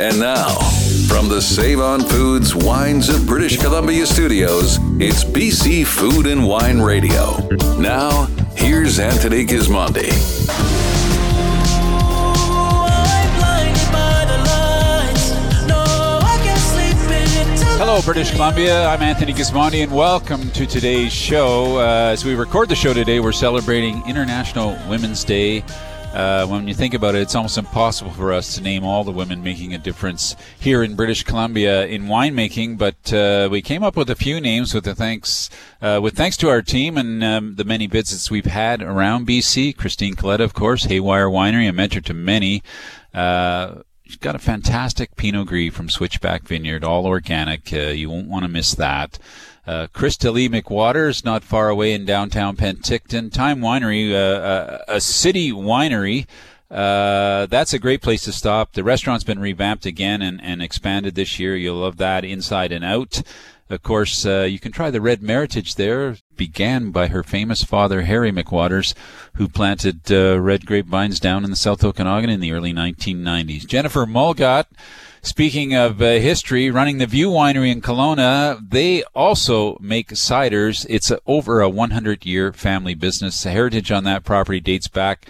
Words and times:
And 0.00 0.20
now, 0.20 0.54
from 1.08 1.28
the 1.28 1.42
Save 1.42 1.80
On 1.80 2.00
Foods 2.00 2.54
Wines 2.54 3.08
of 3.08 3.26
British 3.26 3.58
Columbia 3.58 4.06
studios, 4.06 4.78
it's 5.00 5.24
BC 5.24 5.84
Food 5.84 6.28
and 6.28 6.46
Wine 6.46 6.80
Radio. 6.80 7.36
Now, 7.80 8.26
here's 8.54 9.00
Anthony 9.00 9.44
Gismondi. 9.44 10.12
Hello, 17.76 18.00
British 18.02 18.30
Columbia. 18.30 18.86
I'm 18.86 19.02
Anthony 19.02 19.32
Gismondi, 19.32 19.82
and 19.82 19.92
welcome 19.92 20.48
to 20.52 20.64
today's 20.64 21.12
show. 21.12 21.80
Uh, 21.80 22.12
as 22.12 22.24
we 22.24 22.36
record 22.36 22.68
the 22.68 22.76
show 22.76 22.94
today, 22.94 23.18
we're 23.18 23.32
celebrating 23.32 24.06
International 24.06 24.78
Women's 24.88 25.24
Day. 25.24 25.64
Uh, 26.14 26.46
when 26.46 26.66
you 26.66 26.74
think 26.74 26.94
about 26.94 27.14
it, 27.14 27.20
it's 27.20 27.34
almost 27.34 27.58
impossible 27.58 28.10
for 28.10 28.32
us 28.32 28.54
to 28.54 28.62
name 28.62 28.82
all 28.82 29.04
the 29.04 29.12
women 29.12 29.42
making 29.42 29.74
a 29.74 29.78
difference 29.78 30.34
here 30.58 30.82
in 30.82 30.96
British 30.96 31.22
Columbia 31.22 31.86
in 31.86 32.06
winemaking. 32.06 32.78
But 32.78 33.12
uh, 33.12 33.48
we 33.50 33.60
came 33.60 33.82
up 33.84 33.96
with 33.96 34.08
a 34.08 34.14
few 34.14 34.40
names 34.40 34.72
with 34.72 34.86
thanks, 34.96 35.50
uh, 35.82 36.00
with 36.02 36.16
thanks 36.16 36.36
to 36.38 36.48
our 36.48 36.62
team 36.62 36.96
and 36.96 37.22
um, 37.22 37.54
the 37.56 37.64
many 37.64 37.86
visits 37.86 38.30
we've 38.30 38.46
had 38.46 38.82
around 38.82 39.28
BC. 39.28 39.76
Christine 39.76 40.14
Coletta, 40.14 40.40
of 40.40 40.54
course, 40.54 40.84
Haywire 40.84 41.28
Winery, 41.28 41.68
a 41.68 41.72
mentor 41.72 42.00
to 42.00 42.14
many. 42.14 42.62
Uh, 43.12 43.82
she's 44.04 44.16
got 44.16 44.34
a 44.34 44.40
fantastic 44.40 45.14
Pinot 45.16 45.46
Gris 45.46 45.74
from 45.74 45.90
Switchback 45.90 46.42
Vineyard, 46.44 46.84
all 46.84 47.06
organic. 47.06 47.72
Uh, 47.72 47.90
you 47.90 48.08
won't 48.08 48.28
want 48.28 48.44
to 48.44 48.48
miss 48.48 48.74
that. 48.74 49.18
Uh, 49.68 49.86
Krista 49.88 50.32
Lee 50.32 50.48
McWatters, 50.48 51.26
not 51.26 51.44
far 51.44 51.68
away 51.68 51.92
in 51.92 52.06
downtown 52.06 52.56
Penticton. 52.56 53.30
Time 53.30 53.60
Winery, 53.60 54.14
uh, 54.14 54.16
uh, 54.16 54.78
a 54.88 54.98
city 54.98 55.52
winery. 55.52 56.26
Uh, 56.70 57.44
that's 57.44 57.74
a 57.74 57.78
great 57.78 58.00
place 58.00 58.24
to 58.24 58.32
stop. 58.32 58.72
The 58.72 58.82
restaurant's 58.82 59.24
been 59.24 59.38
revamped 59.38 59.84
again 59.84 60.22
and, 60.22 60.42
and 60.42 60.62
expanded 60.62 61.16
this 61.16 61.38
year. 61.38 61.54
You'll 61.54 61.80
love 61.80 61.98
that 61.98 62.24
inside 62.24 62.72
and 62.72 62.82
out. 62.82 63.20
Of 63.68 63.82
course, 63.82 64.24
uh, 64.24 64.46
you 64.48 64.58
can 64.58 64.72
try 64.72 64.90
the 64.90 65.02
red 65.02 65.20
meritage 65.20 65.74
there. 65.74 66.16
Began 66.34 66.90
by 66.90 67.08
her 67.08 67.22
famous 67.22 67.62
father, 67.62 68.02
Harry 68.02 68.32
McWatters, 68.32 68.94
who 69.34 69.48
planted 69.48 70.10
uh, 70.10 70.40
red 70.40 70.64
grapevines 70.64 71.20
down 71.20 71.44
in 71.44 71.50
the 71.50 71.56
South 71.56 71.84
Okanagan 71.84 72.30
in 72.30 72.40
the 72.40 72.52
early 72.52 72.72
1990s. 72.72 73.66
Jennifer 73.66 74.06
Molgat, 74.06 74.64
Speaking 75.28 75.74
of 75.74 76.00
uh, 76.00 76.12
history, 76.12 76.70
running 76.70 76.96
the 76.96 77.06
View 77.06 77.28
Winery 77.28 77.70
in 77.70 77.82
Kelowna, 77.82 78.58
they 78.70 79.02
also 79.14 79.76
make 79.78 80.08
ciders. 80.08 80.86
It's 80.88 81.10
a, 81.10 81.20
over 81.26 81.60
a 81.60 81.68
100 81.68 82.24
year 82.24 82.50
family 82.50 82.94
business. 82.94 83.42
The 83.42 83.50
heritage 83.50 83.92
on 83.92 84.04
that 84.04 84.24
property 84.24 84.58
dates 84.58 84.88
back, 84.88 85.26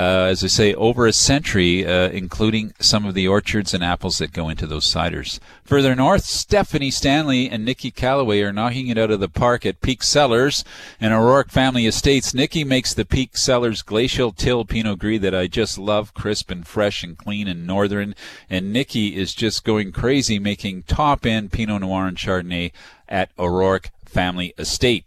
as 0.00 0.42
I 0.42 0.46
say, 0.46 0.74
over 0.74 1.06
a 1.06 1.12
century, 1.12 1.86
uh, 1.86 2.08
including 2.08 2.72
some 2.80 3.04
of 3.04 3.14
the 3.14 3.28
orchards 3.28 3.74
and 3.74 3.84
apples 3.84 4.18
that 4.18 4.32
go 4.32 4.48
into 4.48 4.66
those 4.66 4.86
ciders. 4.86 5.38
Further 5.64 5.94
north, 5.94 6.24
Stephanie 6.24 6.90
Stanley 6.90 7.48
and 7.48 7.64
Nikki 7.64 7.90
Callaway 7.90 8.40
are 8.40 8.52
knocking 8.52 8.88
it 8.88 8.98
out 8.98 9.10
of 9.10 9.20
the 9.20 9.28
park 9.28 9.66
at 9.66 9.80
Peak 9.82 10.02
Cellars 10.02 10.64
and 11.00 11.12
O'Rourke 11.12 11.50
Family 11.50 11.86
Estates. 11.86 12.32
Nikki 12.32 12.64
makes 12.64 12.94
the 12.94 13.04
Peak 13.04 13.36
Cellars 13.36 13.82
Glacial 13.82 14.32
Till 14.32 14.64
Pinot 14.64 14.98
Gris 14.98 15.20
that 15.20 15.34
I 15.34 15.46
just 15.46 15.78
love, 15.78 16.14
crisp 16.14 16.50
and 16.50 16.66
fresh 16.66 17.02
and 17.02 17.16
clean 17.16 17.46
and 17.46 17.66
northern. 17.66 18.14
And 18.48 18.72
Nikki 18.72 19.16
is 19.16 19.34
just 19.34 19.64
going 19.64 19.92
crazy 19.92 20.38
making 20.38 20.84
top 20.84 21.26
end 21.26 21.52
Pinot 21.52 21.82
Noir 21.82 22.06
and 22.06 22.16
Chardonnay 22.16 22.72
at 23.08 23.30
O'Rourke 23.38 23.90
Family 24.06 24.54
Estate. 24.58 25.04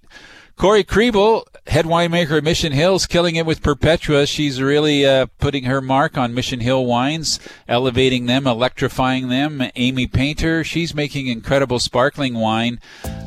Corey 0.58 0.86
Krehbiel, 0.86 1.44
head 1.68 1.84
winemaker 1.84 2.38
at 2.38 2.44
Mission 2.46 2.72
Hills, 2.72 3.06
killing 3.06 3.36
it 3.36 3.46
with 3.46 3.62
Perpetua. 3.62 4.26
She's 4.26 4.62
really 4.62 5.06
uh, 5.06 5.26
putting 5.38 5.66
her 5.66 5.82
mark 5.82 6.18
on 6.18 6.34
Mission 6.34 6.62
Hill 6.62 6.86
wines, 6.86 7.42
elevating 7.68 8.26
them, 8.26 8.48
electrifying 8.48 9.28
them. 9.28 9.62
Amy 9.76 10.08
Painter, 10.08 10.64
she's 10.64 10.96
making 10.96 11.28
incredible 11.28 11.80
sparkling 11.80 12.36
wine 12.36 12.80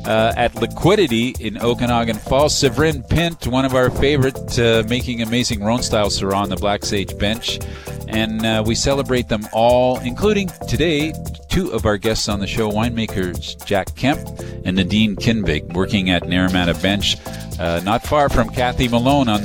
uh, 0.05 0.33
at 0.35 0.55
Liquidity 0.55 1.35
in 1.39 1.61
Okanagan 1.61 2.17
Falls. 2.17 2.57
Severine 2.57 3.03
Pinte, 3.03 3.45
one 3.45 3.63
of 3.63 3.75
our 3.75 3.91
favorite, 3.91 4.57
uh, 4.57 4.83
making 4.89 5.21
amazing 5.21 5.63
Rhone 5.63 5.83
style 5.83 6.07
Syrah 6.07 6.35
on 6.35 6.49
the 6.49 6.55
Black 6.55 6.83
Sage 6.83 7.15
bench. 7.19 7.59
And 8.07 8.43
uh, 8.43 8.63
we 8.65 8.73
celebrate 8.73 9.27
them 9.27 9.47
all, 9.53 9.99
including 9.99 10.49
today 10.67 11.13
two 11.49 11.71
of 11.71 11.85
our 11.85 11.97
guests 11.97 12.29
on 12.29 12.39
the 12.39 12.47
show, 12.47 12.71
winemakers 12.71 13.63
Jack 13.65 13.95
Kemp 13.95 14.19
and 14.65 14.77
Nadine 14.77 15.15
Kinvig, 15.15 15.73
working 15.73 16.09
at 16.09 16.23
Naramata 16.23 16.79
Bench, 16.81 17.17
uh, 17.59 17.81
not 17.83 18.03
far 18.03 18.29
from 18.29 18.49
Kathy 18.49 18.87
Malone 18.87 19.29
on 19.29 19.41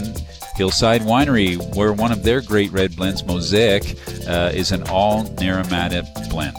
Hillside 0.56 1.02
Winery, 1.02 1.56
where 1.74 1.92
one 1.92 2.12
of 2.12 2.22
their 2.22 2.40
great 2.40 2.70
red 2.70 2.94
blends, 2.96 3.24
Mosaic, 3.24 3.98
uh, 4.28 4.52
is 4.54 4.72
an 4.72 4.82
all 4.88 5.24
Naramata 5.24 6.30
blend. 6.30 6.56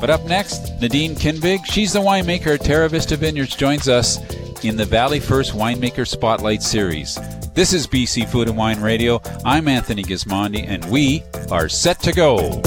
But 0.00 0.08
up 0.08 0.24
next, 0.24 0.80
Nadine 0.80 1.14
Kinvig, 1.14 1.66
she's 1.66 1.92
the 1.92 2.00
winemaker 2.00 2.54
at 2.54 2.62
Terra 2.62 2.88
Vista 2.88 3.16
Vineyards, 3.16 3.54
joins 3.54 3.88
us 3.88 4.18
in 4.64 4.76
the 4.76 4.86
Valley 4.86 5.20
First 5.20 5.52
Winemaker 5.52 6.08
Spotlight 6.08 6.62
Series. 6.62 7.18
This 7.52 7.74
is 7.74 7.86
BC 7.86 8.28
Food 8.28 8.48
and 8.48 8.56
Wine 8.56 8.80
Radio. 8.80 9.20
I'm 9.44 9.68
Anthony 9.68 10.02
Gismondi, 10.02 10.64
and 10.66 10.82
we 10.90 11.22
are 11.50 11.68
set 11.68 12.00
to 12.00 12.12
go. 12.12 12.62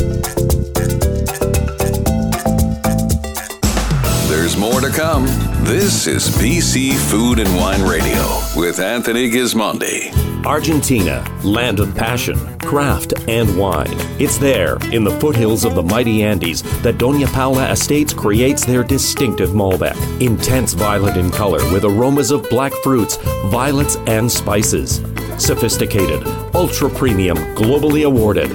There's 4.44 4.58
more 4.58 4.82
to 4.82 4.90
come. 4.90 5.26
This 5.64 6.06
is 6.06 6.28
BC 6.32 6.96
Food 7.10 7.40
and 7.40 7.56
Wine 7.56 7.82
Radio 7.82 8.42
with 8.58 8.82
Anthony 8.82 9.32
Gismondi. 9.32 10.14
Argentina, 10.46 11.26
land 11.46 11.80
of 11.80 11.96
passion, 11.96 12.60
craft, 12.60 13.14
and 13.30 13.58
wine. 13.58 13.96
It's 14.20 14.38
there, 14.38 14.76
in 14.92 15.06
the 15.06 15.18
foothills 15.22 15.64
of 15.64 15.76
the 15.76 15.82
mighty 15.82 16.24
Andes, 16.24 16.62
that 16.82 16.96
Doña 16.96 17.32
Paula 17.32 17.72
Estates 17.72 18.14
creates 18.14 18.66
their 18.66 18.84
distinctive 18.84 19.52
Malbec. 19.52 19.96
Intense 20.20 20.74
violet 20.74 21.16
in 21.16 21.32
color 21.32 21.64
with 21.72 21.86
aromas 21.86 22.30
of 22.30 22.50
black 22.50 22.74
fruits, 22.84 23.16
violets, 23.46 23.96
and 24.08 24.30
spices. 24.30 24.98
Sophisticated, 25.38 26.22
ultra 26.54 26.90
premium, 26.90 27.38
globally 27.56 28.06
awarded. 28.06 28.52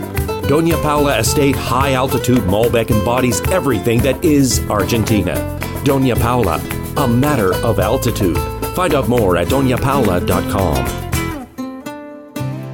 Doña 0.49 0.81
Paula 0.83 1.19
Estate 1.19 1.55
High 1.55 1.93
Altitude 1.93 2.41
Malbec 2.45 2.91
embodies 2.91 3.43
everything 3.51 4.01
that 4.01 4.25
is 4.25 4.61
Argentina. 4.71 5.35
Doña 5.85 6.19
Paula, 6.19 6.59
a 6.97 7.07
matter 7.07 7.53
of 7.57 7.79
altitude. 7.79 8.39
Find 8.75 8.95
out 8.95 9.11
more 9.11 9.37
at 9.37 9.49
doñapaula.com. 9.49 10.87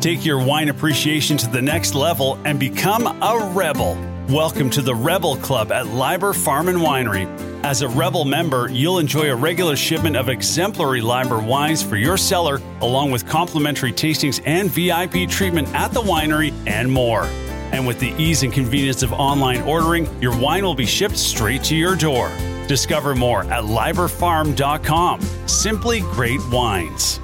Take 0.00 0.24
your 0.24 0.38
wine 0.38 0.68
appreciation 0.68 1.36
to 1.38 1.48
the 1.50 1.60
next 1.60 1.96
level 1.96 2.38
and 2.44 2.60
become 2.60 3.08
a 3.08 3.50
rebel. 3.52 3.98
Welcome 4.28 4.70
to 4.70 4.80
the 4.80 4.94
Rebel 4.94 5.34
Club 5.38 5.72
at 5.72 5.88
Liber 5.88 6.32
Farm 6.32 6.68
and 6.68 6.78
Winery. 6.78 7.26
As 7.64 7.82
a 7.82 7.88
Rebel 7.88 8.24
member, 8.24 8.70
you'll 8.70 9.00
enjoy 9.00 9.32
a 9.32 9.34
regular 9.34 9.74
shipment 9.74 10.14
of 10.14 10.28
exemplary 10.28 11.00
Liber 11.00 11.40
wines 11.40 11.82
for 11.82 11.96
your 11.96 12.18
cellar, 12.18 12.62
along 12.82 13.10
with 13.10 13.26
complimentary 13.26 13.92
tastings 13.92 14.40
and 14.46 14.70
VIP 14.70 15.28
treatment 15.28 15.66
at 15.74 15.90
the 15.92 16.02
winery 16.02 16.54
and 16.68 16.88
more. 16.88 17.28
And 17.72 17.86
with 17.86 17.98
the 17.98 18.14
ease 18.18 18.42
and 18.42 18.52
convenience 18.52 19.02
of 19.02 19.12
online 19.12 19.62
ordering, 19.62 20.08
your 20.22 20.36
wine 20.38 20.64
will 20.64 20.74
be 20.74 20.86
shipped 20.86 21.16
straight 21.16 21.62
to 21.64 21.76
your 21.76 21.96
door. 21.96 22.30
Discover 22.68 23.14
more 23.14 23.42
at 23.44 23.64
liberfarm.com. 23.64 25.20
Simply 25.46 26.00
great 26.00 26.40
wines. 26.50 27.20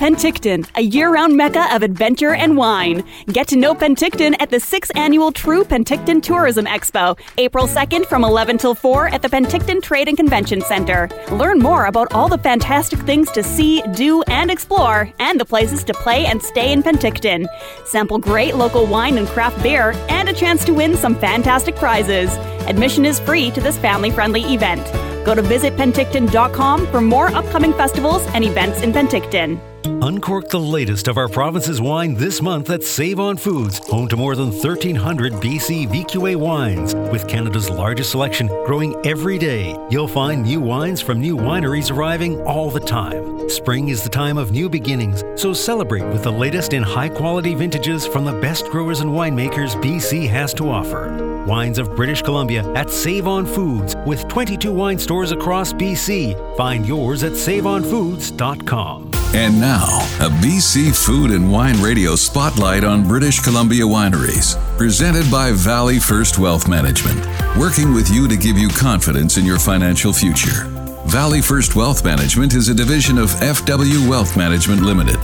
Penticton, 0.00 0.66
a 0.76 0.80
year 0.80 1.12
round 1.12 1.36
mecca 1.36 1.74
of 1.76 1.82
adventure 1.82 2.32
and 2.32 2.56
wine. 2.56 3.04
Get 3.26 3.48
to 3.48 3.56
know 3.56 3.74
Penticton 3.74 4.34
at 4.40 4.48
the 4.48 4.56
6th 4.56 4.90
Annual 4.96 5.32
True 5.32 5.62
Penticton 5.62 6.22
Tourism 6.22 6.64
Expo, 6.64 7.20
April 7.36 7.66
2nd 7.66 8.06
from 8.06 8.24
11 8.24 8.56
till 8.56 8.74
4 8.74 9.08
at 9.08 9.20
the 9.20 9.28
Penticton 9.28 9.82
Trade 9.82 10.08
and 10.08 10.16
Convention 10.16 10.62
Center. 10.62 11.10
Learn 11.32 11.58
more 11.58 11.84
about 11.84 12.14
all 12.14 12.30
the 12.30 12.38
fantastic 12.38 12.98
things 13.00 13.30
to 13.32 13.42
see, 13.42 13.82
do, 13.94 14.22
and 14.22 14.50
explore, 14.50 15.12
and 15.18 15.38
the 15.38 15.44
places 15.44 15.84
to 15.84 15.92
play 15.92 16.24
and 16.24 16.42
stay 16.42 16.72
in 16.72 16.82
Penticton. 16.82 17.46
Sample 17.84 18.16
great 18.16 18.54
local 18.54 18.86
wine 18.86 19.18
and 19.18 19.28
craft 19.28 19.62
beer, 19.62 19.92
and 20.08 20.30
a 20.30 20.32
chance 20.32 20.64
to 20.64 20.72
win 20.72 20.96
some 20.96 21.14
fantastic 21.14 21.76
prizes. 21.76 22.34
Admission 22.66 23.04
is 23.04 23.20
free 23.20 23.50
to 23.50 23.60
this 23.60 23.76
family 23.76 24.10
friendly 24.10 24.54
event. 24.54 24.82
Go 25.26 25.34
to 25.34 25.42
visitpenticton.com 25.42 26.86
for 26.86 27.02
more 27.02 27.28
upcoming 27.34 27.74
festivals 27.74 28.26
and 28.28 28.44
events 28.44 28.80
in 28.80 28.92
Penticton. 28.92 29.60
Uncork 29.84 30.48
the 30.48 30.60
latest 30.60 31.08
of 31.08 31.16
our 31.16 31.28
province's 31.28 31.80
wine 31.80 32.14
this 32.14 32.42
month 32.42 32.70
at 32.70 32.82
Save 32.82 33.18
On 33.18 33.36
Foods, 33.36 33.78
home 33.88 34.08
to 34.08 34.16
more 34.16 34.36
than 34.36 34.50
1,300 34.50 35.34
BC 35.34 35.86
VQA 35.88 36.36
wines. 36.36 36.94
With 36.94 37.26
Canada's 37.28 37.70
largest 37.70 38.10
selection 38.10 38.48
growing 38.66 38.94
every 39.06 39.38
day, 39.38 39.76
you'll 39.90 40.08
find 40.08 40.42
new 40.42 40.60
wines 40.60 41.00
from 41.00 41.20
new 41.20 41.36
wineries 41.36 41.90
arriving 41.90 42.40
all 42.42 42.70
the 42.70 42.80
time. 42.80 43.48
Spring 43.48 43.88
is 43.88 44.02
the 44.02 44.08
time 44.08 44.36
of 44.38 44.52
new 44.52 44.68
beginnings, 44.68 45.24
so 45.34 45.52
celebrate 45.52 46.04
with 46.04 46.22
the 46.22 46.32
latest 46.32 46.72
in 46.72 46.82
high 46.82 47.08
quality 47.08 47.54
vintages 47.54 48.06
from 48.06 48.24
the 48.24 48.38
best 48.40 48.66
growers 48.66 49.00
and 49.00 49.10
winemakers 49.10 49.80
BC 49.82 50.28
has 50.28 50.52
to 50.54 50.68
offer. 50.68 51.44
Wines 51.46 51.78
of 51.78 51.96
British 51.96 52.22
Columbia 52.22 52.70
at 52.74 52.90
Save 52.90 53.26
On 53.26 53.46
Foods 53.46 53.96
with 54.06 54.28
22 54.28 54.72
wine 54.72 54.98
stores 54.98 55.32
across 55.32 55.72
BC. 55.72 56.56
Find 56.56 56.86
yours 56.86 57.24
at 57.24 57.32
saveonfoods.com. 57.32 59.19
And 59.32 59.60
now, 59.60 59.86
a 60.18 60.28
BC 60.28 60.92
Food 61.06 61.30
and 61.30 61.52
Wine 61.52 61.80
Radio 61.80 62.16
spotlight 62.16 62.82
on 62.82 63.06
British 63.06 63.38
Columbia 63.38 63.84
wineries, 63.84 64.56
presented 64.76 65.30
by 65.30 65.52
Valley 65.52 66.00
First 66.00 66.40
Wealth 66.40 66.68
Management, 66.68 67.24
working 67.56 67.94
with 67.94 68.10
you 68.10 68.26
to 68.26 68.36
give 68.36 68.58
you 68.58 68.68
confidence 68.68 69.36
in 69.36 69.46
your 69.46 69.60
financial 69.60 70.12
future. 70.12 70.64
Valley 71.06 71.40
First 71.40 71.76
Wealth 71.76 72.04
Management 72.04 72.54
is 72.54 72.70
a 72.70 72.74
division 72.74 73.18
of 73.18 73.30
FW 73.30 74.08
Wealth 74.08 74.36
Management 74.36 74.82
Limited. 74.82 75.20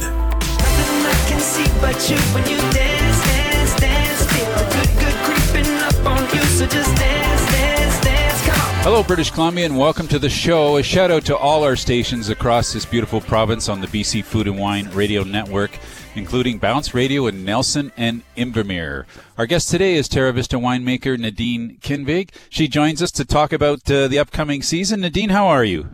Hello, 8.87 9.03
British 9.03 9.33
Columbia, 9.33 9.67
and 9.67 9.77
welcome 9.77 10.07
to 10.07 10.19
the 10.21 10.31
show. 10.31 10.77
A 10.77 10.83
shout 10.85 11.11
out 11.11 11.25
to 11.25 11.37
all 11.37 11.65
our 11.65 11.75
stations 11.75 12.29
across 12.29 12.73
this 12.73 12.87
beautiful 12.87 13.21
province 13.21 13.69
on 13.69 13.81
the 13.81 13.89
BC 13.89 14.23
Food 14.23 14.47
and 14.47 14.61
Wine 14.61 14.89
Radio 14.91 15.25
Network, 15.25 15.77
including 16.15 16.59
Bounce 16.59 16.95
Radio 16.95 17.27
in 17.27 17.45
Nelson 17.45 17.91
and 17.97 18.23
Invermere. 18.37 19.05
Our 19.39 19.47
guest 19.47 19.71
today 19.71 19.97
is 19.97 20.09
Terra 20.09 20.33
Vista 20.33 20.57
winemaker 20.57 21.19
Nadine 21.19 21.79
Kinvig. 21.81 22.31
She 22.49 22.69
joins 22.69 23.03
us 23.03 23.11
to 23.11 23.25
talk 23.25 23.53
about 23.53 23.91
uh, 23.91 24.07
the 24.07 24.21
upcoming 24.21 24.63
season. 24.63 25.01
Nadine, 25.01 25.31
how 25.31 25.49
are 25.49 25.65
you? 25.65 25.89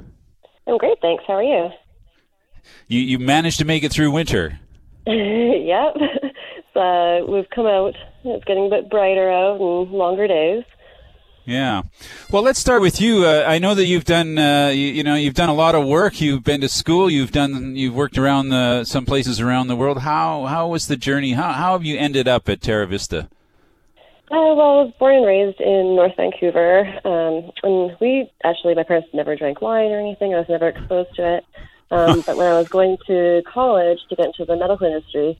I'm 0.66 0.76
great, 0.76 0.98
thanks. 1.00 1.24
How 1.26 1.36
are 1.36 1.42
you? 1.42 1.70
You, 2.88 3.00
you 3.00 3.18
managed 3.18 3.58
to 3.60 3.64
make 3.64 3.84
it 3.84 3.90
through 3.90 4.10
winter. 4.10 4.60
yep. 5.06 5.96
So 6.74 7.26
we've 7.28 7.48
come 7.54 7.66
out. 7.66 7.94
It's 8.24 8.44
getting 8.44 8.66
a 8.66 8.70
bit 8.70 8.88
brighter 8.88 9.30
out 9.30 9.60
and 9.60 9.90
longer 9.90 10.26
days. 10.26 10.64
Yeah. 11.44 11.82
Well, 12.30 12.42
let's 12.42 12.58
start 12.58 12.82
with 12.82 13.00
you. 13.00 13.24
Uh, 13.24 13.44
I 13.46 13.58
know 13.58 13.74
that 13.74 13.86
you've 13.86 14.04
done, 14.04 14.38
uh, 14.38 14.68
you, 14.68 14.86
you, 14.86 15.02
know, 15.02 15.16
you've 15.16 15.34
done 15.34 15.48
a 15.48 15.54
lot 15.54 15.74
of 15.74 15.84
work. 15.86 16.20
You've 16.20 16.44
been 16.44 16.60
to 16.60 16.68
school. 16.68 17.10
You've 17.10 17.32
done, 17.32 17.74
you've 17.74 17.94
worked 17.94 18.16
around 18.16 18.50
the, 18.50 18.84
some 18.84 19.04
places 19.04 19.40
around 19.40 19.66
the 19.66 19.76
world. 19.76 19.98
How, 19.98 20.46
how 20.46 20.68
was 20.68 20.86
the 20.86 20.96
journey? 20.96 21.32
How, 21.32 21.52
how 21.52 21.72
have 21.72 21.84
you 21.84 21.98
ended 21.98 22.28
up 22.28 22.48
at 22.48 22.60
Terra 22.60 22.86
Vista? 22.86 23.28
Uh, 24.30 24.54
well, 24.54 24.60
I 24.60 24.82
was 24.84 24.94
born 24.98 25.16
and 25.16 25.26
raised 25.26 25.60
in 25.60 25.96
North 25.96 26.16
Vancouver, 26.16 26.86
um, 27.04 27.52
and 27.62 27.96
we 28.00 28.30
actually, 28.44 28.74
my 28.74 28.82
parents 28.82 29.08
never 29.12 29.36
drank 29.36 29.60
wine 29.60 29.90
or 29.90 30.00
anything. 30.00 30.32
I 30.32 30.38
was 30.38 30.48
never 30.48 30.68
exposed 30.68 31.14
to 31.16 31.36
it. 31.36 31.44
Um, 31.90 32.22
but 32.26 32.38
when 32.38 32.46
I 32.46 32.56
was 32.56 32.68
going 32.68 32.96
to 33.08 33.42
college 33.52 33.98
to 34.08 34.16
get 34.16 34.26
into 34.26 34.46
the 34.46 34.56
medical 34.56 34.86
industry, 34.86 35.38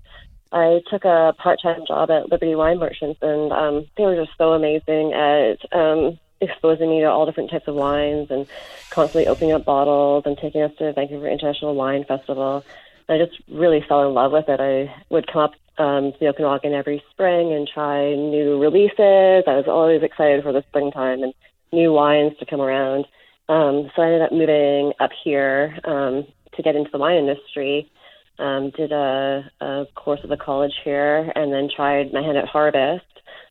I 0.53 0.83
took 0.91 1.05
a 1.05 1.35
part-time 1.39 1.85
job 1.87 2.11
at 2.11 2.31
Liberty 2.31 2.55
Wine 2.55 2.79
Merchants, 2.79 3.19
and 3.23 3.53
um, 3.53 3.87
they 3.97 4.05
were 4.05 4.17
just 4.17 4.37
so 4.37 4.53
amazing 4.53 5.13
at 5.15 5.59
um, 5.73 6.19
exposing 6.43 6.91
me 6.91 7.01
to 7.01 7.07
all 7.07 7.25
different 7.25 7.51
types 7.51 7.69
of 7.69 7.75
wines 7.75 8.31
and 8.31 8.47
constantly 8.91 9.29
opening 9.29 9.53
up 9.53 9.65
bottles 9.65 10.25
and 10.27 10.37
taking 10.37 10.61
us 10.61 10.73
to 10.77 10.85
the 10.85 10.93
Vancouver 10.93 11.29
International 11.29 11.75
Wine 11.75 12.05
Festival. 12.05 12.65
I 13.09 13.17
just 13.17 13.41
really 13.49 13.85
fell 13.89 14.07
in 14.07 14.15
love 14.15 14.33
with 14.33 14.49
it. 14.49 14.61
I 14.61 14.95
would 15.09 15.27
come 15.27 15.43
up 15.43 15.55
um, 15.79 16.13
to 16.13 16.19
the 16.21 16.27
Okanagan 16.27 16.75
every 16.75 17.03
spring 17.11 17.53
and 17.53 17.67
try 17.67 18.15
new 18.15 18.61
releases. 18.61 19.45
I 19.47 19.57
was 19.57 19.65
always 19.67 20.03
excited 20.03 20.43
for 20.43 20.53
the 20.53 20.65
springtime 20.69 21.23
and 21.23 21.33
new 21.73 21.93
wines 21.93 22.37
to 22.39 22.47
come 22.47 22.61
around. 22.61 23.07
Um, 23.49 23.91
so 23.97 24.03
I 24.03 24.07
ended 24.07 24.23
up 24.23 24.33
moving 24.33 24.93
up 25.01 25.11
here 25.25 25.79
um, 25.85 26.27
to 26.55 26.63
get 26.63 26.77
into 26.77 26.91
the 26.91 26.99
wine 26.99 27.17
industry 27.17 27.91
um, 28.39 28.71
did 28.71 28.93
a, 28.93 29.51
a 29.61 29.85
course 29.95 30.21
at 30.23 30.31
the 30.31 30.37
college 30.37 30.73
here, 30.85 31.33
and 31.35 31.53
then 31.53 31.69
tried 31.75 32.13
my 32.13 32.23
hand 32.23 32.39
at 32.39 32.49
Harvest 32.49 33.05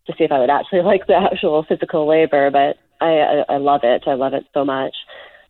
to 0.07 0.13
see 0.17 0.23
if 0.23 0.31
I 0.31 0.39
would 0.39 0.49
actually 0.49 0.81
like 0.83 1.07
the 1.07 1.15
actual 1.15 1.63
physical 1.63 2.07
labor. 2.07 2.49
But 2.51 2.77
I, 2.99 3.43
I, 3.49 3.55
I 3.55 3.57
love 3.57 3.81
it. 3.83 4.03
I 4.07 4.13
love 4.13 4.33
it 4.33 4.45
so 4.53 4.65
much. 4.65 4.95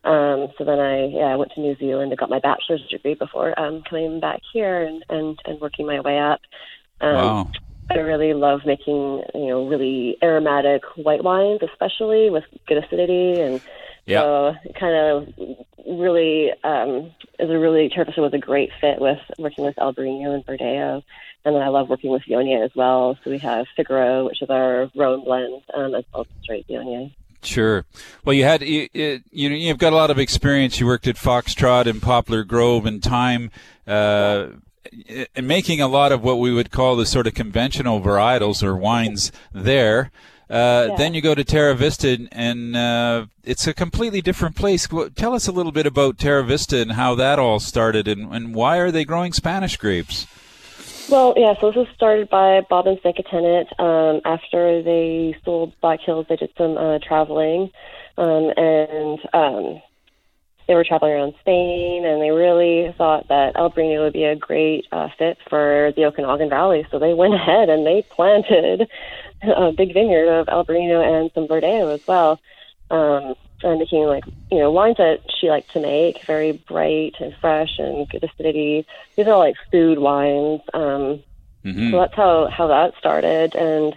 Um, 0.04 0.48
so 0.58 0.64
then 0.66 0.80
I 0.80 1.06
yeah 1.06 1.26
I 1.26 1.36
went 1.36 1.52
to 1.54 1.62
New 1.62 1.76
Zealand 1.78 2.12
and 2.12 2.18
got 2.18 2.30
my 2.30 2.40
bachelor's 2.40 2.82
degree 2.90 3.14
before 3.14 3.58
um, 3.60 3.84
coming 3.88 4.20
back 4.20 4.42
here 4.52 4.82
and, 4.82 5.06
and, 5.10 5.38
and 5.46 5.62
working 5.62 5.86
my 5.86 6.00
way 6.00 6.18
up. 6.18 6.42
Um, 7.02 7.14
wow. 7.14 7.52
I 7.92 7.98
really 7.98 8.34
love 8.34 8.62
making 8.66 9.24
you 9.36 9.48
know 9.48 9.68
really 9.68 10.18
aromatic 10.24 10.84
white 10.96 11.24
wines, 11.24 11.60
especially 11.62 12.30
with 12.30 12.46
good 12.68 12.84
acidity 12.84 13.42
and 13.42 13.62
yeah. 14.12 14.22
So 14.22 14.56
kind 14.80 14.96
of 14.96 15.58
really 15.88 16.52
um, 16.64 17.12
is 17.40 17.50
a 17.50 17.58
really 17.58 17.90
Terra 17.90 18.14
was 18.18 18.34
a 18.34 18.38
great 18.38 18.72
fit 18.80 19.00
with 19.00 19.20
working 19.38 19.66
with 19.66 19.76
Albarino 19.76 20.34
and 20.34 20.46
Verdejo, 20.46 21.04
and 21.46 21.56
then 21.56 21.62
I 21.62 21.70
love 21.70 21.90
working 21.90 22.12
with 22.12 22.24
Viognier 22.24 22.64
as 22.64 22.72
well. 22.76 23.18
So 23.24 23.32
we 23.32 23.40
have 23.40 23.66
Figaro, 23.76 24.26
which 24.26 24.42
is 24.42 24.50
our 24.50 24.90
Rhone 24.96 25.24
blend, 25.24 25.62
um, 25.74 25.96
as 25.96 26.06
well 26.14 26.22
as 26.22 26.44
straight 26.44 26.68
Viognier. 26.68 27.12
Sure. 27.44 27.86
Well, 28.24 28.34
you 28.34 28.44
had 28.44 28.62
you, 28.62 28.88
you 28.94 29.20
you've 29.32 29.80
got 29.80 29.94
a 29.94 29.96
lot 29.96 30.12
of 30.12 30.20
experience. 30.20 30.80
You 30.80 30.86
worked 30.86 31.08
at 31.08 31.16
Foxtrot 31.16 31.88
and 31.88 32.02
Poplar 32.02 32.44
Grove 32.44 32.86
and 32.86 33.02
Time, 33.02 33.50
uh, 33.88 34.48
and 35.36 35.48
making 35.48 35.82
a 35.82 35.88
lot 35.88 36.12
of 36.12 36.24
what 36.24 36.38
we 36.40 36.54
would 36.54 36.72
call 36.72 36.96
the 36.96 37.06
sort 37.06 37.26
of 37.26 37.34
conventional 37.34 38.00
varietals 38.00 38.62
or 38.62 38.76
wines 38.76 39.32
there. 39.54 40.12
Uh, 40.52 40.88
yeah. 40.90 40.96
Then 40.98 41.14
you 41.14 41.22
go 41.22 41.34
to 41.34 41.46
Terra 41.46 41.74
Vista, 41.76 42.28
and 42.34 42.76
uh, 42.76 43.26
it's 43.44 43.68
a 43.68 43.74
completely 43.74 44.22
different 44.22 44.58
place. 44.58 44.86
Tell 45.16 45.34
us 45.34 45.48
a 45.48 45.52
little 45.52 45.72
bit 45.72 45.86
about 45.86 46.18
Terra 46.18 46.44
Vista 46.44 46.82
and 46.82 46.92
how 46.92 47.16
that 47.16 47.40
all 47.40 47.62
started, 47.62 48.06
and, 48.08 48.34
and 48.36 48.54
why 48.54 48.78
are 48.78 48.92
they 48.92 49.06
growing 49.06 49.32
Spanish 49.32 49.78
grapes? 49.78 50.28
Well, 51.10 51.34
yeah, 51.38 51.54
so 51.60 51.68
this 51.68 51.78
was 51.78 51.88
started 51.96 52.30
by 52.30 52.62
Bob 52.70 52.88
and 52.88 53.02
Senka 53.02 53.24
Tennant. 53.24 53.68
Um, 53.80 54.22
after 54.26 54.84
they 54.84 55.38
sold 55.46 55.74
Black 55.80 56.02
Hills, 56.02 56.26
they 56.28 56.36
did 56.36 56.52
some 56.58 56.78
uh, 56.78 57.00
traveling, 57.00 57.72
um, 58.18 58.52
and 58.58 59.20
um, 59.34 59.82
they 60.68 60.76
were 60.76 60.84
traveling 60.84 61.14
around 61.14 61.34
Spain, 61.40 62.06
and 62.06 62.22
they 62.22 62.32
really 62.32 62.94
thought 62.98 63.28
that 63.30 63.56
Albarino 63.56 64.04
would 64.04 64.14
be 64.14 64.26
a 64.26 64.36
great 64.36 64.86
uh, 64.92 65.10
fit 65.18 65.38
for 65.50 65.92
the 65.96 66.06
Okanagan 66.06 66.50
Valley. 66.50 66.86
So 66.92 67.00
they 67.00 67.14
went 67.14 67.34
ahead 67.42 67.70
and 67.70 67.86
they 67.86 68.04
planted 68.10 68.90
a 69.44 69.72
big 69.72 69.94
vineyard 69.94 70.28
of 70.28 70.48
Albarino 70.48 71.04
and 71.04 71.32
some 71.34 71.48
Verdejo 71.48 71.94
as 71.94 72.06
well. 72.08 72.40
Um, 72.90 73.36
and 73.64 73.80
making 73.80 74.04
like 74.06 74.24
you 74.52 74.60
know 74.60 74.72
wines 74.72 74.98
that 74.98 75.20
she 75.40 75.50
liked 75.50 75.72
to 75.74 75.80
make, 75.80 76.24
very 76.26 76.52
bright 76.52 77.16
and 77.20 77.34
fresh 77.40 77.78
and 77.78 78.10
good 78.10 78.24
acidity. 78.24 78.86
These 79.16 79.28
are 79.28 79.34
all 79.34 79.40
like 79.40 79.56
food 79.72 80.00
wines. 80.00 80.62
Um, 80.74 81.24
mm-hmm. 81.64 81.92
So 81.92 82.00
that's 82.00 82.16
how 82.16 82.48
how 82.48 82.68
that 82.68 82.94
started. 82.98 83.56
And 83.56 83.96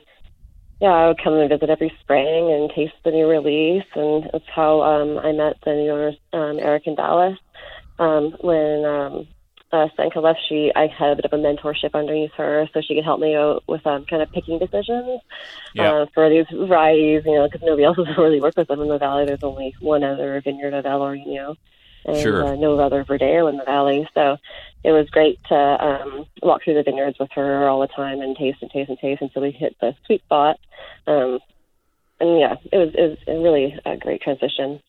yeah, 0.81 0.91
I 0.91 1.09
would 1.09 1.23
come 1.23 1.35
and 1.35 1.49
visit 1.49 1.71
every 1.71 1.93
spring 2.01 2.53
and 2.53 2.71
taste 2.71 2.95
the 3.05 3.11
new 3.11 3.29
release. 3.29 3.87
And 3.95 4.29
that's 4.33 4.49
how 4.49 4.83
um, 4.83 5.19
I 5.19 5.33
met 5.33 5.57
the 5.65 5.73
new 5.73 5.91
owners, 5.91 6.17
um, 6.33 6.59
Eric 6.59 6.87
and 6.87 6.97
Dallas, 6.97 7.39
um, 7.99 8.37
when 8.41 8.85
um, 8.85 9.27
uh, 9.75 9.89
Senka 9.97 10.21
left, 10.21 10.39
she 10.49 10.71
I 10.75 10.87
had 10.87 11.11
a 11.11 11.17
bit 11.17 11.25
of 11.25 11.33
a 11.33 11.37
mentorship 11.37 11.95
underneath 11.95 12.33
her, 12.37 12.69
so 12.73 12.81
she 12.81 12.95
could 12.95 13.05
help 13.05 13.19
me 13.19 13.35
out 13.35 13.65
with 13.67 13.85
um, 13.87 14.05
kind 14.05 14.23
of 14.23 14.31
picking 14.31 14.59
decisions 14.59 15.21
yeah. 15.75 15.93
uh, 15.93 16.07
for 16.15 16.31
these 16.31 16.47
varieties. 16.53 17.25
You 17.27 17.39
know, 17.39 17.49
because 17.49 17.67
nobody 17.67 17.85
else 17.85 17.97
has 18.07 18.17
really 18.17 18.41
worked 18.41 18.57
with 18.57 18.69
them 18.69 18.81
in 18.81 18.89
the 18.89 18.99
valley. 18.99 19.27
There's 19.27 19.43
only 19.43 19.75
one 19.81 20.05
other 20.05 20.41
vineyard 20.43 20.75
of 20.75 20.85
Albarino 20.85 21.57
and 22.05 22.17
sure. 22.19 22.45
uh, 22.47 22.55
no 22.55 22.79
other 22.79 23.05
Verdejo 23.05 23.51
in 23.51 23.57
the 23.57 23.65
valley. 23.65 24.07
So 24.15 24.37
it 24.85 24.93
was 24.93 25.09
great 25.11 25.39
to 25.49 25.55
um, 25.55 26.27
walk 26.43 26.63
through 26.63 26.75
the 26.75 26.83
vineyards 26.83 27.19
with 27.19 27.31
her 27.33 27.67
all 27.69 27.81
the 27.81 27.89
time 27.89 28.21
and 28.21 28.37
taste 28.37 28.59
and 28.63 28.71
taste 28.71 28.91
and 28.91 28.99
taste 28.99 29.23
until 29.23 29.43
we 29.43 29.51
hit 29.51 29.77
the 29.81 29.97
sweet 30.07 30.23
spot. 30.23 30.59
Um, 31.07 31.41
and 32.21 32.39
yeah, 32.39 32.55
it 32.73 32.77
was 32.77 32.95
it 32.95 33.09
was 33.09 33.43
really 33.43 33.79
a 33.85 33.97
great 33.97 34.23
transition. 34.23 34.81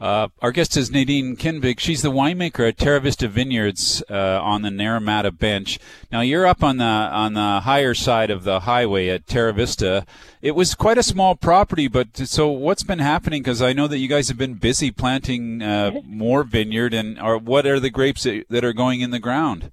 Uh, 0.00 0.28
our 0.40 0.52
guest 0.52 0.76
is 0.76 0.92
Nadine 0.92 1.36
Kinvig. 1.36 1.80
She's 1.80 2.02
the 2.02 2.12
winemaker 2.12 2.68
at 2.68 2.78
Terra 2.78 3.00
Vista 3.00 3.26
Vineyards 3.26 4.02
uh, 4.08 4.40
on 4.40 4.62
the 4.62 4.68
Naramata 4.68 5.36
Bench. 5.36 5.80
Now 6.12 6.20
you're 6.20 6.46
up 6.46 6.62
on 6.62 6.76
the 6.76 6.84
on 6.84 7.34
the 7.34 7.60
higher 7.60 7.94
side 7.94 8.30
of 8.30 8.44
the 8.44 8.60
highway 8.60 9.08
at 9.08 9.26
Terra 9.26 9.52
Vista. 9.52 10.06
It 10.40 10.52
was 10.52 10.76
quite 10.76 10.98
a 10.98 11.02
small 11.02 11.34
property, 11.34 11.88
but 11.88 12.16
so 12.16 12.48
what's 12.48 12.84
been 12.84 13.00
happening? 13.00 13.42
Because 13.42 13.60
I 13.60 13.72
know 13.72 13.88
that 13.88 13.98
you 13.98 14.06
guys 14.06 14.28
have 14.28 14.38
been 14.38 14.54
busy 14.54 14.92
planting 14.92 15.62
uh, 15.62 16.00
more 16.04 16.44
vineyard, 16.44 16.94
and 16.94 17.20
or 17.20 17.36
what 17.36 17.66
are 17.66 17.80
the 17.80 17.90
grapes 17.90 18.22
that, 18.22 18.44
that 18.50 18.64
are 18.64 18.72
going 18.72 19.00
in 19.00 19.10
the 19.10 19.18
ground? 19.18 19.72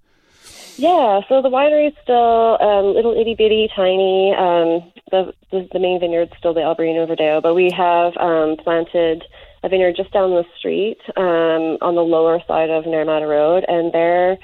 Yeah, 0.77 1.21
so 1.29 1.41
the 1.41 1.49
winery 1.49 1.87
is 1.87 1.93
still 2.03 2.57
um, 2.61 2.95
little 2.95 3.13
itty 3.13 3.35
bitty, 3.35 3.69
tiny. 3.75 4.33
Um, 4.35 4.91
the, 5.11 5.33
the, 5.51 5.69
the 5.71 5.79
main 5.79 5.99
vineyard's 5.99 6.33
still 6.37 6.53
the 6.53 6.61
Albarino 6.61 7.07
Verdejo, 7.07 7.41
but 7.41 7.53
we 7.53 7.71
have 7.71 8.17
um, 8.17 8.57
planted 8.57 9.23
a 9.65 9.69
vineyard 9.69 9.95
just 9.97 10.11
down 10.11 10.29
the 10.29 10.45
street 10.57 10.99
um, 11.17 11.77
on 11.81 11.95
the 11.95 12.01
lower 12.01 12.39
side 12.47 12.69
of 12.69 12.85
Naramata 12.85 13.27
Road, 13.27 13.65
and 13.67 13.91
there 13.91 14.37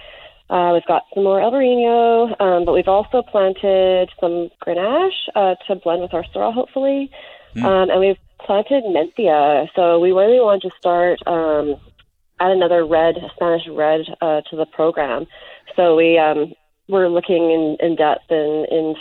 uh, 0.50 0.72
we've 0.74 0.86
got 0.86 1.04
some 1.14 1.24
more 1.24 1.40
Albarino, 1.40 2.42
um, 2.42 2.66
but 2.66 2.74
we've 2.74 2.88
also 2.88 3.22
planted 3.22 4.10
some 4.20 4.50
Grenache 4.66 5.30
uh, 5.36 5.56
to 5.68 5.76
blend 5.76 6.02
with 6.02 6.14
our 6.14 6.26
Syrah, 6.36 6.54
hopefully, 6.54 7.10
mm. 7.56 7.64
um, 7.64 7.90
and 7.90 8.00
we've 8.02 8.18
planted 8.46 8.84
Mencia. 8.84 9.68
So 9.76 10.00
we 10.00 10.12
really 10.12 10.40
want 10.40 10.64
to 10.64 10.72
start 10.78 11.20
um, 11.28 11.76
add 12.40 12.52
another 12.52 12.86
red, 12.86 13.16
Spanish 13.36 13.68
red, 13.70 14.02
uh, 14.22 14.42
to 14.50 14.58
the 14.58 14.66
program. 14.66 15.28
So 15.76 15.96
we 15.96 16.18
um, 16.18 16.54
we're 16.90 17.08
looking 17.08 17.52
in, 17.52 17.78
in 17.80 17.96
depth 17.96 18.30
in, 18.30 18.66
in 18.70 18.96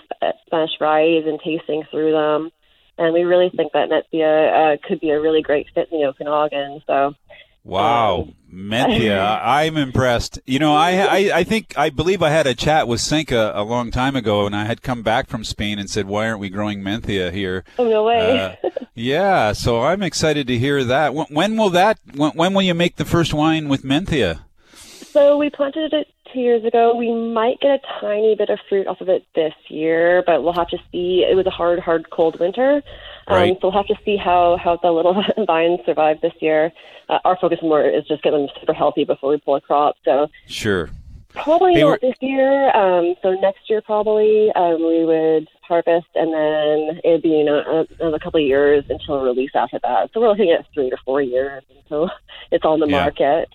Spanish 0.47 0.79
varieties 0.79 1.25
and 1.27 1.41
tasting 1.43 1.83
through 1.91 2.12
them 2.12 2.53
and 3.00 3.14
we 3.14 3.23
really 3.23 3.50
think 3.57 3.73
that 3.73 3.88
Mencia 3.88 4.75
uh, 4.75 4.76
could 4.87 5.00
be 5.00 5.11
a 5.11 5.21
really 5.21 5.42
great 5.42 5.66
fit 5.75 5.88
in 5.90 6.00
the 6.00 6.07
Okanagan. 6.07 6.83
So 6.87 7.14
Wow, 7.62 8.21
um, 8.21 8.35
Menthia, 8.52 9.40
I'm 9.45 9.76
impressed. 9.76 10.38
You 10.47 10.59
know, 10.59 10.75
I, 10.75 10.92
I 10.92 11.38
I 11.38 11.45
think 11.45 11.76
I 11.76 11.90
believe 11.90 12.23
I 12.23 12.30
had 12.30 12.47
a 12.47 12.54
chat 12.54 12.88
with 12.88 13.00
Senka 13.00 13.52
a 13.54 13.62
long 13.62 13.90
time 13.90 14.16
ago, 14.16 14.47
and 14.47 14.57
I 14.57 14.64
had 14.64 14.83
come 14.83 15.02
back 15.02 15.28
from 15.28 15.45
Spain 15.45 15.78
and 15.78 15.90
said, 15.90 16.07
"Why 16.07 16.26
aren't 16.26 16.40
we 16.40 16.49
growing 16.49 16.80
Menthia 16.80 17.33
here?" 17.33 17.64
Oh 17.78 17.88
no 17.88 18.04
way! 18.04 18.57
Uh, 18.64 18.71
yeah, 18.95 19.52
so 19.52 19.83
I'm 19.83 20.02
excited 20.02 20.47
to 20.47 20.59
hear 20.59 20.85
that. 20.85 21.14
When, 21.14 21.26
when 21.28 21.57
will 21.57 21.71
that? 21.71 21.99
When, 22.14 22.33
when 22.33 22.54
will 22.54 22.62
you 22.62 22.75
make 22.75 22.97
the 22.97 23.04
first 23.04 23.35
wine 23.35 23.69
with 23.69 23.83
Menthia? 23.83 24.40
So 24.73 25.37
we 25.37 25.50
planted 25.50 25.92
it 25.92 26.07
two 26.33 26.41
years 26.41 26.65
ago. 26.65 26.95
We 26.97 27.13
might 27.13 27.61
get 27.61 27.71
a 27.71 28.01
tiny 28.01 28.35
bit 28.35 28.51
of 28.51 28.59
fruit 28.69 28.87
off 28.87 29.01
of 29.01 29.09
it 29.09 29.25
this 29.35 29.55
year, 29.69 30.23
but 30.27 30.43
we'll 30.43 30.53
have 30.53 30.69
to 30.69 30.79
see. 30.91 31.27
It 31.29 31.37
was 31.37 31.47
a 31.47 31.51
hard, 31.51 31.79
hard, 31.79 32.11
cold 32.11 32.39
winter, 32.39 32.83
um, 33.27 33.37
right. 33.37 33.55
so 33.61 33.69
we'll 33.69 33.73
have 33.73 33.87
to 33.87 33.97
see 34.05 34.17
how 34.17 34.57
how 34.63 34.77
the 34.77 34.91
little 34.91 35.23
vines 35.47 35.81
survive 35.87 36.21
this 36.21 36.35
year. 36.41 36.73
Uh, 37.09 37.19
our 37.25 37.37
focus 37.41 37.59
more 37.63 37.83
is 37.83 38.07
just 38.07 38.23
getting 38.23 38.47
them 38.47 38.57
super 38.59 38.73
healthy 38.73 39.05
before 39.05 39.31
we 39.31 39.39
pull 39.39 39.57
a 39.57 39.61
crop. 39.61 39.97
So 40.05 40.29
sure, 40.47 40.91
probably 41.31 41.75
hey, 41.75 41.83
not 41.83 42.01
this 42.01 42.17
year. 42.21 42.75
Um, 42.77 43.15
so 43.23 43.33
next 43.33 43.69
year 43.69 43.83
probably 43.83 44.51
um, 44.53 44.81
we 44.87 45.05
would 45.05 45.49
harvest, 45.63 46.09
and 46.17 46.35
then 46.35 47.01
it'd 47.05 47.23
be 47.23 47.29
you 47.29 47.45
know, 47.45 47.87
a, 48.01 48.19
couple 48.19 48.41
of 48.41 48.47
years 48.47 48.85
until 48.89 49.23
release 49.23 49.53
after 49.55 49.79
that. 49.83 50.11
So 50.13 50.21
we're 50.21 50.29
looking 50.29 50.51
at 50.51 50.67
three 50.75 50.91
to 50.91 50.97
four 51.05 51.23
years 51.23 51.63
until 51.77 52.11
it's 52.51 52.65
on 52.65 52.81
the 52.81 52.89
yeah. 52.89 53.01
market. 53.01 53.49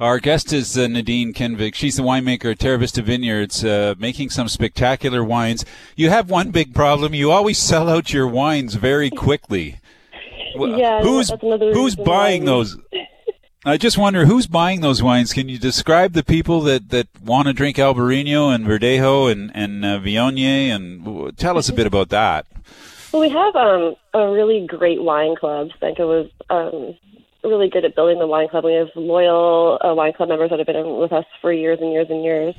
Our 0.00 0.18
guest 0.18 0.52
is 0.52 0.76
uh, 0.76 0.88
Nadine 0.88 1.32
Kinvig. 1.32 1.76
She's 1.76 1.96
the 1.96 2.02
winemaker 2.02 2.50
at 2.50 2.58
Terra 2.58 2.78
Vista 2.78 3.00
Vineyards, 3.00 3.64
uh, 3.64 3.94
making 3.96 4.30
some 4.30 4.48
spectacular 4.48 5.22
wines. 5.22 5.64
You 5.94 6.10
have 6.10 6.28
one 6.28 6.50
big 6.50 6.74
problem: 6.74 7.14
you 7.14 7.30
always 7.30 7.58
sell 7.58 7.88
out 7.88 8.12
your 8.12 8.26
wines 8.26 8.74
very 8.74 9.08
quickly. 9.08 9.78
yeah, 10.56 11.00
who's 11.00 11.30
who's 11.40 11.94
buying 11.94 12.44
those? 12.44 12.76
I 13.64 13.76
just 13.76 13.96
wonder 13.96 14.26
who's 14.26 14.48
buying 14.48 14.80
those 14.80 15.00
wines. 15.00 15.32
Can 15.32 15.48
you 15.48 15.58
describe 15.58 16.12
the 16.12 16.24
people 16.24 16.60
that, 16.62 16.90
that 16.90 17.06
want 17.22 17.46
to 17.46 17.54
drink 17.54 17.76
Albarino 17.76 18.52
and 18.52 18.66
Verdejo 18.66 19.30
and 19.30 19.52
and 19.54 19.84
uh, 19.84 20.00
Viognier 20.00 20.74
and 20.74 21.38
tell 21.38 21.56
us 21.56 21.68
a 21.68 21.72
bit 21.72 21.86
about 21.86 22.08
that. 22.08 22.46
Well, 23.12 23.22
we 23.22 23.28
have 23.28 23.54
um, 23.54 23.94
a 24.12 24.28
really 24.28 24.66
great 24.66 25.00
wine 25.00 25.36
club. 25.36 25.68
I 25.76 25.78
think 25.78 26.00
it 26.00 26.04
was 26.04 26.28
um, 26.50 26.96
really 27.44 27.68
good 27.68 27.84
at 27.84 27.94
building 27.94 28.18
the 28.18 28.26
wine 28.26 28.48
club. 28.48 28.64
We 28.64 28.74
have 28.74 28.88
loyal 28.96 29.78
uh, 29.84 29.94
wine 29.94 30.12
club 30.12 30.28
members 30.28 30.50
that 30.50 30.58
have 30.58 30.66
been 30.66 30.96
with 30.96 31.12
us 31.12 31.26
for 31.40 31.52
years 31.52 31.78
and 31.80 31.92
years 31.92 32.08
and 32.10 32.24
years. 32.24 32.54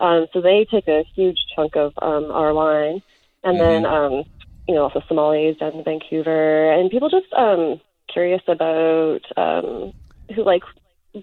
Um, 0.00 0.26
so 0.32 0.40
they 0.40 0.66
take 0.70 0.88
a 0.88 1.04
huge 1.14 1.38
chunk 1.54 1.76
of 1.76 1.92
um, 2.02 2.30
our 2.30 2.52
wine, 2.52 3.02
and 3.42 3.58
mm-hmm. 3.58 3.58
then 3.58 3.86
um, 3.86 4.24
you 4.68 4.74
know 4.74 4.82
also 4.82 5.00
sommeliers 5.10 5.58
down 5.58 5.72
in 5.72 5.84
Vancouver, 5.84 6.72
and 6.72 6.90
people 6.90 7.08
just 7.08 7.32
um, 7.32 7.80
curious 8.12 8.42
about 8.46 9.20
um, 9.36 9.92
who 10.34 10.44
like 10.44 10.62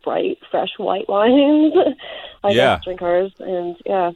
bright, 0.04 0.40
fresh 0.50 0.72
white 0.78 1.08
wines. 1.08 1.74
I 2.44 2.50
yeah. 2.50 2.76
guess 2.76 2.84
drink 2.84 3.02
ours, 3.02 3.32
and 3.40 3.76
yeah. 3.86 4.12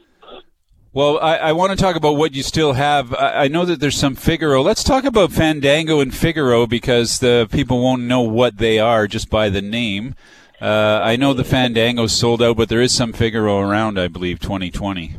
Well, 0.98 1.20
I, 1.20 1.36
I, 1.36 1.52
want 1.52 1.70
to 1.70 1.76
talk 1.76 1.94
about 1.94 2.14
what 2.14 2.34
you 2.34 2.42
still 2.42 2.72
have. 2.72 3.14
I, 3.14 3.44
I, 3.44 3.46
know 3.46 3.64
that 3.64 3.78
there's 3.78 3.96
some 3.96 4.16
Figaro. 4.16 4.62
Let's 4.62 4.82
talk 4.82 5.04
about 5.04 5.30
Fandango 5.30 6.00
and 6.00 6.12
Figaro 6.12 6.66
because 6.66 7.20
the 7.20 7.46
people 7.52 7.80
won't 7.80 8.02
know 8.02 8.22
what 8.22 8.56
they 8.58 8.80
are 8.80 9.06
just 9.06 9.30
by 9.30 9.48
the 9.48 9.62
name. 9.62 10.16
Uh, 10.60 11.00
I 11.00 11.14
know 11.14 11.34
the 11.34 11.44
Fandango's 11.44 12.10
sold 12.10 12.42
out, 12.42 12.56
but 12.56 12.68
there 12.68 12.80
is 12.80 12.92
some 12.92 13.12
Figaro 13.12 13.60
around, 13.60 13.96
I 13.96 14.08
believe, 14.08 14.40
2020. 14.40 15.18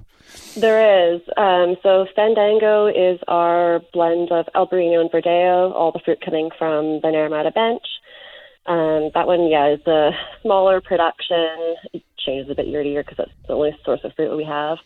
There 0.57 1.13
is. 1.13 1.21
Um, 1.37 1.77
so 1.81 2.07
Fandango 2.13 2.87
is 2.87 3.17
our 3.29 3.79
blend 3.93 4.33
of 4.33 4.47
Albarino 4.53 4.99
and 4.99 5.09
Verdejo, 5.09 5.73
all 5.73 5.93
the 5.93 6.01
fruit 6.03 6.19
coming 6.19 6.49
from 6.59 6.99
the 6.99 7.07
Naramata 7.07 7.53
bench. 7.53 7.85
Um, 8.65 9.11
that 9.13 9.27
one, 9.27 9.47
yeah, 9.47 9.69
is 9.69 9.87
a 9.87 10.11
smaller 10.41 10.81
production. 10.81 11.77
It 11.93 12.03
changes 12.17 12.51
a 12.51 12.55
bit 12.55 12.67
year 12.67 12.83
to 12.83 12.89
year 12.89 13.03
because 13.03 13.15
that's 13.15 13.31
the 13.47 13.53
only 13.53 13.71
source 13.85 14.01
of 14.03 14.11
fruit 14.17 14.35
we 14.35 14.43
have. 14.43 14.77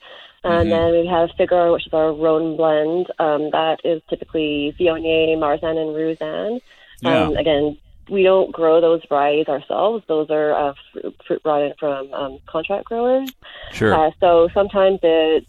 And 0.44 0.70
mm-hmm. 0.70 0.70
then 0.70 0.92
we 0.92 1.08
have 1.08 1.30
Figaro, 1.38 1.74
which 1.74 1.88
is 1.88 1.94
our 1.94 2.14
Rhone 2.14 2.58
blend. 2.58 3.08
Um, 3.20 3.52
that 3.52 3.80
is 3.84 4.02
typically 4.10 4.76
Viognier, 4.80 5.38
Marsanne, 5.40 5.78
and 5.78 5.96
Roussanne. 5.96 6.60
Yeah. 7.02 7.24
Um, 7.24 7.38
again, 7.38 7.78
we 8.10 8.24
don't 8.24 8.52
grow 8.52 8.82
those 8.82 9.02
varieties 9.08 9.48
ourselves. 9.48 10.04
Those 10.08 10.30
are 10.30 10.52
uh, 10.52 10.74
fruit, 10.92 11.16
fruit 11.26 11.44
brought 11.44 11.62
in 11.62 11.74
from 11.80 12.14
um, 12.14 12.40
contract 12.46 12.86
growers. 12.86 13.30
Sure. 13.72 13.94
Uh, 13.94 14.12
so 14.20 14.50
sometimes 14.54 15.00
it's 15.02 15.48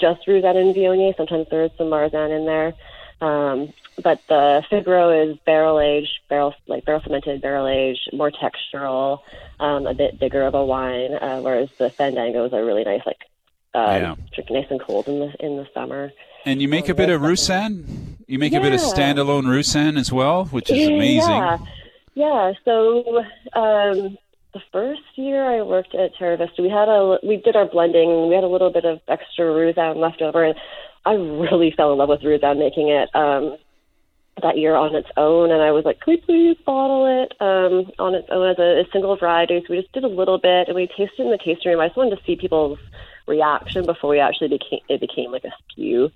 just 0.00 0.26
Roussanne 0.26 0.56
and 0.56 0.74
Viognier. 0.74 1.16
Sometimes 1.16 1.48
there's 1.50 1.70
some 1.76 1.88
Marsanne 1.88 2.30
in 2.30 2.46
there. 2.46 2.74
Um, 3.20 3.72
but 4.02 4.20
the 4.28 4.64
Figaro 4.70 5.10
is 5.10 5.36
barrel 5.44 5.78
aged, 5.80 6.20
barrel 6.28 6.54
like 6.66 6.84
barrel 6.84 7.00
fermented, 7.00 7.40
barrel 7.40 7.68
aged, 7.68 8.10
more 8.12 8.30
textural, 8.30 9.20
um, 9.60 9.86
a 9.86 9.94
bit 9.94 10.18
bigger 10.18 10.42
of 10.42 10.54
a 10.54 10.64
wine. 10.64 11.14
Uh, 11.14 11.40
whereas 11.40 11.70
the 11.78 11.90
Fandango 11.90 12.44
is 12.44 12.52
a 12.52 12.64
really 12.64 12.84
nice 12.84 13.02
like 13.06 13.20
uh, 13.74 14.14
yeah. 14.38 14.44
nice 14.50 14.66
and 14.70 14.80
cold 14.80 15.08
in 15.08 15.18
the 15.20 15.32
in 15.40 15.56
the 15.56 15.66
summer. 15.72 16.12
And 16.44 16.60
you 16.60 16.68
make 16.68 16.88
a 16.88 16.94
bit 16.94 17.08
of 17.08 17.22
Roussanne. 17.22 18.18
You 18.26 18.38
make 18.38 18.52
yeah. 18.52 18.58
a 18.58 18.62
bit 18.62 18.72
of 18.72 18.80
standalone 18.80 19.46
Roussanne 19.46 19.96
as 19.96 20.12
well, 20.12 20.46
which 20.46 20.70
is 20.70 20.88
amazing. 20.88 21.30
Yeah, 21.30 21.58
yeah. 22.14 22.52
So 22.64 23.18
um, 23.54 24.18
the 24.52 24.60
first 24.72 25.02
year 25.14 25.44
I 25.44 25.62
worked 25.62 25.94
at 25.94 26.14
Terra 26.18 26.36
Vista, 26.36 26.62
we 26.62 26.68
had 26.68 26.88
a 26.88 27.18
we 27.22 27.36
did 27.36 27.56
our 27.56 27.66
blending. 27.66 28.28
We 28.28 28.34
had 28.34 28.44
a 28.44 28.48
little 28.48 28.70
bit 28.70 28.84
of 28.84 29.00
extra 29.08 29.46
Roussanne 29.46 29.98
left 29.98 30.20
over, 30.20 30.44
and 30.44 30.54
I 31.06 31.12
really 31.12 31.72
fell 31.76 31.92
in 31.92 31.98
love 31.98 32.08
with 32.08 32.24
Roussanne 32.24 32.58
making 32.58 32.88
it. 32.88 33.08
Um, 33.14 33.56
that 34.40 34.56
year 34.56 34.74
on 34.74 34.94
its 34.94 35.10
own, 35.18 35.52
and 35.52 35.60
I 35.60 35.72
was 35.72 35.84
like, 35.84 36.00
"Can 36.00 36.14
we 36.14 36.16
please 36.16 36.56
bottle 36.64 37.04
it 37.04 37.32
um, 37.40 37.92
on 37.98 38.14
its 38.14 38.28
own 38.30 38.48
as 38.48 38.58
a, 38.58 38.80
a 38.80 38.84
single 38.90 39.14
variety?" 39.16 39.60
So 39.60 39.74
we 39.74 39.80
just 39.80 39.92
did 39.92 40.04
a 40.04 40.08
little 40.08 40.38
bit, 40.38 40.68
and 40.68 40.74
we 40.74 40.86
tasted 40.86 41.20
in 41.20 41.30
the 41.30 41.38
tasting 41.38 41.70
room. 41.70 41.80
I 41.80 41.88
just 41.88 41.98
wanted 41.98 42.16
to 42.16 42.24
see 42.24 42.36
people's 42.36 42.78
reaction 43.26 43.86
before 43.86 44.10
we 44.10 44.20
actually 44.20 44.48
became 44.48 44.80
it 44.88 45.00
became 45.00 45.32
like 45.32 45.44
a 45.44 45.52
SKU. 45.78 46.10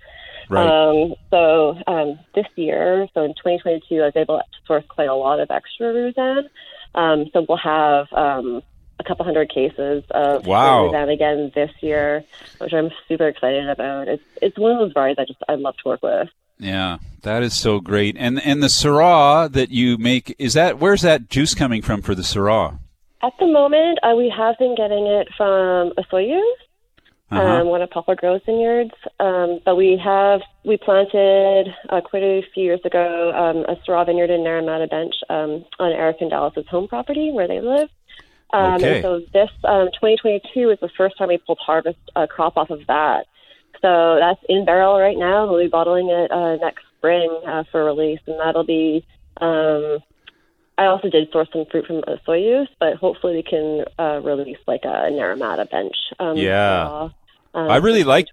Right. 0.49 0.65
Um, 0.65 1.15
so 1.29 1.77
um, 1.87 2.19
this 2.33 2.45
year, 2.55 3.07
so 3.13 3.23
in 3.23 3.31
2022, 3.31 4.01
I 4.01 4.05
was 4.05 4.15
able 4.15 4.37
to 4.37 4.43
source 4.65 4.85
quite 4.87 5.09
a 5.09 5.15
lot 5.15 5.39
of 5.39 5.51
extra 5.51 5.93
Roussanne. 5.93 6.49
Um, 6.95 7.25
so 7.33 7.45
we'll 7.47 7.57
have 7.57 8.11
um, 8.13 8.61
a 8.99 9.03
couple 9.03 9.25
hundred 9.25 9.49
cases 9.49 10.03
of 10.11 10.45
wow. 10.45 10.89
Again 10.89 11.51
this 11.53 11.71
year, 11.81 12.23
which 12.59 12.73
I'm 12.73 12.91
super 13.07 13.27
excited 13.27 13.69
about. 13.69 14.07
It's 14.07 14.23
it's 14.41 14.57
one 14.57 14.71
of 14.71 14.79
those 14.79 14.93
varieties 14.93 15.17
I 15.19 15.25
just 15.25 15.43
I 15.47 15.55
love 15.55 15.75
to 15.83 15.89
work 15.89 16.03
with. 16.03 16.29
Yeah, 16.59 16.97
that 17.21 17.43
is 17.43 17.57
so 17.57 17.79
great. 17.79 18.15
And 18.17 18.41
and 18.41 18.63
the 18.63 18.67
Syrah 18.67 19.51
that 19.51 19.69
you 19.69 19.97
make 19.97 20.35
is 20.39 20.53
that 20.53 20.79
where's 20.79 21.01
that 21.01 21.29
juice 21.29 21.53
coming 21.53 21.81
from 21.81 22.01
for 22.01 22.15
the 22.15 22.23
Syrah? 22.23 22.79
At 23.23 23.33
the 23.39 23.47
moment, 23.47 23.99
uh, 24.03 24.13
we 24.15 24.29
have 24.35 24.57
been 24.59 24.75
getting 24.75 25.07
it 25.07 25.27
from 25.35 25.91
Osoyoos 25.97 26.53
uh-huh. 27.31 27.41
um, 27.41 27.67
one 27.67 27.81
of 27.81 27.89
Poplar 27.89 28.15
Grove's 28.15 28.43
vineyards. 28.45 28.93
Um, 29.19 29.59
but 29.65 29.75
we 29.75 29.99
have 30.03 30.41
we 30.63 30.77
planted 30.77 31.67
uh, 31.89 32.01
quite 32.01 32.23
a 32.23 32.41
few 32.53 32.63
years 32.63 32.79
ago 32.85 33.31
um, 33.35 33.65
a 33.67 33.79
Syrah 33.81 34.05
vineyard 34.05 34.29
in 34.29 34.41
Naramata 34.41 34.89
Bench 34.89 35.15
um, 35.29 35.65
on 35.79 35.91
Eric 35.91 36.17
and 36.21 36.29
Dallas's 36.29 36.67
home 36.67 36.87
property 36.87 37.31
where 37.31 37.47
they 37.47 37.59
live. 37.59 37.89
Um, 38.53 38.75
okay. 38.75 38.95
And 38.95 39.03
so 39.03 39.19
this 39.33 39.49
um, 39.65 39.89
2022 39.93 40.69
is 40.69 40.79
the 40.79 40.89
first 40.97 41.17
time 41.17 41.27
we 41.27 41.37
pulled 41.37 41.59
harvest 41.59 41.99
uh, 42.15 42.27
crop 42.27 42.55
off 42.55 42.69
of 42.69 42.85
that. 42.87 43.25
So 43.81 44.17
that's 44.19 44.39
in 44.49 44.65
barrel 44.65 44.99
right 44.99 45.17
now. 45.17 45.47
We'll 45.47 45.63
be 45.63 45.69
bottling 45.69 46.09
it 46.09 46.31
uh, 46.31 46.55
next 46.55 46.83
spring 46.97 47.29
uh, 47.45 47.63
for 47.71 47.83
release, 47.83 48.19
and 48.25 48.39
that'll 48.39 48.63
be. 48.63 49.05
Um, 49.39 49.99
I 50.77 50.85
also 50.85 51.09
did 51.09 51.31
source 51.31 51.49
some 51.51 51.65
fruit 51.71 51.85
from 51.87 52.01
Osoyoos, 52.01 52.67
but 52.79 52.95
hopefully 52.97 53.35
we 53.35 53.43
can 53.43 53.85
uh, 53.97 54.21
release 54.23 54.59
like 54.67 54.81
a 54.83 55.09
Naramata 55.11 55.69
bench. 55.69 55.95
Um, 56.19 56.37
yeah. 56.37 57.09
Um, 57.53 57.71
I 57.71 57.77
really 57.77 58.03
like. 58.03 58.27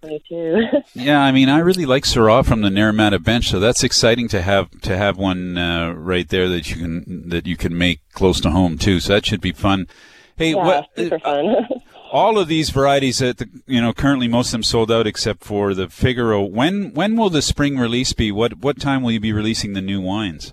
yeah, 0.92 1.22
I 1.22 1.32
mean, 1.32 1.48
I 1.48 1.58
really 1.60 1.86
like 1.86 2.04
Syrah 2.04 2.44
from 2.44 2.60
the 2.60 2.68
Naramata 2.68 3.22
bench, 3.22 3.48
so 3.48 3.58
that's 3.58 3.82
exciting 3.82 4.28
to 4.28 4.42
have 4.42 4.70
to 4.82 4.96
have 4.96 5.16
one 5.16 5.56
uh, 5.56 5.92
right 5.92 6.28
there 6.28 6.48
that 6.50 6.70
you 6.70 6.76
can 6.76 7.28
that 7.30 7.46
you 7.46 7.56
can 7.56 7.76
make 7.76 8.00
close 8.12 8.40
to 8.42 8.50
home 8.50 8.76
too. 8.76 9.00
So 9.00 9.14
that 9.14 9.24
should 9.24 9.40
be 9.40 9.52
fun. 9.52 9.86
Hey, 10.36 10.50
yeah, 10.50 10.56
what? 10.56 10.88
Super 10.96 11.18
fun. 11.20 11.54
all 12.12 12.38
of 12.38 12.48
these 12.48 12.70
varieties 12.70 13.18
that 13.18 13.38
the, 13.38 13.48
you 13.66 13.80
know 13.80 13.92
currently 13.92 14.28
most 14.28 14.48
of 14.48 14.52
them 14.52 14.62
sold 14.62 14.92
out 14.92 15.06
except 15.06 15.42
for 15.42 15.72
the 15.72 15.88
Figaro. 15.88 16.42
When 16.42 16.92
when 16.92 17.16
will 17.16 17.30
the 17.30 17.42
spring 17.42 17.78
release 17.78 18.12
be? 18.12 18.30
What 18.30 18.58
what 18.58 18.78
time 18.78 19.02
will 19.02 19.12
you 19.12 19.20
be 19.20 19.32
releasing 19.32 19.72
the 19.72 19.80
new 19.80 20.00
wines? 20.00 20.52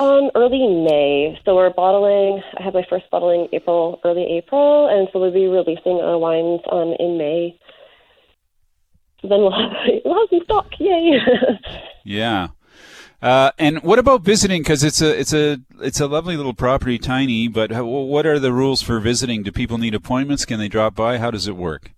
Um, 0.00 0.30
early 0.34 0.66
May. 0.66 1.38
So 1.44 1.54
we're 1.54 1.74
bottling. 1.74 2.42
I 2.58 2.62
have 2.62 2.72
my 2.72 2.86
first 2.88 3.04
bottling 3.10 3.48
April, 3.52 4.00
early 4.02 4.24
April, 4.38 4.88
and 4.88 5.06
so 5.12 5.20
we'll 5.20 5.30
be 5.30 5.46
releasing 5.46 6.00
our 6.00 6.16
wines 6.16 6.62
um, 6.72 6.94
in 6.98 7.18
May. 7.18 7.58
Then 9.22 9.40
we'll 9.40 9.52
have, 9.52 9.72
we'll 10.06 10.14
have 10.14 10.28
some 10.30 10.40
stock. 10.44 10.68
Yay! 10.78 11.20
yeah. 12.04 12.48
Uh, 13.20 13.50
and 13.58 13.82
what 13.82 13.98
about 13.98 14.22
visiting? 14.22 14.62
Because 14.62 14.82
it's 14.82 15.02
a 15.02 15.20
it's 15.20 15.34
a 15.34 15.58
it's 15.82 16.00
a 16.00 16.06
lovely 16.06 16.34
little 16.34 16.54
property, 16.54 16.98
tiny. 16.98 17.46
But 17.46 17.70
how, 17.70 17.84
what 17.84 18.24
are 18.24 18.38
the 18.38 18.54
rules 18.54 18.80
for 18.80 19.00
visiting? 19.00 19.42
Do 19.42 19.52
people 19.52 19.76
need 19.76 19.94
appointments? 19.94 20.46
Can 20.46 20.58
they 20.58 20.68
drop 20.68 20.94
by? 20.94 21.18
How 21.18 21.30
does 21.30 21.46
it 21.46 21.56
work? 21.56 21.92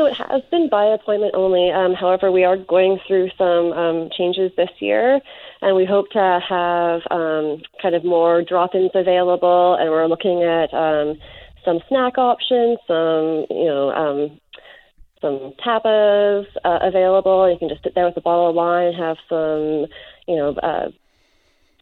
So 0.00 0.06
it 0.06 0.14
has 0.14 0.40
been 0.50 0.70
by 0.70 0.86
appointment 0.86 1.34
only. 1.34 1.70
Um, 1.70 1.92
however, 1.92 2.32
we 2.32 2.42
are 2.42 2.56
going 2.56 2.98
through 3.06 3.28
some 3.36 3.74
um, 3.74 4.08
changes 4.16 4.50
this 4.56 4.70
year, 4.78 5.20
and 5.60 5.76
we 5.76 5.84
hope 5.84 6.08
to 6.12 6.40
have 6.48 7.02
um, 7.10 7.60
kind 7.82 7.94
of 7.94 8.02
more 8.02 8.40
drop-ins 8.40 8.92
available. 8.94 9.76
And 9.78 9.90
we're 9.90 10.06
looking 10.06 10.42
at 10.42 10.72
um, 10.72 11.18
some 11.66 11.80
snack 11.86 12.16
options, 12.16 12.78
some 12.88 13.44
you 13.50 13.66
know 13.66 13.90
um, 13.90 14.40
some 15.20 15.52
tapas 15.62 16.46
uh, 16.64 16.78
available. 16.80 17.52
You 17.52 17.58
can 17.58 17.68
just 17.68 17.82
sit 17.82 17.94
there 17.94 18.06
with 18.06 18.16
a 18.16 18.22
bottle 18.22 18.48
of 18.48 18.54
wine, 18.54 18.94
have 18.94 19.18
some 19.28 19.84
you 20.26 20.36
know. 20.36 20.54
Uh, 20.62 20.88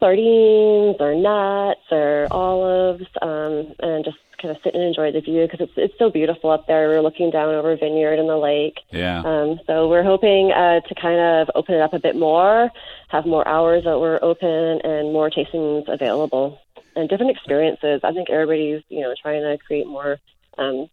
sardines 0.00 0.94
or 1.00 1.12
nuts 1.16 1.80
or 1.90 2.28
olives 2.30 3.02
um, 3.20 3.74
and 3.80 4.04
just 4.04 4.16
kind 4.40 4.54
of 4.54 4.62
sit 4.62 4.74
and 4.74 4.82
enjoy 4.82 5.12
the 5.12 5.20
view 5.20 5.46
because 5.46 5.60
it's 5.60 5.72
it's 5.76 5.98
so 5.98 6.10
beautiful 6.10 6.50
up 6.50 6.66
there. 6.66 6.88
We're 6.88 7.02
looking 7.02 7.30
down 7.30 7.54
over 7.54 7.76
Vineyard 7.76 8.18
and 8.18 8.28
the 8.28 8.36
lake. 8.36 8.78
Yeah. 8.90 9.22
Um, 9.24 9.60
so 9.66 9.88
we're 9.88 10.04
hoping 10.04 10.52
uh, 10.52 10.80
to 10.80 10.94
kind 10.94 11.20
of 11.20 11.50
open 11.54 11.74
it 11.74 11.80
up 11.80 11.92
a 11.92 11.98
bit 11.98 12.16
more, 12.16 12.70
have 13.08 13.26
more 13.26 13.46
hours 13.46 13.84
that 13.84 13.98
we're 13.98 14.18
open, 14.22 14.80
and 14.82 15.12
more 15.12 15.30
tastings 15.30 15.92
available 15.92 16.60
and 16.96 17.08
different 17.08 17.30
experiences. 17.30 18.00
I 18.02 18.12
think 18.12 18.30
everybody's 18.30 18.82
you 18.88 19.00
know 19.00 19.14
trying 19.20 19.42
to 19.42 19.58
create 19.64 19.86
more 19.86 20.18
um, 20.58 20.88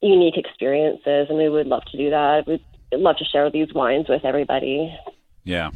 unique 0.00 0.36
experiences, 0.36 1.26
and 1.28 1.38
we 1.38 1.48
would 1.48 1.66
love 1.66 1.84
to 1.92 1.96
do 1.96 2.10
that. 2.10 2.46
We'd 2.46 2.62
love 2.92 3.16
to 3.18 3.24
share 3.24 3.50
these 3.50 3.72
wines 3.72 4.08
with 4.08 4.24
everybody. 4.24 4.94
Yeah. 5.44 5.70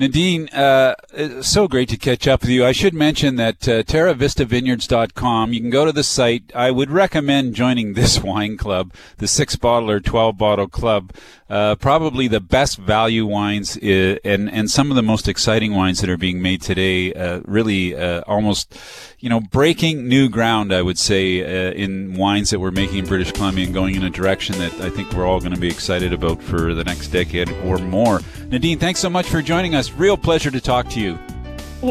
Nadine, 0.00 0.48
uh, 0.48 0.94
so 1.42 1.68
great 1.68 1.90
to 1.90 1.98
catch 1.98 2.26
up 2.26 2.40
with 2.40 2.48
you. 2.48 2.64
I 2.64 2.72
should 2.72 2.94
mention 2.94 3.36
that 3.36 3.68
uh, 3.68 3.82
TerraVistaVineyards.com, 3.82 5.52
you 5.52 5.60
can 5.60 5.68
go 5.68 5.84
to 5.84 5.92
the 5.92 6.02
site. 6.02 6.50
I 6.54 6.70
would 6.70 6.90
recommend 6.90 7.54
joining 7.54 7.92
this 8.00 8.22
wine 8.22 8.56
club, 8.56 8.94
the 9.18 9.28
six 9.28 9.56
bottle 9.56 9.90
or 9.90 10.00
12 10.00 10.38
bottle 10.38 10.68
club. 10.68 11.12
Uh, 11.50 11.74
probably 11.74 12.28
the 12.28 12.40
best 12.40 12.78
value 12.78 13.26
wines 13.26 13.76
uh, 13.76 14.16
and, 14.24 14.48
and 14.50 14.70
some 14.70 14.88
of 14.90 14.94
the 14.94 15.02
most 15.02 15.26
exciting 15.26 15.74
wines 15.74 16.00
that 16.00 16.08
are 16.08 16.16
being 16.16 16.40
made 16.40 16.62
today. 16.62 17.12
Uh, 17.12 17.40
really 17.44 17.94
uh, 17.94 18.20
almost, 18.20 18.78
you 19.18 19.28
know, 19.28 19.40
breaking 19.40 20.06
new 20.06 20.28
ground, 20.28 20.72
I 20.72 20.80
would 20.80 20.96
say, 20.96 21.42
uh, 21.42 21.72
in 21.72 22.14
wines 22.14 22.50
that 22.50 22.60
we're 22.60 22.70
making 22.70 22.98
in 22.98 23.06
British 23.06 23.32
Columbia 23.32 23.64
and 23.64 23.74
going 23.74 23.96
in 23.96 24.04
a 24.04 24.10
direction 24.10 24.56
that 24.58 24.72
I 24.80 24.90
think 24.90 25.12
we're 25.12 25.26
all 25.26 25.40
going 25.40 25.52
to 25.52 25.60
be 25.60 25.68
excited 25.68 26.12
about 26.12 26.40
for 26.40 26.72
the 26.72 26.84
next 26.84 27.08
decade 27.08 27.50
or 27.64 27.78
more. 27.78 28.20
Nadine, 28.48 28.78
thanks 28.78 29.00
so 29.00 29.10
much 29.10 29.26
for 29.26 29.42
joining 29.42 29.74
us. 29.74 29.89
Real 29.96 30.16
pleasure 30.16 30.50
to 30.50 30.60
talk 30.60 30.88
to 30.90 31.00
you. 31.00 31.18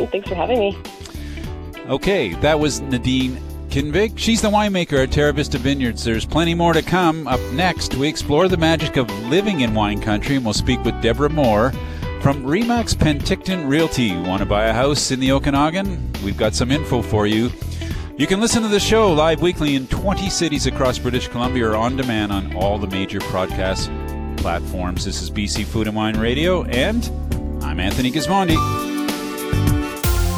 Thanks 0.07 0.27
for 0.27 0.35
having 0.35 0.59
me. 0.59 0.77
Okay, 1.87 2.33
that 2.35 2.59
was 2.59 2.81
Nadine 2.81 3.37
Kinvig. 3.69 4.17
She's 4.17 4.41
the 4.41 4.49
winemaker 4.49 5.03
at 5.03 5.11
Terra 5.11 5.33
Vista 5.33 5.57
Vineyards. 5.57 6.03
There's 6.03 6.25
plenty 6.25 6.53
more 6.53 6.73
to 6.73 6.81
come. 6.81 7.27
Up 7.27 7.39
next, 7.53 7.95
we 7.95 8.07
explore 8.07 8.47
the 8.47 8.57
magic 8.57 8.97
of 8.97 9.09
living 9.27 9.61
in 9.61 9.73
wine 9.73 10.01
country, 10.01 10.35
and 10.35 10.43
we'll 10.43 10.53
speak 10.53 10.83
with 10.83 10.99
Deborah 11.01 11.29
Moore 11.29 11.71
from 12.21 12.43
Remax 12.43 12.95
Penticton 12.95 13.69
Realty. 13.69 14.15
Want 14.15 14.41
to 14.41 14.45
buy 14.45 14.65
a 14.65 14.73
house 14.73 15.11
in 15.11 15.19
the 15.19 15.31
Okanagan? 15.31 16.11
We've 16.23 16.37
got 16.37 16.53
some 16.53 16.71
info 16.71 17.01
for 17.01 17.27
you. 17.27 17.51
You 18.17 18.27
can 18.27 18.41
listen 18.41 18.61
to 18.63 18.67
the 18.67 18.79
show 18.79 19.13
live 19.13 19.41
weekly 19.41 19.75
in 19.75 19.87
20 19.87 20.29
cities 20.29 20.65
across 20.67 20.97
British 20.97 21.27
Columbia 21.29 21.69
or 21.69 21.75
on 21.75 21.95
demand 21.95 22.31
on 22.33 22.53
all 22.55 22.77
the 22.77 22.87
major 22.87 23.19
broadcast 23.31 23.89
platforms. 24.35 25.05
This 25.05 25.21
is 25.21 25.31
BC 25.31 25.63
Food 25.65 25.87
and 25.87 25.95
Wine 25.95 26.17
Radio, 26.17 26.63
and 26.65 27.09
I'm 27.69 27.79
Anthony 27.79 28.11
Gismondi. 28.11 28.55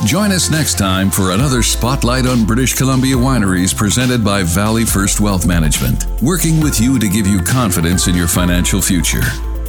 Join 0.06 0.34
us 0.34 0.52
next 0.52 0.78
time 0.78 1.10
for 1.10 1.32
another 1.32 1.64
Spotlight 1.64 2.28
on 2.28 2.44
British 2.44 2.74
Columbia 2.74 3.16
Wineries 3.16 3.74
presented 3.74 4.22
by 4.22 4.44
Valley 4.44 4.84
First 4.84 5.22
Wealth 5.22 5.48
Management, 5.48 6.08
working 6.22 6.60
with 6.60 6.82
you 6.82 7.00
to 7.00 7.08
give 7.08 7.28
you 7.28 7.42
confidence 7.42 8.08
in 8.08 8.16
your 8.16 8.28
financial 8.28 8.82
future. 8.82 9.22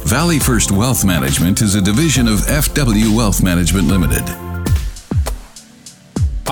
Valley 0.03 0.39
First 0.39 0.73
Wealth 0.73 1.05
Management 1.05 1.61
is 1.61 1.75
a 1.75 1.81
division 1.81 2.27
of 2.27 2.39
FW 2.39 3.15
Wealth 3.15 3.41
Management 3.41 3.87
Limited. 3.87 4.52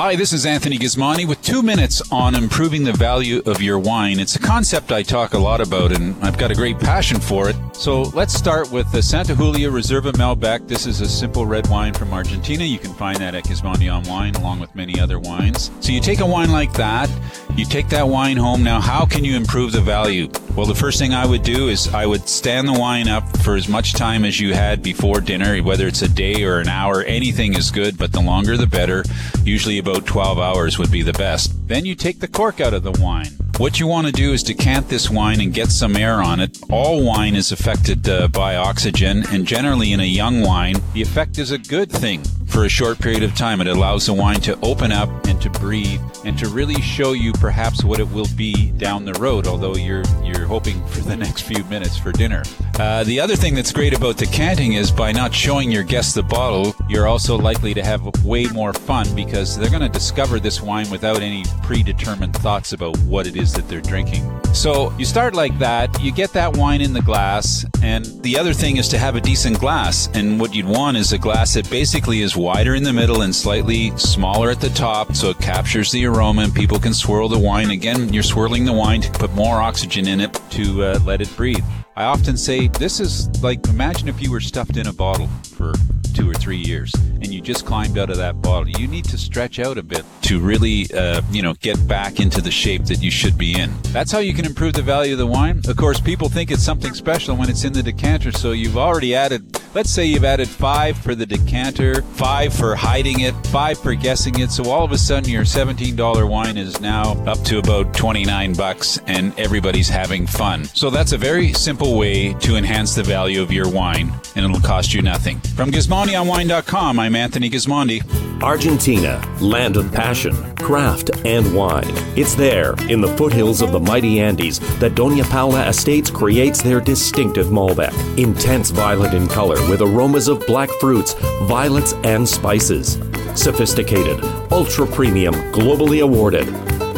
Hi, 0.04 0.16
this 0.16 0.34
is 0.34 0.48
Anthony 0.48 0.80
Gismondi 0.80 1.28
with 1.28 1.40
two 1.44 1.62
minutes 1.62 2.02
on 2.12 2.34
improving 2.34 2.84
the 2.84 2.92
value 2.92 3.44
of 3.46 3.62
your 3.62 3.78
wine. 3.78 4.20
It's 4.20 4.36
a 4.36 4.40
concept 4.40 4.92
I 4.92 5.04
talk 5.04 5.36
a 5.36 5.38
lot 5.38 5.62
about, 5.62 5.92
and 5.92 6.16
I've 6.24 6.40
got 6.40 6.50
a 6.50 6.56
great 6.56 6.80
passion 6.80 7.20
for 7.20 7.50
it. 7.50 7.56
So 7.74 8.02
let's 8.16 8.34
start 8.34 8.72
with 8.72 8.92
the 8.92 9.04
Santa 9.04 9.36
Julia 9.36 9.70
Reserva 9.70 10.12
Malbec. 10.14 10.68
This 10.68 10.88
is 10.88 11.02
a 11.02 11.08
simple 11.08 11.46
red 11.46 11.68
wine 11.68 11.94
from 11.94 12.14
Argentina. 12.14 12.64
You 12.64 12.80
can 12.80 12.96
find 12.96 13.16
that 13.18 13.36
at 13.36 13.44
Gismondi 13.44 13.94
on 13.94 14.02
Wine, 14.10 14.34
along 14.34 14.60
with 14.60 14.74
many 14.74 15.00
other 15.00 15.20
wines. 15.20 15.70
So 15.82 15.92
you 15.92 16.02
take 16.02 16.20
a 16.20 16.26
wine 16.26 16.52
like 16.52 16.74
that, 16.74 17.08
you 17.56 17.64
take 17.64 17.88
that 17.90 18.08
wine 18.08 18.38
home. 18.38 18.64
Now, 18.64 18.82
how 18.82 19.06
can 19.06 19.24
you 19.24 19.36
improve 19.36 19.72
the 19.72 19.82
value? 19.82 20.32
Well, 20.56 20.66
the 20.66 20.76
first 20.76 20.98
thing 20.98 21.14
I 21.14 21.28
would 21.28 21.44
do 21.44 21.70
is 21.70 21.94
I 21.94 22.08
would 22.08 22.28
stand 22.28 22.68
the 22.68 22.74
wine 22.74 23.08
up 23.08 23.38
for 23.44 23.56
as 23.56 23.70
much 23.70 23.94
time 23.94 24.26
as 24.26 24.40
you 24.40 24.56
had 24.56 24.82
before 24.82 25.22
dinner, 25.22 25.62
whether 25.62 25.86
it's 25.86 26.02
a 26.02 26.10
day 26.10 26.44
or 26.44 26.58
an 26.58 26.70
hour. 26.70 27.04
Anything 27.04 27.54
is 27.54 27.70
good, 27.70 28.00
but 28.00 28.12
the 28.12 28.20
longer 28.20 28.58
the 28.58 28.66
better. 28.66 29.04
Usually 29.44 29.78
about 29.78 29.91
12 30.00 30.40
hours 30.40 30.78
would 30.78 30.92
be 30.92 31.02
the 31.02 31.14
best. 31.14 31.68
Then 31.68 31.86
you 31.86 31.96
take 31.96 32.20
the 32.20 32.28
cork 32.28 32.62
out 32.62 32.74
of 32.74 32.84
the 32.84 32.92
wine. 32.92 33.32
What 33.58 33.80
you 33.80 33.88
want 33.88 34.08
to 34.08 34.14
do 34.14 34.34
is 34.34 34.44
decant 34.44 34.90
this 34.90 35.10
wine 35.10 35.42
and 35.42 35.54
get 35.54 35.70
some 35.70 35.96
air 35.96 36.22
on 36.22 36.40
it. 36.40 36.58
All 36.70 37.06
wine 37.06 37.36
is 37.36 37.52
affected 37.52 38.08
uh, 38.08 38.28
by 38.30 38.56
oxygen, 38.56 39.24
and 39.30 39.46
generally 39.46 39.94
in 39.94 40.00
a 40.00 40.06
young 40.06 40.42
wine, 40.42 40.78
the 40.94 41.02
effect 41.02 41.38
is 41.38 41.52
a 41.52 41.58
good 41.58 41.92
thing 41.92 42.24
for 42.52 42.66
a 42.66 42.70
short 42.70 43.00
period 43.00 43.24
of 43.24 43.36
time. 43.36 43.62
It 43.62 43.68
allows 43.68 44.06
the 44.06 44.14
wine 44.14 44.42
to 44.42 44.60
open 44.62 44.92
up 44.92 45.10
and 45.28 45.42
to 45.42 45.50
breathe 45.50 46.02
and 46.26 46.38
to 46.38 46.48
really 46.50 46.80
show 46.82 47.14
you 47.14 47.32
perhaps 47.34 47.84
what 47.84 48.00
it 48.00 48.10
will 48.12 48.28
be 48.36 48.72
down 48.72 49.06
the 49.06 49.14
road, 49.14 49.48
although 49.48 49.76
you're 49.76 50.04
you're 50.24 50.46
hoping 50.46 50.86
for 50.88 51.02
the 51.02 51.16
next 51.26 51.42
few 51.42 51.64
minutes 51.66 51.98
for 51.98 52.12
dinner. 52.12 52.44
Uh, 52.80 53.04
the 53.04 53.20
other 53.20 53.36
thing 53.36 53.56
that's 53.56 53.72
great 53.72 53.94
about 53.94 54.18
decanting 54.18 54.74
is 54.74 54.92
by 54.92 55.12
not 55.12 55.34
showing 55.34 55.72
your 55.72 55.84
guests 55.84 56.14
the 56.14 56.24
bottle, 56.24 56.76
you're 56.90 57.08
also 57.08 57.38
likely 57.38 57.74
to 57.74 57.84
have 57.84 58.02
way 58.26 58.46
more 58.48 58.74
fun 58.74 59.08
because 59.16 59.58
they're 59.58 59.70
going 59.70 59.82
to 59.82 59.90
discover 59.90 60.40
this 60.40 60.62
wine 60.62 60.90
without 60.90 61.22
any 61.22 61.44
predetermined 61.64 62.36
thoughts 62.38 62.74
about 62.74 62.98
what 63.00 63.28
it 63.28 63.36
is 63.36 63.54
that 63.54 63.68
they're 63.68 63.82
drinking. 63.82 64.24
So 64.54 64.92
you 64.98 65.06
start 65.06 65.34
like 65.34 65.58
that, 65.60 66.02
you 66.02 66.12
get 66.12 66.34
that 66.34 66.58
wine 66.58 66.82
in 66.82 66.92
the 66.92 67.02
glass, 67.02 67.66
and 67.82 68.06
the 68.22 68.38
other 68.38 68.54
thing 68.54 68.78
is 68.78 68.90
to 68.90 68.98
have 68.98 69.16
a 69.16 69.22
decent 69.22 69.60
glass. 69.60 70.10
And 70.14 70.40
what 70.40 70.54
you'd 70.54 70.68
want 70.68 70.98
is 70.98 71.14
a 71.14 71.18
glass 71.18 71.54
that 71.54 71.70
basically 71.70 72.22
is 72.22 72.36
wider 72.42 72.76
in 72.76 72.84
the 72.84 72.92
middle 72.92 73.22
and 73.22 73.34
slightly 73.34 73.96
smaller 73.98 74.50
at 74.50 74.60
the 74.60 74.70
top 74.70 75.16
so 75.16 75.30
it 75.30 75.40
captures 75.40 75.92
the 75.92 76.06
aroma 76.06 76.42
and 76.42 76.54
people 76.54 76.80
can 76.80 76.94
swirl 76.94 77.30
the 77.30 77.38
wine. 77.38 77.70
Again, 77.70 78.12
you're 78.12 78.24
swirling 78.24 78.66
the 78.66 78.74
wine 78.74 79.02
to 79.02 79.12
put 79.12 79.32
more 79.34 79.62
oxygen 79.62 80.08
in 80.08 80.20
it 80.20 80.40
to 80.52 80.84
uh, 80.84 81.00
let 81.06 81.22
it 81.22 81.34
breathe. 81.38 81.64
I 81.96 82.06
often 82.06 82.38
say 82.38 82.68
this 82.68 83.00
is 83.00 83.30
like 83.44 83.68
imagine 83.68 84.08
if 84.08 84.22
you 84.22 84.32
were 84.32 84.40
stuffed 84.40 84.78
in 84.78 84.88
a 84.88 84.94
bottle 84.94 85.28
for 85.44 85.74
two 86.14 86.30
or 86.30 86.34
three 86.34 86.58
years 86.58 86.92
and 86.96 87.28
you 87.28 87.42
just 87.42 87.66
climbed 87.66 87.98
out 87.98 88.10
of 88.10 88.18
that 88.18 88.42
bottle. 88.42 88.70
You 88.70 88.88
need 88.88 89.06
to 89.06 89.18
stretch 89.18 89.60
out 89.60 89.78
a 89.78 89.84
bit 89.84 90.04
to 90.24 90.40
really, 90.40 90.88
uh, 90.94 91.22
you 91.32 91.42
know, 91.42 91.54
get 91.56 91.88
back 91.88 92.20
into 92.20 92.42
the 92.42 92.52
shape 92.52 92.86
that 92.86 93.02
you 93.02 93.12
should 93.12 93.38
be 93.38 93.60
in. 93.60 93.72
That's 93.94 94.12
how 94.12 94.20
you 94.20 94.34
can 94.34 94.46
improve 94.46 94.74
the 94.74 94.82
value 94.82 95.14
of 95.14 95.20
the 95.20 95.28
wine. 95.28 95.62
Of 95.68 95.78
course, 95.78 96.00
people 96.00 96.30
think 96.30 96.52
it's 96.52 96.64
something 96.64 96.94
special 96.94 97.36
when 97.36 97.50
it's 97.50 97.64
in 97.64 97.74
the 97.74 97.84
decanter, 97.84 98.32
so 98.32 98.52
you've 98.52 98.78
already 98.78 99.14
added, 99.16 99.61
let's 99.74 99.90
say 99.90 100.06
you've 100.06 100.26
added 100.26 100.48
five 100.48 100.98
for 100.98 101.16
the 101.16 101.26
decanter, 101.26 102.02
five 102.02 102.54
for 102.54 102.76
hiding 102.76 103.22
it, 103.22 103.34
five 103.48 103.78
for 103.78 103.94
guessing 103.94 104.40
it. 104.40 104.52
So 104.52 104.70
all 104.70 104.84
of 104.84 104.92
a 104.92 104.98
sudden, 104.98 105.30
your 105.30 105.44
$17 105.44 106.30
wine 106.30 106.58
is 106.58 106.80
now 106.82 107.14
up 107.26 107.42
to 107.46 107.60
about 107.60 107.94
29 107.94 108.54
bucks, 108.54 109.00
and 109.08 109.38
everybody's 109.40 109.90
having 109.90 110.28
fun. 110.28 110.66
So 110.66 110.90
that's 110.90 111.14
a 111.14 111.18
very 111.18 111.54
simple 111.54 111.98
way 111.98 112.34
to 112.34 112.56
enhance 112.56 112.96
the 112.96 113.04
value 113.04 113.42
of 113.42 113.52
your 113.52 113.70
wine, 113.70 114.12
and 114.36 114.46
it'll 114.46 114.60
cost 114.60 114.94
you 114.94 115.02
nothing. 115.02 115.40
From 115.56 115.72
GismondiOnWine.com, 115.72 117.00
I'm 117.00 117.16
Anthony 117.16 117.50
Gismondi. 117.50 118.02
Argentina, 118.42 119.22
land 119.40 119.78
of 119.78 119.92
passion, 119.92 120.34
craft, 120.56 121.12
and 121.26 121.54
wine. 121.56 121.94
It's 122.18 122.34
there, 122.34 122.74
in 122.90 123.00
the 123.00 123.16
foothills 123.16 123.62
of 123.62 123.72
the 123.72 123.80
mighty 123.80 124.20
Andes, 124.20 124.60
that 124.80 124.94
Doña 124.94 125.30
Paula 125.30 125.68
Estates 125.68 126.10
creates 126.10 126.64
their 126.64 126.82
distinctive 126.82 127.48
Malbec. 127.48 127.94
Intense 128.18 128.72
violet 128.72 129.14
in 129.14 129.28
color 129.28 129.61
with 129.70 129.82
aromas 129.82 130.28
of 130.28 130.46
black 130.48 130.70
fruits, 130.80 131.14
violets, 131.44 131.94
and 132.04 132.28
spices. 132.28 132.98
Sophisticated, 133.36 134.20
ultra 134.52 134.86
premium, 134.86 135.34
globally 135.52 136.04
awarded. 136.04 136.48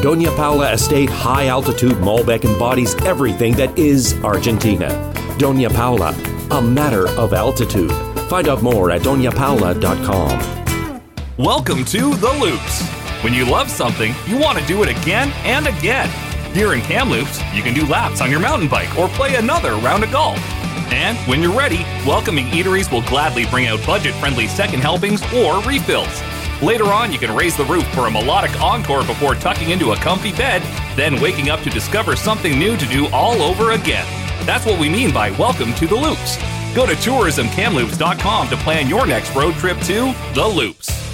Doña 0.03 0.35
Paula 0.35 0.73
Estate 0.73 1.09
High 1.09 1.47
Altitude 1.47 1.95
Malbec 1.97 2.43
embodies 2.43 2.95
everything 3.03 3.53
that 3.53 3.77
is 3.77 4.13
Argentina. 4.23 4.87
Doña 5.37 5.73
Paula, 5.73 6.13
a 6.51 6.61
matter 6.61 7.07
of 7.17 7.33
altitude. 7.33 7.91
Find 8.29 8.47
out 8.47 8.61
more 8.61 8.91
at 8.91 9.01
doñapaula.com. 9.01 11.01
Welcome 11.37 11.85
to 11.85 12.13
The 12.15 12.31
Loops. 12.39 12.83
When 13.23 13.33
you 13.33 13.45
love 13.45 13.69
something, 13.69 14.13
you 14.27 14.37
want 14.37 14.59
to 14.59 14.65
do 14.65 14.83
it 14.83 14.89
again 14.89 15.31
and 15.43 15.67
again. 15.67 16.09
Here 16.53 16.73
in 16.73 16.81
Kamloops, 16.81 17.39
you 17.53 17.63
can 17.63 17.73
do 17.73 17.85
laps 17.85 18.21
on 18.21 18.29
your 18.29 18.39
mountain 18.39 18.67
bike 18.67 18.97
or 18.99 19.07
play 19.07 19.35
another 19.35 19.75
round 19.77 20.03
of 20.03 20.11
golf. 20.11 20.37
And 20.91 21.17
when 21.27 21.41
you're 21.41 21.57
ready, 21.57 21.83
welcoming 22.05 22.47
eateries 22.47 22.91
will 22.91 23.01
gladly 23.03 23.45
bring 23.45 23.67
out 23.67 23.85
budget 23.85 24.13
friendly 24.15 24.47
second 24.47 24.81
helpings 24.81 25.21
or 25.33 25.61
refills. 25.61 26.21
Later 26.61 26.85
on, 26.85 27.11
you 27.11 27.19
can 27.19 27.35
raise 27.35 27.57
the 27.57 27.65
roof 27.65 27.85
for 27.93 28.07
a 28.07 28.11
melodic 28.11 28.61
encore 28.61 29.03
before 29.03 29.35
tucking 29.35 29.69
into 29.69 29.91
a 29.91 29.97
comfy 29.97 30.31
bed, 30.31 30.61
then 30.95 31.19
waking 31.21 31.49
up 31.49 31.61
to 31.61 31.69
discover 31.69 32.15
something 32.15 32.57
new 32.57 32.77
to 32.77 32.85
do 32.87 33.07
all 33.07 33.41
over 33.41 33.71
again. 33.71 34.05
That's 34.45 34.65
what 34.65 34.79
we 34.79 34.89
mean 34.89 35.13
by 35.13 35.31
welcome 35.31 35.73
to 35.75 35.87
the 35.87 35.95
Loops. 35.95 36.37
Go 36.73 36.85
to 36.85 36.93
tourismkamloops.com 36.93 38.49
to 38.49 38.57
plan 38.57 38.87
your 38.87 39.05
next 39.05 39.35
road 39.35 39.55
trip 39.55 39.77
to 39.81 40.13
the 40.33 40.47
Loops. 40.47 41.12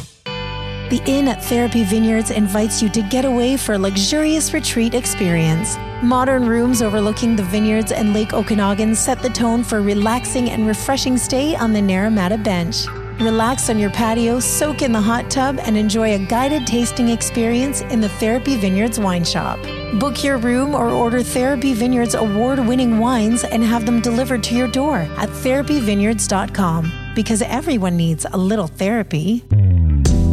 The 0.90 1.04
Inn 1.06 1.28
at 1.28 1.44
Therapy 1.44 1.84
Vineyards 1.84 2.32
invites 2.32 2.82
you 2.82 2.90
to 2.90 3.04
get 3.04 3.24
away 3.24 3.58
for 3.58 3.74
a 3.74 3.78
luxurious 3.78 4.54
retreat 4.56 4.96
experience. 4.96 5.78
Modern 6.02 6.48
rooms 6.48 6.82
overlooking 6.82 7.36
the 7.36 7.44
vineyards 7.44 7.92
and 7.92 8.12
Lake 8.12 8.34
Okanagan 8.34 8.96
set 8.96 9.22
the 9.22 9.30
tone 9.30 9.64
for 9.64 9.78
a 9.78 9.82
relaxing 9.82 10.50
and 10.50 10.66
refreshing 10.66 11.16
stay 11.16 11.56
on 11.56 11.74
the 11.74 11.80
Naramata 11.80 12.44
Bench. 12.44 12.88
Relax 13.22 13.70
on 13.70 13.78
your 13.78 13.92
patio, 13.92 14.40
soak 14.40 14.82
in 14.82 14.92
the 14.92 15.00
hot 15.00 15.30
tub, 15.30 15.60
and 15.62 15.78
enjoy 15.78 16.16
a 16.16 16.26
guided 16.26 16.66
tasting 16.66 17.10
experience 17.10 17.82
in 17.82 18.02
the 18.02 18.10
Therapy 18.10 18.58
Vineyards 18.58 19.00
wine 19.00 19.24
shop. 19.24 19.60
Book 20.00 20.24
your 20.24 20.38
room 20.38 20.74
or 20.74 20.90
order 20.90 21.22
Therapy 21.22 21.76
Vineyards 21.76 22.16
award 22.16 22.58
winning 22.58 22.98
wines 22.98 23.44
and 23.44 23.64
have 23.64 23.86
them 23.86 24.02
delivered 24.02 24.42
to 24.46 24.56
your 24.56 24.68
door 24.68 24.98
at 25.18 25.30
therapyvineyards.com 25.30 26.92
because 27.14 27.44
everyone 27.44 27.96
needs 27.96 28.26
a 28.32 28.38
little 28.38 28.68
therapy. 28.68 29.44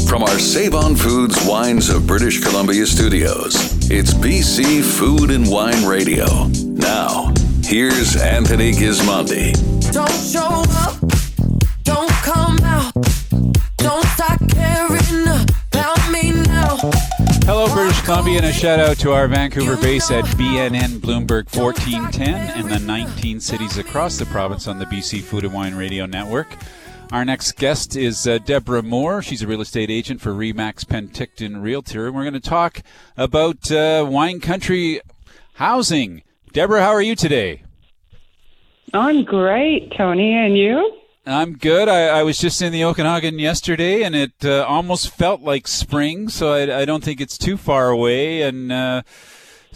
From 0.07 0.23
our 0.23 0.39
Save 0.39 0.75
on 0.75 0.95
Foods 0.95 1.37
Wines 1.47 1.89
of 1.91 2.07
British 2.07 2.41
Columbia 2.41 2.87
studios, 2.87 3.55
it's 3.91 4.15
BC 4.15 4.83
Food 4.83 5.31
and 5.31 5.51
Wine 5.51 5.85
Radio. 5.85 6.47
Now, 6.65 7.35
here's 7.65 8.17
Anthony 8.17 8.73
Gismondi. 8.73 9.53
Don't 9.93 10.09
show 10.13 10.63
up, 10.79 10.97
don't 11.83 12.11
come 12.23 12.59
out, 12.61 12.93
don't 13.79 14.07
start 14.15 14.41
caring 14.49 15.27
about 15.73 16.11
me 16.13 16.33
now. 16.45 16.77
Hello, 17.45 17.73
British 17.75 18.01
Columbia, 18.03 18.39
and 18.39 18.47
a 18.47 18.53
shout 18.53 18.79
out 18.79 18.99
to 18.99 19.13
our 19.13 19.27
Vancouver 19.27 19.77
base 19.77 20.11
at 20.13 20.25
BNN 20.25 21.01
Bloomberg 21.01 21.55
1410 21.55 22.59
and 22.59 22.71
the 22.71 22.79
19 22.79 23.41
cities 23.41 23.77
across 23.77 24.19
the 24.19 24.27
province 24.27 24.69
on 24.69 24.79
the 24.79 24.87
BC 24.87 25.21
Food 25.21 25.45
and 25.45 25.53
Wine 25.53 25.75
Radio 25.75 26.07
Network. 26.07 26.47
Our 27.13 27.25
next 27.25 27.53
guest 27.53 27.95
is 27.95 28.27
uh, 28.27 28.39
Deborah 28.39 28.83
Moore. 28.83 29.23
She's 29.23 29.41
a 29.41 29.47
real 29.47 29.61
estate 29.61 29.91
agent 29.91 30.21
for 30.21 30.33
Remax 30.33 30.85
Penticton 30.85 31.63
Realtor, 31.63 32.07
and 32.07 32.17
we're 32.17 32.25
going 32.25 32.35
to 32.35 32.41
talk 32.41 32.83
about 33.17 33.71
uh, 33.71 34.05
wine 34.09 34.41
country 34.41 35.01
housing. 35.55 36.23
Deborah, 36.53 36.83
how 36.83 36.91
are 36.91 37.01
you 37.01 37.15
today? 37.15 37.63
I'm 38.93 39.25
great, 39.25 39.93
Tony, 39.97 40.35
and 40.35 40.59
you? 40.59 41.01
I'm 41.25 41.57
good. 41.57 41.89
I, 41.89 42.07
I 42.07 42.23
was 42.25 42.39
just 42.39 42.61
in 42.61 42.73
the 42.73 42.83
Okanagan 42.83 43.39
yesterday, 43.39 44.03
and 44.03 44.17
it 44.17 44.45
uh, 44.45 44.65
almost 44.65 45.11
felt 45.11 45.43
like 45.43 45.69
spring, 45.69 46.29
so 46.29 46.53
I, 46.53 46.81
I, 46.81 46.85
don't 46.85 47.05
think 47.05 47.21
it's 47.21 47.39
too 47.39 47.57
far 47.57 47.89
away. 47.89 48.43
And 48.43 48.73
uh, 48.73 49.03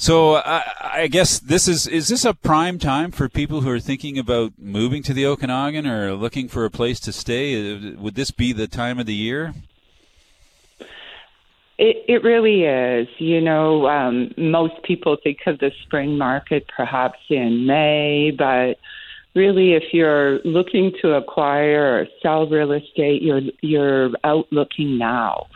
so 0.01 0.37
I, 0.37 0.63
I, 0.81 1.07
guess 1.09 1.39
this 1.39 1.69
is 1.69 1.87
is 1.87 2.09
this 2.09 2.25
a 2.25 2.33
prime 2.33 2.79
time 2.79 3.11
for 3.11 3.29
people 3.29 3.61
who 3.61 3.71
are 3.71 3.79
thinking 3.79 4.19
about 4.19 4.53
moving 4.59 5.03
to 5.03 5.13
the 5.13 5.27
Okanagan 5.27 5.87
or 5.87 6.15
looking 6.15 6.49
for 6.49 6.65
a 6.65 6.71
place 6.71 6.99
to 7.01 7.13
stay? 7.13 7.77
Uh, 7.77 8.01
would 8.01 8.15
this 8.15 8.31
be 8.31 8.55
the 8.55 8.67
time 8.67 8.99
of 8.99 9.05
the 9.05 9.15
year? 9.15 9.53
It, 11.77 12.05
it 12.09 12.25
really 12.25 12.65
is. 12.65 13.09
You 13.19 13.43
know, 13.43 13.89
um, 13.89 14.33
most 14.39 14.83
people 14.85 15.19
think 15.23 15.41
of 15.47 15.59
the 15.59 15.71
spring 15.83 16.17
market 16.17 16.67
perhaps 16.75 17.19
in 17.29 17.67
May, 17.67 18.31
but 18.31 18.79
really, 19.35 19.75
if 19.75 19.93
you're 19.93 20.41
looking 20.45 20.93
to 21.03 21.13
acquire 21.13 22.01
or 22.01 22.07
sell 22.23 22.47
real 22.49 22.73
estate, 22.73 23.21
you're 23.21 23.43
you're 23.61 24.11
out 24.25 24.47
looking 24.51 24.97
now, 24.97 25.49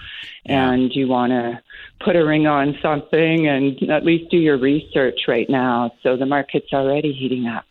and 0.44 0.94
you 0.94 1.08
want 1.08 1.32
to 1.32 1.60
put 2.00 2.16
a 2.16 2.24
ring 2.24 2.46
on 2.46 2.76
something 2.82 3.46
and 3.46 3.90
at 3.90 4.04
least 4.04 4.30
do 4.30 4.36
your 4.36 4.58
research 4.58 5.20
right 5.26 5.48
now. 5.48 5.92
So 6.02 6.16
the 6.16 6.26
market's 6.26 6.72
already 6.72 7.12
heating 7.12 7.46
up. 7.46 7.64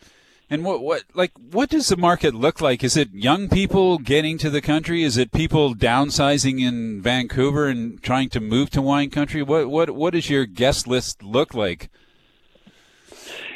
And 0.50 0.64
what 0.64 0.82
what 0.82 1.04
like 1.16 1.32
what 1.52 1.70
does 1.70 1.88
the 1.88 1.98
market 1.98 2.36
look 2.36 2.62
like? 2.62 2.84
Is 2.84 2.96
it 2.96 3.12
young 3.14 3.50
people 3.50 3.98
getting 3.98 4.38
to 4.40 4.50
the 4.50 4.62
country? 4.62 5.04
Is 5.04 5.18
it 5.18 5.32
people 5.32 5.74
downsizing 5.74 6.62
in 6.62 7.02
Vancouver 7.02 7.68
and 7.68 8.02
trying 8.04 8.30
to 8.30 8.40
move 8.40 8.70
to 8.72 8.82
wine 8.82 9.10
country? 9.10 9.42
What 9.42 9.70
what 9.70 9.92
what 9.92 10.14
does 10.14 10.30
your 10.30 10.46
guest 10.46 10.88
list 10.88 11.24
look 11.24 11.54
like? 11.54 11.90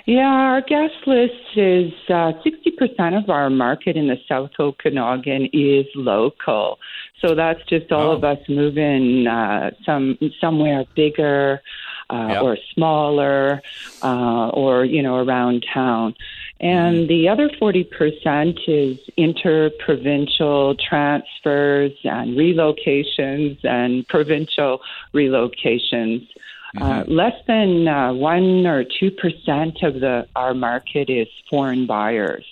Yeah, 0.07 0.21
our 0.23 0.61
guest 0.61 1.05
list 1.05 1.57
is 1.57 1.91
uh, 2.07 2.31
60% 2.41 3.21
of 3.21 3.29
our 3.29 3.49
market 3.49 3.97
in 3.97 4.07
the 4.07 4.15
South 4.25 4.51
Okanagan 4.57 5.49
is 5.51 5.85
local. 5.95 6.79
So 7.19 7.35
that's 7.35 7.61
just 7.65 7.91
all 7.91 8.11
oh. 8.11 8.15
of 8.15 8.23
us 8.23 8.39
moving 8.47 9.27
uh, 9.27 9.71
some 9.85 10.17
somewhere 10.39 10.85
bigger 10.95 11.61
uh, 12.09 12.27
yep. 12.29 12.41
or 12.41 12.57
smaller 12.73 13.61
uh, 14.01 14.47
or, 14.47 14.85
you 14.85 15.03
know, 15.03 15.17
around 15.17 15.65
town. 15.73 16.15
And 16.61 16.99
mm-hmm. 16.99 17.07
the 17.07 17.27
other 17.27 17.49
40% 17.49 18.59
is 18.65 18.99
interprovincial 19.17 20.75
transfers 20.75 21.91
and 22.05 22.37
relocations 22.37 23.63
and 23.65 24.07
provincial 24.07 24.79
relocations. 25.13 26.29
Uh, 26.77 26.83
mm-hmm. 26.83 27.11
Uh, 27.11 27.13
less 27.13 27.33
than 27.47 27.87
uh, 27.87 28.13
one 28.13 28.65
or 28.67 28.83
two 28.83 29.11
percent 29.11 29.81
of 29.81 29.95
the 29.95 30.27
our 30.35 30.53
market 30.53 31.09
is 31.09 31.27
foreign 31.49 31.87
buyers, 31.87 32.45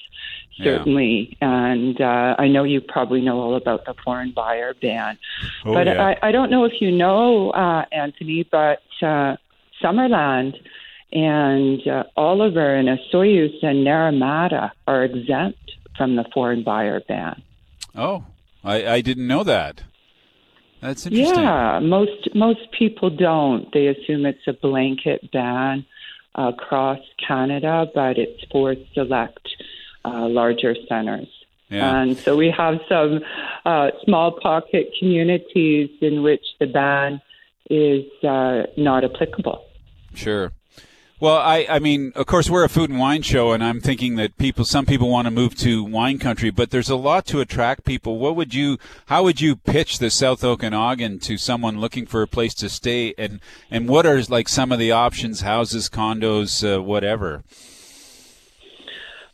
certainly. 0.58 1.38
Yeah. 1.42 1.66
And 1.72 2.02
uh, 2.02 2.36
I 2.40 2.48
know 2.48 2.64
you 2.64 2.82
probably 2.82 3.22
know 3.22 3.40
all 3.40 3.56
about 3.56 3.86
the 3.86 3.94
foreign 4.04 4.32
buyer 4.32 4.74
ban, 4.82 5.18
oh, 5.66 5.74
but 5.74 5.88
yeah. 5.88 6.04
I, 6.04 6.30
I 6.30 6.32
don't 6.32 6.50
know 6.50 6.66
if 6.66 6.82
you 6.82 6.92
know, 6.92 7.52
uh, 7.52 7.86
Anthony, 7.92 8.48
but 8.50 8.82
uh, 9.02 9.36
Summerland 9.82 10.60
and 11.12 11.88
uh, 11.88 12.04
Oliver 12.18 12.76
and 12.76 12.88
Osoyoos 12.90 13.64
and 13.64 13.86
Naramata 13.86 14.72
are 14.88 15.04
exempt 15.04 15.72
from 15.96 16.16
the 16.16 16.26
foreign 16.34 16.64
buyer 16.64 17.00
ban. 17.08 17.42
Oh, 17.96 18.26
I, 18.64 18.88
I 18.88 19.02
didn't 19.02 19.28
know 19.28 19.44
that. 19.44 19.84
That's 20.86 21.08
interesting. 21.08 21.44
Yeah, 21.44 21.80
most 21.80 22.36
most 22.36 22.72
people 22.78 23.10
don't. 23.10 23.74
They 23.74 23.88
assume 23.88 24.24
it's 24.28 24.48
a 24.48 24.54
blanket 24.54 25.32
ban 25.32 25.84
across 26.36 27.00
Canada, 27.28 27.88
but 27.96 28.20
it's 28.20 28.44
for 28.52 28.76
select 28.94 29.50
uh, 30.04 30.28
larger 30.28 30.76
centers. 30.88 31.28
Yeah. 31.70 32.02
And 32.02 32.16
so 32.16 32.36
we 32.36 32.54
have 32.56 32.82
some 32.88 33.22
uh, 33.66 33.90
small 34.04 34.40
pocket 34.40 34.94
communities 35.00 35.90
in 36.02 36.22
which 36.22 36.46
the 36.60 36.68
ban 36.68 37.20
is 37.72 38.06
uh, 38.24 38.68
not 38.78 39.04
applicable. 39.04 39.66
Sure. 40.14 40.52
Well, 41.18 41.38
I, 41.38 41.66
I 41.70 41.80
mean, 41.80 42.12
of 42.16 42.26
course, 42.26 42.50
we're 42.50 42.66
a 42.66 42.70
food 42.70 42.90
and 42.90 43.00
wine 43.00 43.22
show, 43.22 43.54
and 43.54 43.64
I'm 43.64 43.80
thinking 43.80 44.18
that 44.18 44.38
people, 44.38 44.66
some 44.66 44.86
people 44.86 45.10
want 45.10 45.28
to 45.28 45.32
move 45.32 45.56
to 45.60 45.82
wine 45.82 46.20
country, 46.20 46.50
but 46.50 46.72
there's 46.72 46.90
a 46.90 46.98
lot 46.98 47.26
to 47.28 47.40
attract 47.40 47.86
people. 47.86 48.20
What 48.20 48.36
would 48.36 48.54
you, 48.54 48.78
how 49.06 49.24
would 49.24 49.40
you 49.40 49.56
pitch 49.56 50.00
the 50.00 50.10
South 50.10 50.44
Okanagan 50.44 51.20
to 51.20 51.38
someone 51.38 51.80
looking 51.80 52.06
for 52.06 52.22
a 52.22 52.28
place 52.28 52.54
to 52.56 52.68
stay, 52.68 53.14
and 53.18 53.40
and 53.72 53.88
what 53.88 54.06
are 54.06 54.22
like 54.24 54.50
some 54.50 54.74
of 54.74 54.80
the 54.80 54.92
options, 54.92 55.40
houses, 55.40 55.90
condos, 55.90 56.64
uh, 56.64 56.84
whatever? 56.84 57.46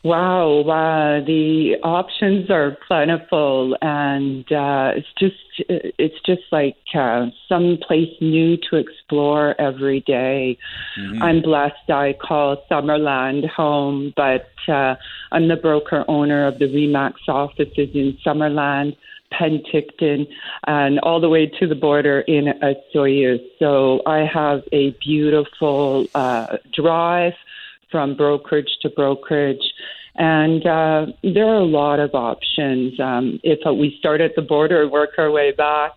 Wow, 0.04 0.60
uh, 0.60 1.24
the 1.24 1.76
options 1.82 2.48
are 2.48 2.76
plentiful, 2.86 3.76
and 3.82 4.44
uh, 4.52 4.92
it's 4.96 5.12
just 5.18 5.36
it's 5.58 6.20
just 6.24 6.42
like 6.50 6.76
uh, 6.94 7.26
some 7.48 7.78
place 7.86 8.14
new 8.20 8.56
to 8.70 8.76
explore 8.76 9.54
every 9.60 10.00
day. 10.00 10.58
Mm-hmm. 10.98 11.22
I'm 11.22 11.42
blessed. 11.42 11.90
I 11.90 12.14
call 12.14 12.64
Summerland 12.70 13.48
home, 13.48 14.12
but 14.16 14.50
uh, 14.68 14.96
I'm 15.30 15.48
the 15.48 15.56
broker 15.56 16.04
owner 16.08 16.46
of 16.46 16.58
the 16.58 16.66
Remax 16.66 17.14
offices 17.28 17.90
in 17.94 18.18
Summerland. 18.24 18.96
Penticton 19.32 20.26
and 20.66 21.00
all 21.00 21.18
the 21.18 21.28
way 21.28 21.46
to 21.46 21.66
the 21.66 21.74
border 21.74 22.20
in 22.20 22.52
Osoyoos. 22.62 23.40
So 23.58 24.02
I 24.04 24.26
have 24.26 24.62
a 24.72 24.90
beautiful 25.02 26.06
uh, 26.14 26.58
drive 26.70 27.32
from 27.90 28.16
brokerage 28.16 28.78
to 28.82 28.90
brokerage. 28.90 29.62
And 30.14 30.66
uh, 30.66 31.06
there 31.22 31.46
are 31.46 31.60
a 31.60 31.64
lot 31.64 31.98
of 31.98 32.14
options. 32.14 33.00
Um, 33.00 33.40
if 33.42 33.60
uh, 33.66 33.72
we 33.72 33.96
start 33.98 34.20
at 34.20 34.36
the 34.36 34.42
border 34.42 34.82
and 34.82 34.90
work 34.90 35.10
our 35.18 35.30
way 35.30 35.52
back, 35.52 35.92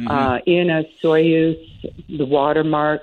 mm-hmm. 0.00 0.08
uh, 0.08 0.38
in 0.46 0.68
Osoyoos, 0.68 1.58
the 2.08 2.24
Watermark 2.24 3.02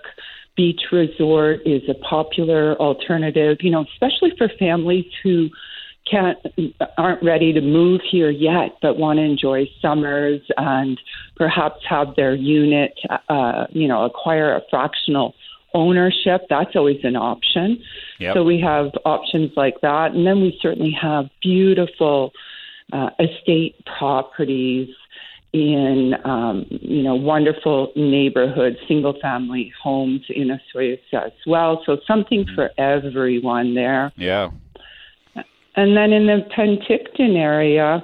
Beach 0.56 0.82
Resort 0.92 1.60
is 1.66 1.84
a 1.90 1.94
popular 1.94 2.76
alternative, 2.78 3.58
you 3.60 3.70
know, 3.70 3.86
especially 3.94 4.32
for 4.38 4.50
families 4.58 5.06
who 5.22 5.50
can't 6.10 6.38
aren't 6.98 7.24
ready 7.24 7.52
to 7.52 7.62
move 7.62 8.02
here 8.10 8.30
yet, 8.30 8.78
but 8.82 8.98
want 8.98 9.18
to 9.18 9.24
enjoy 9.24 9.68
summers 9.82 10.42
and 10.58 11.00
perhaps 11.36 11.84
have 11.90 12.16
their 12.16 12.36
unit, 12.36 12.94
uh, 13.28 13.66
you 13.72 13.88
know, 13.88 14.06
acquire 14.06 14.56
a 14.56 14.62
fractional 14.70 15.34
ownership, 15.76 16.48
that's 16.50 16.76
always 16.76 17.02
an 17.04 17.16
option. 17.16 17.78
Yep. 18.20 18.34
So 18.34 18.44
we 18.44 18.60
have 18.62 18.92
options 19.06 19.52
like 19.56 19.82
that. 19.82 20.14
And 20.14 20.26
then 20.26 20.42
we 20.42 20.58
certainly 20.62 20.96
have 21.00 21.26
beautiful 21.42 22.32
uh, 22.92 23.10
estate 23.20 23.76
properties 23.98 24.90
in, 25.54 26.14
um, 26.26 26.66
you 26.70 27.04
know, 27.04 27.16
wonderful 27.16 27.92
neighborhoods, 27.96 28.78
single 28.88 29.16
family 29.22 29.72
homes 29.82 30.22
in 30.30 30.50
Osoyoos 30.50 31.00
as 31.14 31.32
well. 31.46 31.82
So 31.86 31.98
something 32.08 32.46
mm-hmm. 32.46 32.56
for 32.56 32.72
everyone 32.78 33.76
there. 33.76 34.12
Yeah. 34.16 34.50
And 35.78 35.96
then 35.96 36.14
in 36.14 36.26
the 36.28 36.40
Penticton 36.58 37.38
area, 37.38 38.02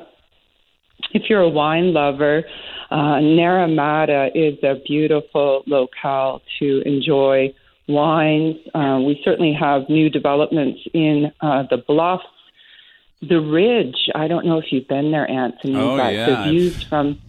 if 1.14 1.24
you're 1.30 1.42
a 1.42 1.50
wine 1.50 1.94
lover, 1.94 2.44
uh, 2.90 3.20
Naramata 3.40 4.30
is 4.36 4.58
a 4.64 4.76
beautiful 4.86 5.64
locale 5.66 6.42
to 6.60 6.82
enjoy 6.86 7.54
wines. 7.92 8.58
Uh, 8.74 9.02
we 9.06 9.22
certainly 9.24 9.54
have 9.54 9.90
new 9.90 10.10
developments 10.10 10.82
in 10.94 11.32
uh, 11.42 11.64
the 11.70 11.78
Bluffs, 11.78 12.26
the 13.22 13.40
Ridge. 13.40 14.10
I 14.16 14.28
don't 14.28 14.46
know 14.46 14.58
if 14.58 14.72
you've 14.72 14.88
been 14.88 15.12
there, 15.12 15.30
Anthony, 15.30 15.76
Oh, 15.76 15.98
but 15.98 16.14
yeah, 16.14 16.26
the 16.26 16.50
views 16.50 16.84
from 16.84 17.20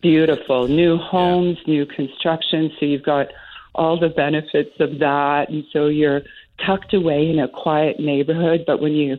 beautiful 0.00 0.68
new 0.68 0.96
homes, 0.96 1.58
new 1.66 1.86
construction. 1.86 2.72
So 2.78 2.86
you've 2.86 3.02
got 3.02 3.28
all 3.74 3.98
the 3.98 4.08
benefits 4.08 4.78
of 4.80 4.98
that, 5.00 5.48
and 5.48 5.64
so 5.72 5.86
you're 5.86 6.22
tucked 6.64 6.94
away 6.94 7.28
in 7.28 7.38
a 7.38 7.48
quiet 7.48 7.98
neighborhood. 7.98 8.64
But 8.66 8.80
when 8.80 8.92
you 8.92 9.18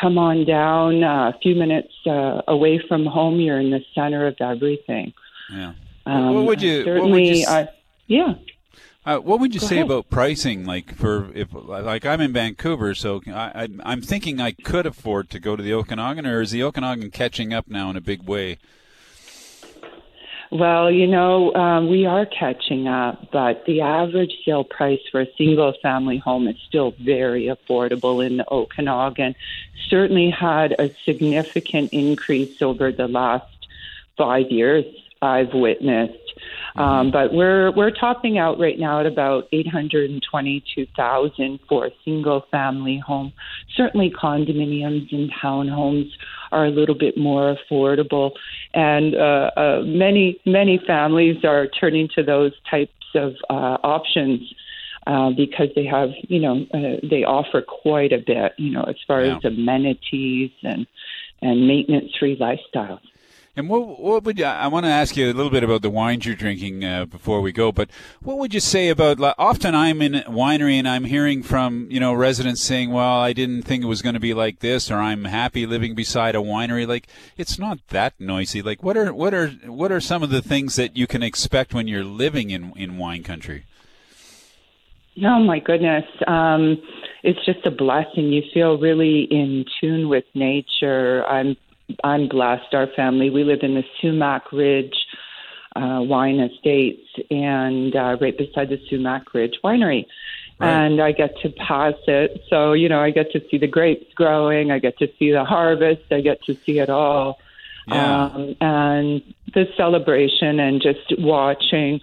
come 0.00 0.18
on 0.18 0.44
down 0.44 1.02
uh, 1.02 1.32
a 1.34 1.38
few 1.42 1.54
minutes 1.54 1.92
uh, 2.06 2.42
away 2.48 2.80
from 2.86 3.06
home, 3.06 3.40
you're 3.40 3.60
in 3.60 3.70
the 3.70 3.84
center 3.94 4.26
of 4.26 4.36
everything. 4.40 5.12
Yeah. 5.52 5.72
Um, 6.06 6.34
what 6.34 6.44
would 6.44 6.62
you? 6.62 6.78
What 6.78 6.84
Certainly, 6.84 7.28
would 7.28 7.36
you 7.38 7.46
uh, 7.46 7.66
yeah. 8.06 8.34
Uh, 9.06 9.18
what 9.18 9.38
would 9.38 9.54
you 9.54 9.60
Go 9.60 9.66
say 9.66 9.76
ahead. 9.76 9.86
about 9.86 10.08
pricing? 10.08 10.64
Like 10.64 10.94
for 10.94 11.30
if 11.34 11.48
like 11.52 12.06
I'm 12.06 12.20
in 12.22 12.32
Vancouver, 12.32 12.94
so 12.94 13.20
I, 13.26 13.64
I 13.64 13.68
I'm 13.82 14.00
thinking 14.00 14.40
I 14.40 14.52
could 14.52 14.86
afford 14.86 15.28
to 15.30 15.38
go 15.38 15.56
to 15.56 15.62
the 15.62 15.74
Okanagan, 15.74 16.26
or 16.26 16.40
is 16.40 16.52
the 16.52 16.62
Okanagan 16.62 17.10
catching 17.10 17.52
up 17.52 17.68
now 17.68 17.90
in 17.90 17.96
a 17.96 18.00
big 18.00 18.22
way? 18.22 18.58
Well, 20.50 20.90
you 20.90 21.06
know, 21.06 21.52
um, 21.54 21.90
we 21.90 22.06
are 22.06 22.26
catching 22.26 22.86
up, 22.86 23.32
but 23.32 23.64
the 23.66 23.80
average 23.80 24.32
sale 24.44 24.62
price 24.62 25.00
for 25.10 25.20
a 25.20 25.26
single 25.36 25.74
family 25.82 26.18
home 26.18 26.46
is 26.46 26.56
still 26.68 26.92
very 26.92 27.46
affordable 27.46 28.24
in 28.24 28.36
the 28.36 28.50
Okanagan. 28.50 29.34
Certainly 29.88 30.30
had 30.30 30.72
a 30.78 30.94
significant 31.04 31.92
increase 31.92 32.62
over 32.62 32.92
the 32.92 33.08
last 33.08 33.66
five 34.16 34.50
years 34.50 34.84
I've 35.20 35.52
witnessed. 35.54 36.23
Um, 36.76 37.10
but 37.12 37.32
we're 37.32 37.70
we're 37.70 37.92
topping 37.92 38.36
out 38.36 38.58
right 38.58 38.78
now 38.78 38.98
at 39.00 39.06
about 39.06 39.48
eight 39.52 39.68
hundred 39.68 40.10
and 40.10 40.20
twenty-two 40.28 40.86
thousand 40.96 41.60
for 41.68 41.86
a 41.86 41.90
single-family 42.04 42.98
home. 42.98 43.32
Certainly, 43.76 44.10
condominiums 44.10 45.12
and 45.12 45.30
townhomes 45.32 46.10
are 46.50 46.66
a 46.66 46.70
little 46.70 46.96
bit 46.96 47.16
more 47.16 47.56
affordable, 47.56 48.32
and 48.74 49.14
uh, 49.14 49.50
uh, 49.56 49.82
many 49.84 50.40
many 50.46 50.80
families 50.84 51.44
are 51.44 51.68
turning 51.68 52.08
to 52.16 52.22
those 52.22 52.52
types 52.68 52.92
of 53.14 53.34
uh, 53.50 53.78
options. 53.84 54.40
Uh, 55.06 55.28
because 55.36 55.68
they 55.76 55.84
have, 55.84 56.08
you 56.28 56.40
know, 56.40 56.64
uh, 56.72 56.96
they 57.10 57.24
offer 57.24 57.60
quite 57.60 58.10
a 58.10 58.16
bit, 58.16 58.54
you 58.56 58.70
know, 58.70 58.84
as 58.84 58.96
far 59.06 59.22
Yeah. 59.22 59.36
as 59.36 59.44
amenities 59.44 60.50
and 60.62 60.86
and 61.42 61.68
maintenance-free 61.68 62.36
lifestyle. 62.40 62.98
And 63.56 63.68
what 63.68 64.00
what 64.00 64.24
would 64.24 64.38
you, 64.38 64.46
I 64.46 64.66
want 64.66 64.84
to 64.84 64.90
ask 64.90 65.16
you 65.16 65.26
a 65.26 65.32
little 65.32 65.50
bit 65.50 65.62
about 65.62 65.82
the 65.82 65.90
wines 65.90 66.26
you're 66.26 66.34
drinking 66.34 66.84
uh, 66.84 67.04
before 67.04 67.40
we 67.40 67.52
go? 67.52 67.70
But 67.70 67.88
what 68.20 68.38
would 68.38 68.52
you 68.52 68.58
say 68.58 68.88
about? 68.88 69.20
like, 69.20 69.36
Often 69.38 69.76
I'm 69.76 70.02
in 70.02 70.16
a 70.16 70.22
winery 70.24 70.74
and 70.74 70.88
I'm 70.88 71.04
hearing 71.04 71.44
from 71.44 71.86
you 71.88 72.00
know 72.00 72.12
residents 72.12 72.62
saying, 72.62 72.90
"Well, 72.90 73.20
I 73.20 73.32
didn't 73.32 73.62
think 73.62 73.84
it 73.84 73.86
was 73.86 74.02
going 74.02 74.14
to 74.14 74.20
be 74.20 74.34
like 74.34 74.58
this," 74.58 74.90
or 74.90 74.96
"I'm 74.96 75.26
happy 75.26 75.66
living 75.66 75.94
beside 75.94 76.34
a 76.34 76.38
winery." 76.38 76.86
Like 76.86 77.06
it's 77.36 77.56
not 77.56 77.78
that 77.88 78.14
noisy. 78.18 78.60
Like 78.60 78.82
what 78.82 78.96
are 78.96 79.14
what 79.14 79.32
are 79.32 79.50
what 79.66 79.92
are 79.92 80.00
some 80.00 80.24
of 80.24 80.30
the 80.30 80.42
things 80.42 80.74
that 80.74 80.96
you 80.96 81.06
can 81.06 81.22
expect 81.22 81.72
when 81.72 81.86
you're 81.86 82.02
living 82.02 82.50
in 82.50 82.72
in 82.74 82.98
wine 82.98 83.22
country? 83.22 83.66
Oh 85.22 85.38
my 85.38 85.60
goodness. 85.60 86.04
Um, 86.26 86.82
it's 87.22 87.44
just 87.46 87.64
a 87.64 87.70
blessing. 87.70 88.32
You 88.32 88.42
feel 88.52 88.78
really 88.78 89.28
in 89.30 89.64
tune 89.80 90.08
with 90.08 90.24
nature. 90.34 91.24
I'm 91.26 91.56
I'm 92.02 92.28
blessed. 92.28 92.74
Our 92.74 92.88
family, 92.96 93.30
we 93.30 93.44
live 93.44 93.60
in 93.62 93.74
the 93.74 93.84
Sumac 94.00 94.52
Ridge 94.52 94.94
uh, 95.76 96.00
wine 96.02 96.40
estates 96.40 97.08
and 97.30 97.94
uh, 97.94 98.16
right 98.20 98.36
beside 98.36 98.68
the 98.68 98.80
Sumac 98.88 99.34
Ridge 99.34 99.58
winery. 99.64 100.06
And 100.60 101.02
I 101.02 101.12
get 101.12 101.36
to 101.42 101.50
pass 101.50 101.94
it. 102.06 102.42
So, 102.48 102.74
you 102.74 102.88
know, 102.88 103.00
I 103.00 103.10
get 103.10 103.32
to 103.32 103.42
see 103.50 103.58
the 103.58 103.66
grapes 103.66 104.06
growing. 104.14 104.70
I 104.70 104.78
get 104.78 104.96
to 104.98 105.08
see 105.18 105.32
the 105.32 105.44
harvest. 105.44 106.02
I 106.12 106.20
get 106.20 106.42
to 106.44 106.56
see 106.64 106.78
it 106.78 106.88
all. 106.88 107.38
Yeah. 107.88 108.26
Um, 108.26 108.56
and 108.60 109.34
the 109.52 109.66
celebration 109.76 110.60
and 110.60 110.80
just 110.80 111.18
watching 111.18 112.00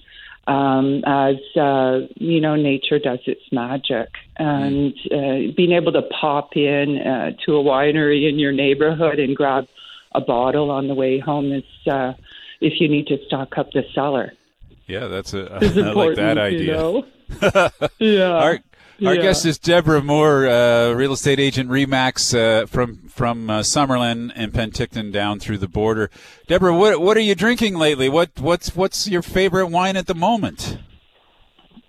um, 0.48 1.04
as 1.06 1.36
uh, 1.56 2.08
you 2.16 2.42
know 2.42 2.56
nature 2.56 3.00
does 3.00 3.20
its 3.26 3.42
magic, 3.52 4.10
and 4.38 4.94
uh, 5.12 5.54
being 5.56 5.72
able 5.72 5.92
to 5.92 6.02
pop 6.04 6.56
in 6.56 6.98
uh, 7.00 7.32
to 7.46 7.56
a 7.58 7.64
winery 7.64 8.28
in 8.28 8.40
your 8.40 8.52
neighborhood 8.52 9.20
and 9.20 9.36
grab 9.36 9.68
a 10.14 10.22
bottle 10.22 10.72
on 10.72 10.88
the 10.88 10.96
way 10.96 11.20
home 11.20 11.52
is 11.52 11.64
uh, 11.88 12.14
if 12.60 12.80
you 12.80 12.88
need 12.88 13.08
to 13.08 13.18
stock 13.26 13.58
up 13.58 13.72
the 13.72 13.84
cellar. 13.94 14.34
Yeah, 14.88 15.08
that's 15.08 15.34
a 15.34 15.52
I 15.52 15.60
like 15.60 16.16
that 16.16 16.38
important, 16.38 16.38
you 16.38 16.42
idea. 16.42 16.74
know? 16.74 17.06
yeah. 18.00 18.24
Our, 18.24 18.42
our 18.42 18.60
Yeah. 19.02 19.16
guest 19.16 19.46
is 19.46 19.58
Deborah 19.58 20.04
Moore, 20.04 20.48
uh, 20.48 20.92
real 20.92 21.14
estate 21.14 21.40
agent 21.40 21.70
Remax 21.70 22.38
uh, 22.38 22.68
from 22.68 22.98
from 23.08 23.50
uh, 23.50 23.60
Summerland 23.62 24.32
and 24.36 24.54
Penticton 24.54 25.12
down 25.12 25.40
through 25.40 25.58
the 25.58 25.68
border. 25.68 26.12
Deborah, 26.48 26.76
what 26.76 27.02
what 27.02 27.18
are 27.18 27.22
you 27.22 27.34
drinking 27.34 27.76
lately? 27.76 28.10
What 28.10 28.40
what's 28.40 28.76
what's 28.76 29.08
your 29.08 29.24
favorite 29.24 29.68
wine 29.68 29.98
at 29.98 30.06
the 30.06 30.14
moment? 30.14 30.78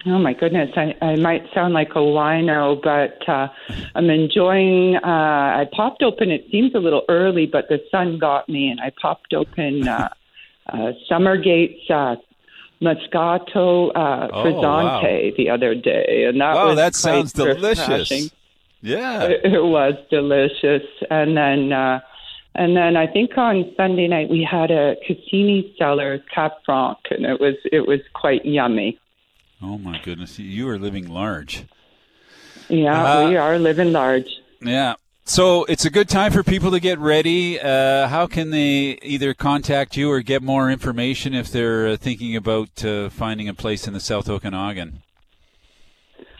Oh 0.06 0.18
my 0.18 0.32
goodness, 0.32 0.70
I, 0.74 0.94
I 1.00 1.16
might 1.16 1.44
sound 1.54 1.74
like 1.74 1.90
a 1.90 2.00
wino, 2.00 2.80
but 2.82 3.28
uh, 3.28 3.48
I'm 3.94 4.10
enjoying. 4.10 4.96
Uh, 4.96 5.06
I 5.06 5.66
popped 5.76 6.02
open. 6.02 6.30
It 6.30 6.46
seems 6.50 6.74
a 6.74 6.78
little 6.78 7.02
early, 7.08 7.46
but 7.46 7.68
the 7.68 7.78
sun 7.90 8.18
got 8.18 8.48
me, 8.48 8.68
and 8.68 8.80
I 8.80 8.90
popped 9.00 9.32
open 9.32 9.86
uh, 9.86 10.08
uh, 10.72 10.92
Summergate's 11.08 11.88
uh, 11.88 12.16
Moscato 12.82 13.90
uh, 13.94 14.28
Oh, 14.32 14.44
Frizzante 14.44 15.36
the 15.36 15.48
other 15.50 15.74
day, 15.74 16.24
and 16.28 16.40
that 16.40 16.56
oh, 16.56 16.68
was 16.68 16.76
that 16.76 16.94
sounds 16.94 17.32
delicious. 17.32 18.30
Yeah. 18.82 19.22
It, 19.22 19.44
it 19.44 19.64
was 19.64 19.94
delicious, 20.10 20.82
and 21.10 21.36
then. 21.36 21.72
Uh, 21.72 22.00
and 22.54 22.76
then 22.76 22.98
I 22.98 23.06
think 23.06 23.38
on 23.38 23.72
Sunday 23.78 24.08
night 24.08 24.28
we 24.28 24.44
had 24.44 24.70
a 24.70 24.96
Cassini 25.06 25.74
Cellars 25.78 26.20
Cab 26.34 26.52
Franc, 26.66 26.98
and 27.10 27.24
it 27.24 27.40
was 27.40 27.54
it 27.64 27.86
was 27.86 28.00
quite 28.12 28.44
yummy. 28.44 28.98
Oh 29.62 29.78
my 29.78 29.98
goodness, 30.02 30.38
you 30.38 30.68
are 30.68 30.78
living 30.78 31.08
large. 31.08 31.64
Yeah, 32.68 33.20
Uh, 33.20 33.28
we 33.28 33.36
are 33.36 33.58
living 33.58 33.92
large. 33.92 34.28
Yeah. 34.60 34.94
So 35.24 35.64
it's 35.64 35.84
a 35.84 35.90
good 35.90 36.08
time 36.08 36.32
for 36.32 36.42
people 36.42 36.72
to 36.72 36.80
get 36.80 36.98
ready. 36.98 37.60
Uh, 37.60 38.08
how 38.08 38.26
can 38.26 38.50
they 38.50 38.98
either 39.02 39.34
contact 39.34 39.96
you 39.96 40.10
or 40.10 40.20
get 40.20 40.42
more 40.42 40.68
information 40.68 41.32
if 41.32 41.48
they're 41.50 41.86
uh, 41.88 41.96
thinking 41.96 42.34
about 42.34 42.84
uh, 42.84 43.08
finding 43.08 43.48
a 43.48 43.54
place 43.54 43.86
in 43.86 43.94
the 43.94 44.00
South 44.00 44.28
Okanagan? 44.28 45.02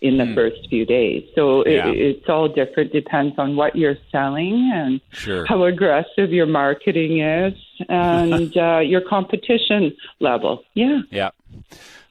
in 0.00 0.18
the 0.18 0.32
first 0.34 0.68
few 0.68 0.84
days. 0.84 1.24
So 1.34 1.64
Yeah. 1.66 1.88
it, 1.88 1.96
it's 1.98 2.28
all 2.28 2.48
different. 2.48 2.92
Depends 2.92 3.38
on 3.38 3.54
what 3.54 3.76
you're 3.76 3.98
selling 4.10 4.70
and 4.74 5.00
Sure. 5.10 5.46
how 5.46 5.62
aggressive 5.64 6.32
your 6.32 6.46
marketing 6.46 7.20
is 7.20 7.54
and 7.88 8.56
uh, 8.68 8.78
your 8.78 9.00
competition 9.00 9.94
level. 10.20 10.64
Yeah. 10.74 11.02
Yeah. 11.10 11.30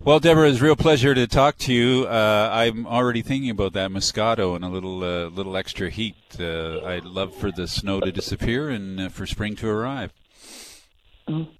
Well, 0.03 0.19
Deborah, 0.19 0.49
it's 0.49 0.59
a 0.59 0.63
real 0.63 0.75
pleasure 0.75 1.13
to 1.13 1.27
talk 1.27 1.59
to 1.59 1.73
you. 1.73 2.05
Uh, 2.07 2.49
I'm 2.51 2.87
already 2.87 3.21
thinking 3.21 3.51
about 3.51 3.73
that 3.73 3.91
Moscato 3.91 4.55
and 4.55 4.65
a 4.65 4.67
little 4.67 5.03
uh, 5.03 5.29
little 5.29 5.55
extra 5.55 5.91
heat. 5.91 6.15
Uh, 6.39 6.81
I'd 6.83 7.05
love 7.05 7.35
for 7.35 7.51
the 7.51 7.67
snow 7.67 7.99
to 7.99 8.11
disappear 8.11 8.69
and 8.69 8.99
uh, 8.99 9.09
for 9.09 9.27
spring 9.27 9.55
to 9.57 9.69
arrive. 9.69 10.11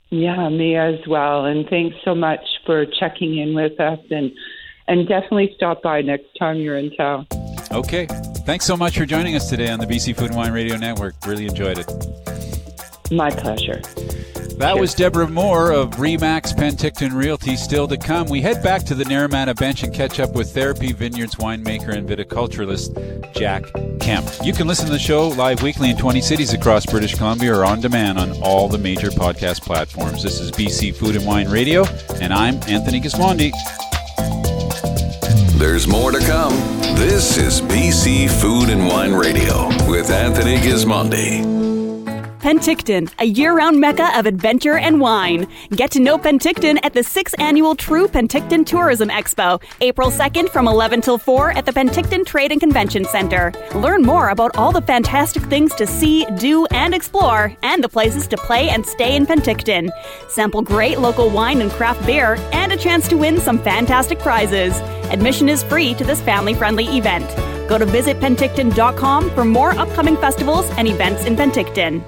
Yeah, 0.09 0.49
me 0.49 0.75
as 0.75 0.95
well. 1.07 1.45
And 1.45 1.69
thanks 1.69 1.95
so 2.03 2.15
much 2.15 2.41
for 2.65 2.83
checking 2.99 3.37
in 3.37 3.53
with 3.53 3.79
us 3.79 3.99
and 4.09 4.31
and 4.87 5.07
definitely 5.07 5.53
stop 5.55 5.83
by 5.83 6.01
next 6.01 6.35
time 6.39 6.57
you're 6.57 6.77
in 6.77 6.95
town. 6.95 7.27
Okay. 7.71 8.07
Thanks 8.43 8.65
so 8.65 8.75
much 8.75 8.97
for 8.97 9.05
joining 9.05 9.35
us 9.35 9.51
today 9.51 9.69
on 9.69 9.79
the 9.79 9.85
BC 9.85 10.15
Food 10.15 10.29
and 10.29 10.35
Wine 10.35 10.51
Radio 10.51 10.77
Network. 10.77 11.13
Really 11.27 11.45
enjoyed 11.45 11.77
it. 11.77 13.11
My 13.11 13.29
pleasure. 13.29 13.81
That 14.61 14.77
was 14.77 14.93
Deborah 14.93 15.27
Moore 15.27 15.71
of 15.71 15.89
Remax 15.93 16.53
Penticton 16.53 17.15
Realty. 17.15 17.55
Still 17.55 17.87
to 17.87 17.97
come, 17.97 18.27
we 18.27 18.41
head 18.41 18.61
back 18.61 18.83
to 18.83 18.93
the 18.93 19.03
Naramata 19.03 19.55
bench 19.55 19.81
and 19.81 19.91
catch 19.91 20.19
up 20.19 20.33
with 20.33 20.53
Therapy 20.53 20.91
Vineyards 20.91 21.33
winemaker 21.37 21.95
and 21.95 22.07
viticulturalist 22.07 23.33
Jack 23.33 23.63
Kemp. 23.99 24.29
You 24.43 24.53
can 24.53 24.67
listen 24.67 24.85
to 24.85 24.91
the 24.91 24.99
show 24.99 25.29
live 25.29 25.63
weekly 25.63 25.89
in 25.89 25.97
20 25.97 26.21
cities 26.21 26.53
across 26.53 26.85
British 26.85 27.15
Columbia 27.15 27.55
or 27.55 27.65
on 27.65 27.81
demand 27.81 28.19
on 28.19 28.39
all 28.43 28.67
the 28.67 28.77
major 28.77 29.09
podcast 29.09 29.63
platforms. 29.63 30.21
This 30.21 30.39
is 30.39 30.51
BC 30.51 30.93
Food 30.93 31.15
and 31.15 31.25
Wine 31.25 31.49
Radio, 31.49 31.83
and 32.21 32.31
I'm 32.31 32.53
Anthony 32.67 33.01
Gismondi. 33.01 33.51
There's 35.57 35.87
more 35.87 36.11
to 36.11 36.19
come. 36.19 36.53
This 36.95 37.35
is 37.35 37.61
BC 37.61 38.29
Food 38.39 38.69
and 38.69 38.85
Wine 38.87 39.13
Radio 39.13 39.69
with 39.89 40.11
Anthony 40.11 40.57
Gismondi. 40.57 41.60
Penticton, 42.41 43.07
a 43.19 43.25
year 43.25 43.55
round 43.55 43.79
mecca 43.79 44.17
of 44.17 44.25
adventure 44.25 44.75
and 44.75 44.99
wine. 44.99 45.47
Get 45.69 45.91
to 45.91 45.99
know 45.99 46.17
Penticton 46.17 46.79
at 46.81 46.95
the 46.95 47.01
6th 47.01 47.39
Annual 47.39 47.75
True 47.75 48.07
Penticton 48.07 48.65
Tourism 48.65 49.09
Expo, 49.09 49.61
April 49.79 50.09
2nd 50.09 50.49
from 50.49 50.67
11 50.67 51.01
till 51.01 51.19
4 51.19 51.51
at 51.51 51.67
the 51.67 51.71
Penticton 51.71 52.25
Trade 52.25 52.51
and 52.51 52.59
Convention 52.59 53.05
Center. 53.05 53.53
Learn 53.75 54.01
more 54.01 54.29
about 54.29 54.57
all 54.57 54.71
the 54.71 54.81
fantastic 54.81 55.43
things 55.43 55.75
to 55.75 55.85
see, 55.85 56.25
do, 56.39 56.65
and 56.71 56.95
explore, 56.95 57.55
and 57.61 57.83
the 57.83 57.89
places 57.89 58.25
to 58.29 58.37
play 58.37 58.69
and 58.69 58.83
stay 58.87 59.15
in 59.15 59.27
Penticton. 59.27 59.91
Sample 60.27 60.63
great 60.63 60.99
local 60.99 61.29
wine 61.29 61.61
and 61.61 61.69
craft 61.69 62.03
beer, 62.07 62.37
and 62.53 62.71
a 62.71 62.77
chance 62.77 63.07
to 63.09 63.17
win 63.17 63.39
some 63.39 63.59
fantastic 63.59 64.17
prizes. 64.17 64.73
Admission 65.11 65.47
is 65.47 65.61
free 65.61 65.93
to 65.93 66.03
this 66.03 66.21
family 66.21 66.55
friendly 66.55 66.85
event. 66.97 67.29
Go 67.71 67.77
to 67.77 67.85
visitpenticton.com 67.85 69.29
for 69.29 69.45
more 69.45 69.71
upcoming 69.71 70.17
festivals 70.17 70.69
and 70.71 70.89
events 70.89 71.23
in 71.23 71.37
Penticton. 71.37 72.03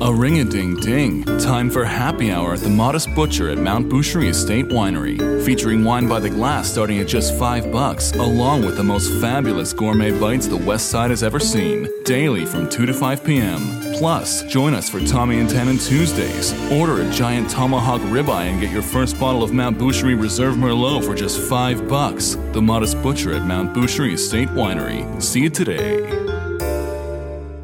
A 0.00 0.14
ring 0.14 0.38
a 0.38 0.44
ding 0.44 0.76
ding. 0.76 1.24
Time 1.40 1.68
for 1.68 1.84
happy 1.84 2.30
hour 2.30 2.54
at 2.54 2.60
the 2.60 2.68
Modest 2.68 3.12
Butcher 3.16 3.50
at 3.50 3.58
Mount 3.58 3.88
Boucherie 3.88 4.28
Estate 4.28 4.66
Winery. 4.68 5.44
Featuring 5.44 5.82
wine 5.82 6.06
by 6.06 6.20
the 6.20 6.30
glass 6.30 6.70
starting 6.70 7.00
at 7.00 7.08
just 7.08 7.36
five 7.36 7.72
bucks, 7.72 8.12
along 8.12 8.64
with 8.64 8.76
the 8.76 8.84
most 8.84 9.12
fabulous 9.20 9.72
gourmet 9.72 10.16
bites 10.16 10.46
the 10.46 10.56
West 10.56 10.90
Side 10.90 11.10
has 11.10 11.24
ever 11.24 11.40
seen. 11.40 11.88
Daily 12.04 12.46
from 12.46 12.68
2 12.68 12.86
to 12.86 12.94
5 12.94 13.24
p.m. 13.24 13.60
Plus, 13.94 14.44
join 14.44 14.72
us 14.72 14.88
for 14.88 15.04
Tommy 15.04 15.40
and 15.40 15.50
Tannin 15.50 15.78
Tuesdays. 15.78 16.52
Order 16.70 17.02
a 17.02 17.10
giant 17.10 17.50
tomahawk 17.50 18.00
ribeye 18.02 18.50
and 18.50 18.60
get 18.60 18.70
your 18.70 18.82
first 18.82 19.18
bottle 19.18 19.42
of 19.42 19.52
Mount 19.52 19.78
Boucherie 19.78 20.20
Reserve 20.20 20.54
Merlot 20.54 21.04
for 21.04 21.16
just 21.16 21.40
five 21.40 21.88
bucks. 21.88 22.36
The 22.52 22.62
Modest 22.62 23.02
Butcher 23.02 23.34
at 23.34 23.42
Mount 23.42 23.74
Boucherie 23.74 24.12
Estate 24.12 24.48
Winery. 24.50 25.20
See 25.20 25.40
you 25.40 25.50
today. 25.50 26.27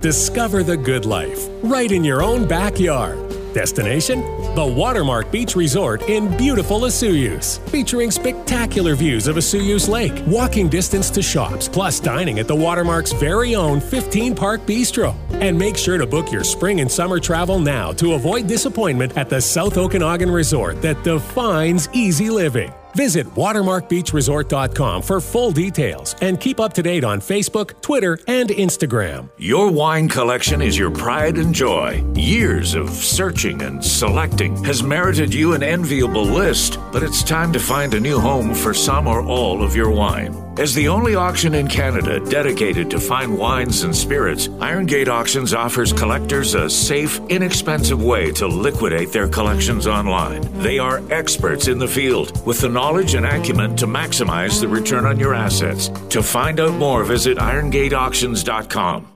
Discover 0.04 0.64
the 0.64 0.76
good 0.76 1.06
life 1.06 1.48
right 1.62 1.90
in 1.90 2.04
your 2.04 2.22
own 2.22 2.46
backyard. 2.46 3.18
Destination? 3.54 4.20
The 4.54 4.74
Watermark 4.76 5.30
Beach 5.30 5.56
Resort 5.56 6.02
in 6.10 6.36
beautiful 6.36 6.80
Osoyoos, 6.80 7.58
featuring 7.70 8.10
spectacular 8.10 8.96
views 8.96 9.28
of 9.28 9.36
Osoyoos 9.36 9.88
Lake, 9.88 10.12
walking 10.26 10.68
distance 10.68 11.08
to 11.08 11.22
shops, 11.22 11.68
plus 11.68 12.00
dining 12.00 12.38
at 12.38 12.46
the 12.46 12.54
Watermark's 12.54 13.12
very 13.12 13.54
own 13.54 13.80
15 13.80 14.34
Park 14.34 14.60
Bistro. 14.66 15.14
And 15.40 15.58
make 15.58 15.78
sure 15.78 15.96
to 15.96 16.06
book 16.06 16.30
your 16.30 16.44
spring 16.44 16.82
and 16.82 16.92
summer 16.92 17.18
travel 17.18 17.58
now 17.58 17.92
to 17.92 18.12
avoid 18.12 18.46
disappointment 18.46 19.16
at 19.16 19.30
the 19.30 19.40
South 19.40 19.78
Okanagan 19.78 20.30
Resort 20.30 20.82
that 20.82 21.02
defines 21.02 21.88
easy 21.94 22.28
living. 22.28 22.70
Visit 22.94 23.26
watermarkbeachresort.com 23.34 25.02
for 25.02 25.20
full 25.20 25.50
details 25.50 26.14
and 26.20 26.40
keep 26.40 26.60
up 26.60 26.72
to 26.74 26.82
date 26.82 27.04
on 27.04 27.20
Facebook, 27.20 27.80
Twitter, 27.80 28.18
and 28.26 28.50
Instagram. 28.50 29.30
Your 29.38 29.70
wine 29.70 30.08
collection 30.08 30.62
is 30.62 30.78
your 30.78 30.90
pride 30.90 31.38
and 31.38 31.54
joy. 31.54 32.04
Years 32.14 32.74
of 32.74 32.90
searching 32.90 33.62
and 33.62 33.84
selecting 33.84 34.62
has 34.64 34.82
merited 34.82 35.32
you 35.32 35.54
an 35.54 35.62
enviable 35.62 36.24
list, 36.24 36.78
but 36.92 37.02
it's 37.02 37.22
time 37.22 37.52
to 37.52 37.60
find 37.60 37.94
a 37.94 38.00
new 38.00 38.18
home 38.18 38.54
for 38.54 38.74
some 38.74 39.06
or 39.06 39.22
all 39.22 39.62
of 39.62 39.74
your 39.74 39.90
wine. 39.90 40.43
As 40.56 40.72
the 40.72 40.86
only 40.86 41.16
auction 41.16 41.52
in 41.54 41.66
Canada 41.66 42.20
dedicated 42.20 42.88
to 42.90 43.00
fine 43.00 43.36
wines 43.36 43.82
and 43.82 43.94
spirits, 43.94 44.48
Iron 44.60 44.86
Gate 44.86 45.08
Auctions 45.08 45.52
offers 45.52 45.92
collectors 45.92 46.54
a 46.54 46.70
safe, 46.70 47.18
inexpensive 47.28 48.00
way 48.00 48.30
to 48.32 48.46
liquidate 48.46 49.10
their 49.10 49.26
collections 49.26 49.88
online. 49.88 50.42
They 50.62 50.78
are 50.78 51.02
experts 51.10 51.66
in 51.66 51.78
the 51.80 51.88
field 51.88 52.46
with 52.46 52.60
the 52.60 52.68
knowledge 52.68 53.14
and 53.14 53.26
acumen 53.26 53.74
to 53.76 53.88
maximize 53.88 54.60
the 54.60 54.68
return 54.68 55.06
on 55.06 55.18
your 55.18 55.34
assets. 55.34 55.88
To 56.10 56.22
find 56.22 56.60
out 56.60 56.74
more, 56.74 57.02
visit 57.02 57.36
irongateauctions.com. 57.38 59.08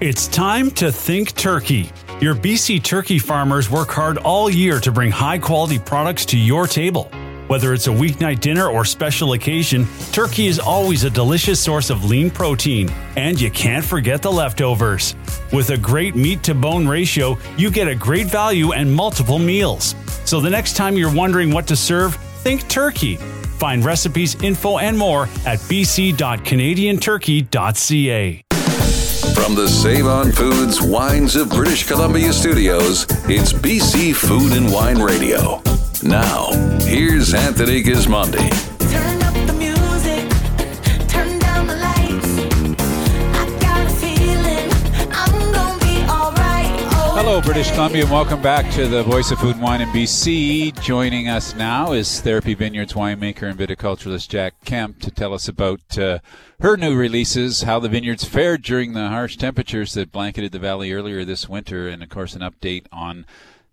It's 0.00 0.28
time 0.28 0.70
to 0.72 0.92
think 0.92 1.34
turkey. 1.34 1.90
Your 2.20 2.36
BC 2.36 2.84
turkey 2.84 3.18
farmers 3.18 3.68
work 3.68 3.88
hard 3.88 4.18
all 4.18 4.48
year 4.48 4.78
to 4.80 4.92
bring 4.92 5.10
high 5.10 5.38
quality 5.38 5.80
products 5.80 6.24
to 6.26 6.38
your 6.38 6.68
table. 6.68 7.10
Whether 7.50 7.74
it's 7.74 7.88
a 7.88 7.90
weeknight 7.90 8.38
dinner 8.38 8.68
or 8.68 8.84
special 8.84 9.32
occasion, 9.32 9.88
turkey 10.12 10.46
is 10.46 10.60
always 10.60 11.02
a 11.02 11.10
delicious 11.10 11.58
source 11.58 11.90
of 11.90 12.04
lean 12.04 12.30
protein, 12.30 12.88
and 13.16 13.40
you 13.40 13.50
can't 13.50 13.84
forget 13.84 14.22
the 14.22 14.30
leftovers. 14.30 15.16
With 15.52 15.70
a 15.70 15.76
great 15.76 16.14
meat 16.14 16.44
to 16.44 16.54
bone 16.54 16.86
ratio, 16.86 17.36
you 17.56 17.72
get 17.72 17.88
a 17.88 17.94
great 17.96 18.28
value 18.28 18.70
and 18.70 18.94
multiple 18.94 19.40
meals. 19.40 19.96
So 20.24 20.40
the 20.40 20.48
next 20.48 20.76
time 20.76 20.96
you're 20.96 21.12
wondering 21.12 21.50
what 21.50 21.66
to 21.66 21.74
serve, 21.74 22.14
think 22.44 22.68
turkey. 22.68 23.16
Find 23.16 23.84
recipes, 23.84 24.40
info, 24.44 24.78
and 24.78 24.96
more 24.96 25.24
at 25.44 25.58
bc.canadianturkey.ca. 25.58 28.44
From 29.34 29.56
the 29.56 29.68
Save 29.68 30.06
On 30.06 30.30
Foods 30.30 30.80
Wines 30.80 31.34
of 31.34 31.50
British 31.50 31.84
Columbia 31.84 32.32
studios, 32.32 33.06
it's 33.28 33.52
BC 33.52 34.14
Food 34.14 34.52
and 34.52 34.72
Wine 34.72 35.02
Radio. 35.02 35.60
Now, 36.02 36.50
here's 36.80 37.34
Anthony 37.34 37.82
Gismondi. 37.82 38.48
Turn 38.90 39.22
up 39.22 39.34
the 39.46 39.52
music, 39.52 40.30
turn 41.08 41.38
down 41.38 41.66
the 41.66 41.76
lights. 41.76 42.38
I 43.36 43.58
got 43.60 43.86
a 43.86 43.90
feeling 43.96 44.70
I'm 45.12 45.52
gonna 45.52 45.78
be 45.84 46.00
alright. 46.10 46.88
Oh, 46.94 47.16
Hello, 47.18 47.42
British 47.42 47.70
Columbia, 47.72 48.04
and 48.04 48.10
welcome 48.10 48.40
back 48.40 48.72
to 48.72 48.88
the 48.88 49.02
Voice 49.02 49.30
of 49.30 49.40
Food 49.40 49.56
and 49.56 49.62
Wine 49.62 49.82
in 49.82 49.90
BC. 49.90 50.80
Joining 50.80 51.28
us 51.28 51.54
now 51.54 51.92
is 51.92 52.22
Therapy 52.22 52.54
Vineyards 52.54 52.94
winemaker 52.94 53.50
and 53.50 53.58
viticulturalist 53.58 54.30
Jack 54.30 54.54
Kemp 54.64 55.00
to 55.00 55.10
tell 55.10 55.34
us 55.34 55.48
about 55.48 55.98
uh, 55.98 56.20
her 56.60 56.78
new 56.78 56.96
releases, 56.96 57.64
how 57.64 57.78
the 57.78 57.90
vineyards 57.90 58.24
fared 58.24 58.62
during 58.62 58.94
the 58.94 59.08
harsh 59.08 59.36
temperatures 59.36 59.92
that 59.92 60.12
blanketed 60.12 60.52
the 60.52 60.58
valley 60.58 60.94
earlier 60.94 61.26
this 61.26 61.46
winter, 61.46 61.88
and 61.88 62.02
of 62.02 62.08
course, 62.08 62.34
an 62.34 62.40
update 62.40 62.86
on 62.90 63.26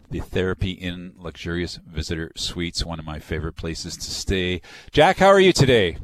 the 0.09 0.19
Therapy 0.19 0.71
Inn 0.71 1.13
luxurious 1.17 1.79
visitor 1.85 2.31
suites, 2.35 2.85
one 2.85 2.99
of 2.99 3.05
my 3.05 3.19
favorite 3.19 3.53
places 3.53 3.95
to 3.97 4.11
stay. 4.11 4.61
Jack, 4.91 5.17
how 5.17 5.27
are 5.27 5.39
you 5.39 5.53
today? 5.53 5.97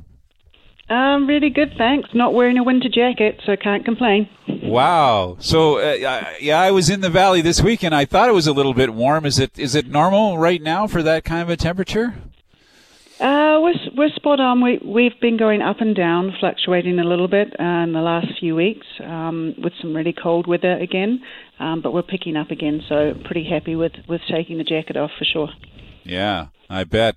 Um, 0.90 1.28
really 1.28 1.50
good, 1.50 1.74
thanks. 1.78 2.10
Not 2.14 2.34
wearing 2.34 2.58
a 2.58 2.64
winter 2.64 2.90
jacket, 2.90 3.42
so 3.46 3.54
I 3.54 3.56
can't 3.56 3.86
complain. 3.86 4.28
Wow. 4.48 5.38
So, 5.40 5.80
uh, 5.80 6.34
yeah, 6.40 6.60
I 6.60 6.72
was 6.72 6.90
in 6.90 7.02
the 7.02 7.10
valley 7.10 7.42
this 7.42 7.62
week, 7.62 7.84
and 7.84 7.96
I 7.96 8.06
thought 8.06 8.30
it 8.30 8.34
was 8.34 8.48
a 8.48 8.54
little 8.54 8.74
bit 8.74 8.94
warm. 8.94 9.26
Is 9.26 9.40
it 9.40 9.58
is 9.58 9.76
it 9.76 9.88
normal 9.88 10.38
right 10.38 10.62
now 10.62 10.86
for 10.88 11.02
that 11.02 11.24
kind 11.24 11.42
of 11.42 11.50
a 11.50 11.56
temperature? 11.56 12.16
Uh, 13.20 13.60
we're 13.62 13.74
we're 13.96 14.10
spot 14.10 14.42
on. 14.42 14.62
We 14.62 14.80
we've 14.84 15.18
been 15.22 15.38
going 15.38 15.62
up 15.62 15.80
and 15.80 15.96
down, 15.96 16.34
fluctuating 16.40 17.00
a 17.00 17.06
little 17.06 17.30
bit 17.30 17.56
uh, 17.58 17.64
in 17.64 17.94
the 17.94 18.02
last 18.02 18.28
few 18.40 18.56
weeks, 18.56 18.86
um, 19.00 19.56
with 19.58 19.72
some 19.82 19.96
really 19.96 20.14
cold 20.14 20.48
weather 20.48 20.74
again. 20.74 21.22
Um, 21.60 21.82
but 21.82 21.94
we're 21.94 22.02
picking 22.02 22.36
up 22.36 22.52
again, 22.52 22.82
so 22.90 23.14
pretty 23.26 23.48
happy 23.48 23.76
with 23.76 23.94
with 24.08 24.22
taking 24.30 24.58
the 24.58 24.64
jacket 24.64 24.98
off 24.98 25.12
for 25.18 25.26
sure. 25.26 25.50
Yeah, 26.04 26.48
I 26.70 26.84
bet. 26.84 27.16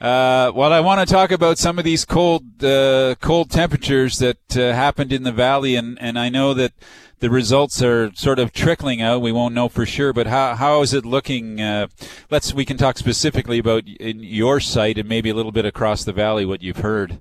Uh, 0.00 0.50
well, 0.52 0.72
I 0.72 0.80
want 0.80 1.06
to 1.06 1.12
talk 1.12 1.30
about 1.30 1.58
some 1.58 1.78
of 1.78 1.84
these 1.84 2.04
cold, 2.04 2.64
uh, 2.64 3.14
cold 3.20 3.52
temperatures 3.52 4.18
that 4.18 4.56
uh, 4.56 4.72
happened 4.72 5.12
in 5.12 5.22
the 5.22 5.30
valley, 5.30 5.76
and, 5.76 5.96
and 6.00 6.18
I 6.18 6.28
know 6.28 6.54
that 6.54 6.72
the 7.20 7.30
results 7.30 7.80
are 7.84 8.12
sort 8.14 8.40
of 8.40 8.52
trickling 8.52 9.00
out. 9.00 9.22
We 9.22 9.30
won't 9.30 9.54
know 9.54 9.68
for 9.68 9.86
sure, 9.86 10.12
but 10.12 10.26
how 10.26 10.56
how 10.56 10.82
is 10.82 10.92
it 10.92 11.06
looking? 11.06 11.60
Uh, 11.60 11.86
let's 12.30 12.52
we 12.52 12.64
can 12.64 12.76
talk 12.76 12.98
specifically 12.98 13.58
about 13.58 13.86
in 13.86 14.18
your 14.18 14.58
site 14.58 14.98
and 14.98 15.08
maybe 15.08 15.30
a 15.30 15.34
little 15.34 15.52
bit 15.52 15.64
across 15.64 16.02
the 16.02 16.12
valley 16.12 16.44
what 16.44 16.62
you've 16.62 16.78
heard. 16.78 17.20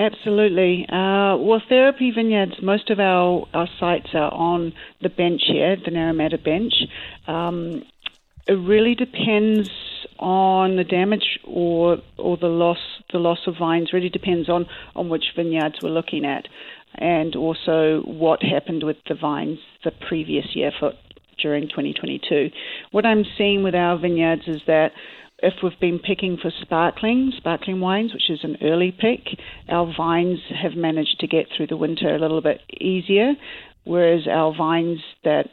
Absolutely. 0.00 0.86
Uh, 0.88 1.36
well, 1.36 1.60
Therapy 1.68 2.10
Vineyards, 2.10 2.54
most 2.62 2.88
of 2.88 2.98
our, 2.98 3.46
our 3.52 3.68
sites 3.78 4.08
are 4.14 4.32
on 4.32 4.72
the 5.02 5.10
bench 5.10 5.42
here, 5.46 5.76
the 5.76 5.90
Naramata 5.90 6.42
bench. 6.42 6.72
Um, 7.26 7.82
it 8.48 8.54
really 8.54 8.94
depends 8.94 9.68
on 10.18 10.76
the 10.76 10.84
damage 10.84 11.38
or 11.44 11.98
or 12.16 12.38
the 12.38 12.46
loss 12.46 12.78
the 13.12 13.18
loss 13.18 13.40
of 13.46 13.56
vines. 13.58 13.92
Really 13.92 14.08
depends 14.08 14.48
on 14.48 14.64
on 14.96 15.10
which 15.10 15.24
vineyards 15.36 15.76
we're 15.82 15.90
looking 15.90 16.24
at, 16.24 16.48
and 16.94 17.36
also 17.36 18.00
what 18.06 18.42
happened 18.42 18.82
with 18.82 18.96
the 19.06 19.14
vines 19.14 19.58
the 19.84 19.92
previous 20.08 20.46
year 20.56 20.72
for 20.80 20.92
during 21.42 21.68
2022. 21.68 22.50
What 22.90 23.04
I'm 23.04 23.24
seeing 23.36 23.62
with 23.62 23.74
our 23.74 23.98
vineyards 23.98 24.42
is 24.46 24.62
that 24.66 24.92
if 25.42 25.54
we've 25.62 25.78
been 25.80 25.98
picking 25.98 26.36
for 26.40 26.50
sparkling, 26.60 27.32
sparkling 27.36 27.80
wines, 27.80 28.12
which 28.12 28.30
is 28.30 28.40
an 28.42 28.56
early 28.62 28.92
pick, 28.92 29.20
our 29.68 29.92
vines 29.96 30.38
have 30.62 30.74
managed 30.74 31.18
to 31.20 31.26
get 31.26 31.46
through 31.56 31.68
the 31.68 31.76
winter 31.76 32.14
a 32.14 32.18
little 32.18 32.40
bit 32.40 32.60
easier, 32.78 33.32
whereas 33.84 34.26
our 34.30 34.54
vines 34.56 35.00
that 35.24 35.48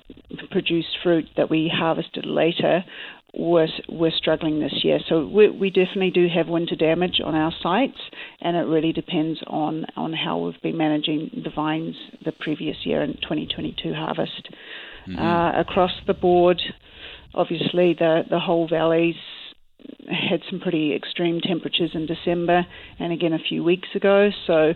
produce 0.52 0.86
fruit 1.04 1.26
that 1.38 1.50
we 1.50 1.72
harvested 1.74 2.26
later 2.26 2.84
were, 3.34 3.68
were 3.88 4.12
struggling 4.16 4.60
this 4.60 4.84
year. 4.84 5.00
So 5.08 5.26
we, 5.26 5.50
we 5.50 5.70
definitely 5.70 6.12
do 6.12 6.28
have 6.34 6.48
winter 6.48 6.76
damage 6.76 7.22
on 7.24 7.36
our 7.36 7.54
sites, 7.62 8.00
and 8.42 8.58
it 8.58 8.62
really 8.62 8.92
depends 8.92 9.40
on, 9.48 9.86
on 9.96 10.14
how 10.14 10.40
we've 10.40 10.62
been 10.62 10.78
managing 10.78 11.44
the 11.44 11.50
vines 11.50 11.96
the 12.26 12.32
previous 12.32 12.78
year 12.84 13.02
in 13.02 13.14
2022 13.14 13.94
harvest. 13.94 14.50
Uh, 15.18 15.62
across 15.62 15.92
the 16.06 16.14
board, 16.14 16.62
obviously 17.34 17.94
the, 17.94 18.24
the 18.30 18.40
whole 18.40 18.68
valleys 18.68 19.16
had 20.08 20.42
some 20.50 20.60
pretty 20.60 20.96
extreme 20.96 21.42
temperatures 21.42 21.92
in 21.94 22.06
December 22.06 22.66
and 23.00 23.12
again 23.12 23.34
a 23.34 23.40
few 23.40 23.64
weeks 23.64 23.90
ago. 23.96 24.30
So, 24.46 24.74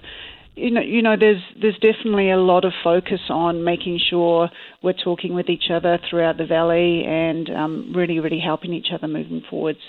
you 0.56 0.72
know, 0.72 0.82
you 0.82 1.02
know, 1.02 1.16
there's 1.18 1.42
there's 1.60 1.76
definitely 1.76 2.30
a 2.32 2.38
lot 2.38 2.66
of 2.66 2.74
focus 2.84 3.22
on 3.30 3.64
making 3.64 4.00
sure 4.10 4.50
we're 4.84 4.94
talking 4.94 5.34
with 5.34 5.50
each 5.50 5.70
other 5.74 5.98
throughout 6.10 6.38
the 6.38 6.46
valley 6.46 7.06
and 7.06 7.50
um, 7.50 7.94
really, 7.96 8.20
really 8.20 8.40
helping 8.40 8.74
each 8.74 8.88
other 8.94 9.08
moving 9.08 9.42
forwards. 9.50 9.80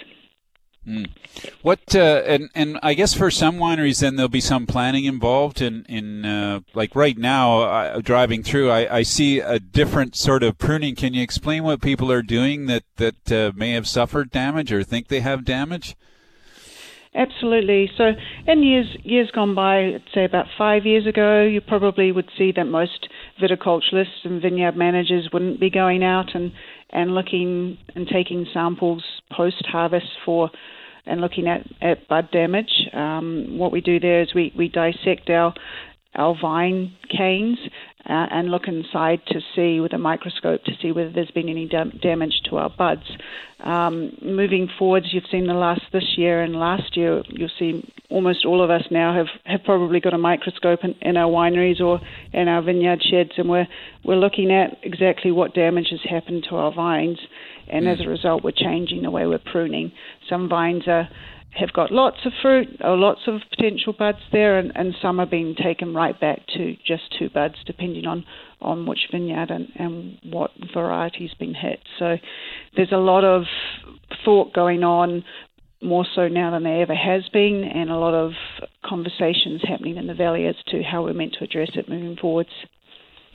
Mm. 0.87 1.11
What 1.63 1.95
uh, 1.95 2.23
and 2.27 2.51
and 2.57 2.79
I 2.83 2.95
guess 2.95 3.15
for 3.15 3.31
some 3.31 3.57
wineries, 3.57 4.01
then 4.01 4.17
there'll 4.17 4.29
be 4.29 4.41
some 4.41 4.67
planning 4.67 5.05
involved 5.05 5.63
in 5.63 5.87
in 5.89 6.25
uh, 6.25 6.61
like 6.75 6.97
right 6.97 7.17
now, 7.17 7.63
uh, 7.63 8.01
driving 8.01 8.43
through, 8.43 8.71
I, 8.71 8.97
I 8.97 9.03
see 9.05 9.39
a 9.39 9.61
different 9.61 10.17
sort 10.17 10.43
of 10.43 10.59
pruning. 10.59 10.97
Can 10.97 11.15
you 11.15 11.23
explain 11.23 11.63
what 11.63 11.81
people 11.81 12.11
are 12.11 12.23
doing 12.23 12.67
that 12.67 12.83
that 12.97 13.31
uh, 13.31 13.53
may 13.55 13.73
have 13.73 13.87
suffered 13.87 14.31
damage 14.31 14.73
or 14.73 14.83
think 14.83 15.07
they 15.07 15.21
have 15.21 15.45
damage? 15.45 15.95
Absolutely. 17.15 17.91
So, 17.97 18.13
in 18.47 18.63
years 18.63 18.97
years 19.05 19.31
gone 19.31 19.55
by, 19.55 20.01
say 20.15 20.25
about 20.25 20.47
five 20.57 20.87
years 20.87 21.07
ago, 21.07 21.43
you 21.43 21.61
probably 21.61 22.11
would 22.11 22.31
see 22.39 22.53
that 22.57 22.65
most 22.65 23.07
viticulturists 23.41 24.25
and 24.25 24.41
vineyard 24.41 24.77
managers 24.77 25.29
wouldn't 25.31 25.61
be 25.61 25.69
going 25.69 26.03
out 26.03 26.35
and 26.35 26.53
and 26.93 27.15
looking 27.15 27.79
and 27.95 28.07
taking 28.07 28.47
samples 28.53 29.03
post 29.31 29.65
harvest 29.67 30.07
for 30.25 30.51
and 31.07 31.21
looking 31.21 31.49
at, 31.49 31.67
at 31.81 32.07
bud 32.09 32.31
damage. 32.31 32.73
Um, 32.93 33.59
what 33.59 33.73
we 33.73 33.81
do 33.81 33.99
there 33.99 34.23
is 34.23 34.35
we, 34.35 34.53
we 34.57 34.69
dissect 34.69 35.31
our 35.31 35.55
our 36.15 36.37
vine 36.41 36.95
canes 37.09 37.59
uh, 38.09 38.27
and 38.31 38.51
look 38.51 38.67
inside 38.67 39.21
to 39.29 39.41
see 39.55 39.81
with 39.81 39.93
a 39.93 39.99
microscope 39.99 40.65
to 40.65 40.73
see 40.81 40.91
whether 40.91 41.11
there's 41.11 41.31
been 41.31 41.49
any 41.49 41.69
dam- 41.69 41.99
damage 42.03 42.41
to 42.51 42.57
our 42.57 42.71
buds. 42.71 43.05
Um, 43.61 44.17
moving 44.21 44.69
forwards, 44.77 45.07
you've 45.13 45.31
seen 45.31 45.47
the 45.47 45.55
last 45.55 45.83
this 45.93 46.17
year 46.17 46.43
and 46.43 46.57
last 46.57 46.97
year, 46.97 47.23
you'll 47.29 47.49
see 47.59 47.89
almost 48.11 48.45
all 48.45 48.63
of 48.63 48.71
us 48.71 48.83
now 48.91 49.15
have, 49.15 49.29
have 49.45 49.63
probably 49.65 50.01
got 50.01 50.15
a 50.15 50.19
microscope 50.19 50.81
in, 50.83 50.95
in 51.01 51.17
our 51.17 51.31
wineries 51.31 51.81
or 51.81 52.01
in 52.33 52.49
our 52.49 52.61
vineyard 52.61 53.01
sheds, 53.09 53.31
and 53.37 53.49
we're 53.49 53.69
we're 54.05 54.17
looking 54.17 54.51
at 54.51 54.79
exactly 54.83 55.31
what 55.31 55.55
damage 55.55 55.89
has 55.91 56.01
happened 56.09 56.45
to 56.51 56.57
our 56.57 56.75
vines, 56.75 57.19
and 57.69 57.89
as 57.89 58.01
a 58.01 58.09
result, 58.09 58.43
we're 58.43 58.51
changing 58.51 59.03
the 59.03 59.11
way 59.11 59.27
we're 59.27 59.39
pruning. 59.39 59.93
Some 60.29 60.49
vines 60.49 60.89
are 60.89 61.09
have 61.55 61.73
got 61.73 61.93
lots 61.93 62.19
of 62.25 62.33
fruit 62.41 62.69
or 62.81 62.97
lots 62.97 63.21
of 63.27 63.41
potential 63.51 63.95
buds 63.97 64.19
there, 64.33 64.59
and, 64.59 64.73
and 64.75 64.95
some 65.03 65.21
are 65.21 65.27
being 65.27 65.55
taken 65.55 65.95
right 65.95 66.19
back 66.19 66.47
to 66.57 66.75
just 66.87 67.03
two 67.19 67.29
buds, 67.29 67.57
depending 67.67 68.07
on, 68.07 68.25
on 68.61 68.87
which 68.87 69.09
vineyard 69.11 69.51
and, 69.51 69.69
and 69.77 70.19
what 70.33 70.51
variety's 70.73 71.35
been 71.35 71.55
hit. 71.55 71.81
So 71.99 72.17
there's 72.75 72.93
a 72.93 72.97
lot 72.97 73.25
of 73.25 73.45
thought 74.25 74.55
going 74.55 74.83
on, 74.83 75.25
more 75.83 76.07
so 76.15 76.29
now 76.29 76.53
than 76.53 76.63
there 76.63 76.81
ever 76.81 76.95
has 76.95 77.29
been, 77.33 77.65
and 77.65 77.91
a 77.91 77.97
lot 77.97 78.15
of 78.15 78.33
conversations 78.85 79.61
happening 79.67 79.97
in 79.97 80.07
the 80.07 80.15
valley 80.15 80.47
as 80.47 80.55
to 80.69 80.83
how 80.83 81.03
we're 81.03 81.13
meant 81.13 81.35
to 81.39 81.45
address 81.45 81.71
it 81.75 81.89
moving 81.89 82.17
forwards. 82.17 82.51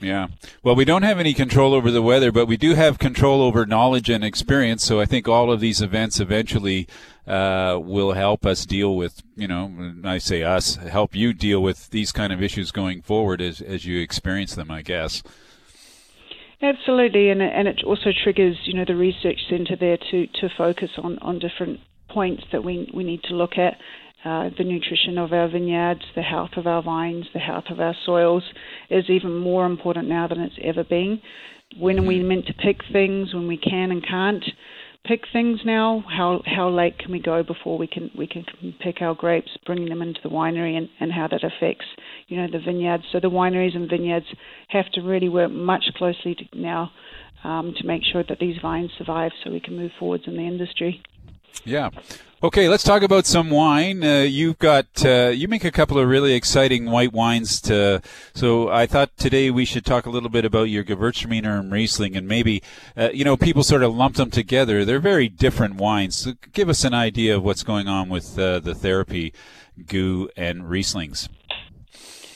Yeah. 0.00 0.28
Well, 0.62 0.76
we 0.76 0.84
don't 0.84 1.02
have 1.02 1.18
any 1.18 1.34
control 1.34 1.74
over 1.74 1.90
the 1.90 2.02
weather, 2.02 2.30
but 2.30 2.46
we 2.46 2.56
do 2.56 2.74
have 2.74 2.98
control 2.98 3.42
over 3.42 3.66
knowledge 3.66 4.08
and 4.08 4.22
experience. 4.22 4.84
So 4.84 5.00
I 5.00 5.06
think 5.06 5.26
all 5.26 5.50
of 5.50 5.58
these 5.58 5.80
events 5.80 6.20
eventually 6.20 6.86
uh, 7.26 7.80
will 7.82 8.12
help 8.12 8.46
us 8.46 8.64
deal 8.64 8.94
with, 8.96 9.22
you 9.36 9.48
know, 9.48 9.94
I 10.04 10.18
say 10.18 10.44
us, 10.44 10.76
help 10.76 11.16
you 11.16 11.32
deal 11.32 11.60
with 11.60 11.90
these 11.90 12.12
kind 12.12 12.32
of 12.32 12.42
issues 12.42 12.70
going 12.70 13.02
forward 13.02 13.40
as, 13.40 13.60
as 13.60 13.84
you 13.84 14.00
experience 14.00 14.54
them, 14.54 14.70
I 14.70 14.82
guess. 14.82 15.22
Absolutely, 16.60 17.30
and 17.30 17.40
and 17.40 17.68
it 17.68 17.84
also 17.84 18.10
triggers 18.24 18.56
you 18.64 18.74
know 18.74 18.84
the 18.84 18.96
research 18.96 19.38
centre 19.48 19.76
there 19.76 19.96
to 20.10 20.26
to 20.26 20.48
focus 20.58 20.90
on 20.98 21.16
on 21.20 21.38
different 21.38 21.78
points 22.10 22.42
that 22.50 22.64
we 22.64 22.90
we 22.92 23.04
need 23.04 23.22
to 23.24 23.34
look 23.34 23.56
at. 23.56 23.76
Uh, 24.24 24.50
the 24.58 24.64
nutrition 24.64 25.16
of 25.16 25.32
our 25.32 25.48
vineyards, 25.48 26.02
the 26.16 26.22
health 26.22 26.50
of 26.56 26.66
our 26.66 26.82
vines, 26.82 27.26
the 27.32 27.38
health 27.38 27.64
of 27.70 27.78
our 27.78 27.94
soils 28.04 28.42
is 28.90 29.04
even 29.08 29.34
more 29.34 29.64
important 29.64 30.08
now 30.08 30.26
than 30.26 30.40
it's 30.40 30.58
ever 30.62 30.82
been. 30.82 31.20
When 31.78 31.98
are 32.00 32.06
we 32.06 32.20
meant 32.20 32.46
to 32.46 32.54
pick 32.54 32.78
things? 32.92 33.32
When 33.32 33.46
we 33.46 33.56
can 33.56 33.92
and 33.92 34.04
can't 34.04 34.44
pick 35.04 35.22
things 35.32 35.60
now? 35.64 36.04
How 36.08 36.42
how 36.46 36.68
late 36.68 36.98
can 36.98 37.12
we 37.12 37.20
go 37.20 37.42
before 37.42 37.78
we 37.78 37.86
can 37.86 38.10
we 38.16 38.26
can 38.26 38.44
pick 38.80 39.00
our 39.00 39.14
grapes, 39.14 39.50
bring 39.66 39.88
them 39.88 40.02
into 40.02 40.20
the 40.22 40.30
winery, 40.30 40.76
and, 40.76 40.88
and 41.00 41.12
how 41.12 41.28
that 41.28 41.44
affects 41.44 41.86
you 42.26 42.36
know 42.36 42.48
the 42.50 42.58
vineyards. 42.58 43.04
So 43.12 43.20
the 43.20 43.30
wineries 43.30 43.76
and 43.76 43.88
vineyards 43.88 44.26
have 44.68 44.90
to 44.92 45.00
really 45.00 45.28
work 45.28 45.50
much 45.50 45.84
closely 45.96 46.34
to, 46.34 46.44
now 46.54 46.90
um, 47.44 47.74
to 47.78 47.86
make 47.86 48.02
sure 48.04 48.24
that 48.28 48.38
these 48.38 48.56
vines 48.60 48.90
survive, 48.98 49.32
so 49.42 49.50
we 49.50 49.60
can 49.60 49.76
move 49.76 49.92
forwards 49.98 50.24
in 50.26 50.36
the 50.36 50.46
industry. 50.46 51.02
Yeah. 51.64 51.90
Okay, 52.40 52.68
let's 52.68 52.84
talk 52.84 53.02
about 53.02 53.26
some 53.26 53.50
wine. 53.50 54.04
Uh, 54.04 54.20
you've 54.20 54.60
got 54.60 55.04
uh, 55.04 55.32
you 55.34 55.48
make 55.48 55.64
a 55.64 55.72
couple 55.72 55.98
of 55.98 56.08
really 56.08 56.34
exciting 56.34 56.88
white 56.88 57.12
wines. 57.12 57.60
To 57.62 58.00
so 58.32 58.68
I 58.68 58.86
thought 58.86 59.16
today 59.16 59.50
we 59.50 59.64
should 59.64 59.84
talk 59.84 60.06
a 60.06 60.10
little 60.10 60.28
bit 60.28 60.44
about 60.44 60.68
your 60.68 60.84
Gewürztraminer 60.84 61.58
and 61.58 61.72
Riesling, 61.72 62.16
and 62.16 62.28
maybe 62.28 62.62
uh, 62.96 63.10
you 63.12 63.24
know 63.24 63.36
people 63.36 63.64
sort 63.64 63.82
of 63.82 63.92
lump 63.92 64.14
them 64.14 64.30
together. 64.30 64.84
They're 64.84 65.00
very 65.00 65.28
different 65.28 65.74
wines. 65.74 66.14
So 66.14 66.34
give 66.52 66.68
us 66.68 66.84
an 66.84 66.94
idea 66.94 67.36
of 67.36 67.42
what's 67.42 67.64
going 67.64 67.88
on 67.88 68.08
with 68.08 68.38
uh, 68.38 68.60
the 68.60 68.74
therapy, 68.74 69.34
Goo 69.88 70.28
and 70.36 70.62
Rieslings. 70.62 71.28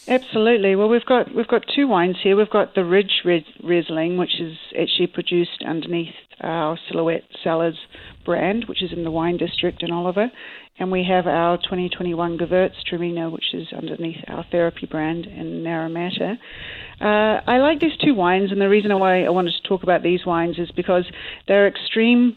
Absolutely. 0.08 0.74
Well, 0.74 0.88
we've 0.88 1.06
got 1.06 1.32
we've 1.32 1.46
got 1.46 1.64
two 1.74 1.86
wines 1.86 2.16
here. 2.22 2.36
We've 2.36 2.50
got 2.50 2.74
the 2.74 2.84
Ridge 2.84 3.22
Ries- 3.24 3.44
Riesling, 3.62 4.16
which 4.16 4.40
is 4.40 4.56
actually 4.78 5.06
produced 5.06 5.62
underneath 5.64 6.14
our 6.40 6.76
Silhouette 6.88 7.22
Cellars 7.44 7.78
brand, 8.24 8.64
which 8.66 8.82
is 8.82 8.92
in 8.92 9.04
the 9.04 9.12
wine 9.12 9.36
district 9.36 9.82
in 9.84 9.92
Oliver, 9.92 10.30
and 10.78 10.90
we 10.90 11.04
have 11.04 11.28
our 11.28 11.56
2021 11.56 12.36
Gewürztraminer, 12.36 13.30
which 13.30 13.54
is 13.54 13.68
underneath 13.72 14.16
our 14.26 14.44
Therapy 14.50 14.86
brand 14.86 15.26
in 15.26 15.62
Naramata. 15.62 16.36
Uh, 17.00 17.40
I 17.46 17.58
like 17.58 17.78
these 17.78 17.96
two 18.04 18.14
wines, 18.14 18.50
and 18.50 18.60
the 18.60 18.68
reason 18.68 18.96
why 18.98 19.24
I 19.24 19.30
wanted 19.30 19.54
to 19.62 19.68
talk 19.68 19.84
about 19.84 20.02
these 20.02 20.26
wines 20.26 20.58
is 20.58 20.70
because 20.72 21.04
they're 21.46 21.68
extreme 21.68 22.36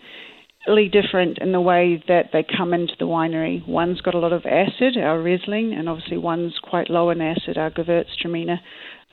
really 0.67 0.89
different 0.89 1.37
in 1.39 1.51
the 1.51 1.61
way 1.61 2.03
that 2.07 2.29
they 2.33 2.45
come 2.57 2.73
into 2.73 2.93
the 2.99 3.05
winery. 3.05 3.65
One's 3.67 4.01
got 4.01 4.15
a 4.15 4.19
lot 4.19 4.33
of 4.33 4.45
acid, 4.45 4.97
our 4.97 5.21
Riesling, 5.21 5.73
and 5.73 5.87
obviously 5.89 6.17
one's 6.17 6.57
quite 6.61 6.89
low 6.89 7.09
in 7.09 7.21
acid, 7.21 7.57
our 7.57 7.71
Gewürztraminer, 7.71 8.59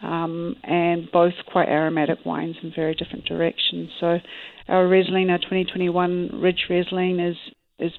um, 0.03 0.57
and 0.63 1.11
both 1.13 1.35
quite 1.47 1.69
aromatic 1.69 2.19
wines 2.25 2.57
in 2.63 2.73
very 2.75 2.95
different 2.95 3.25
directions. 3.25 3.91
So 4.01 4.19
our 4.69 4.87
Riesling, 4.87 5.31
our 5.31 5.39
2021 5.39 6.41
Ridge 6.41 6.67
Riesling, 6.69 7.21
is 7.21 7.37
is 7.79 7.93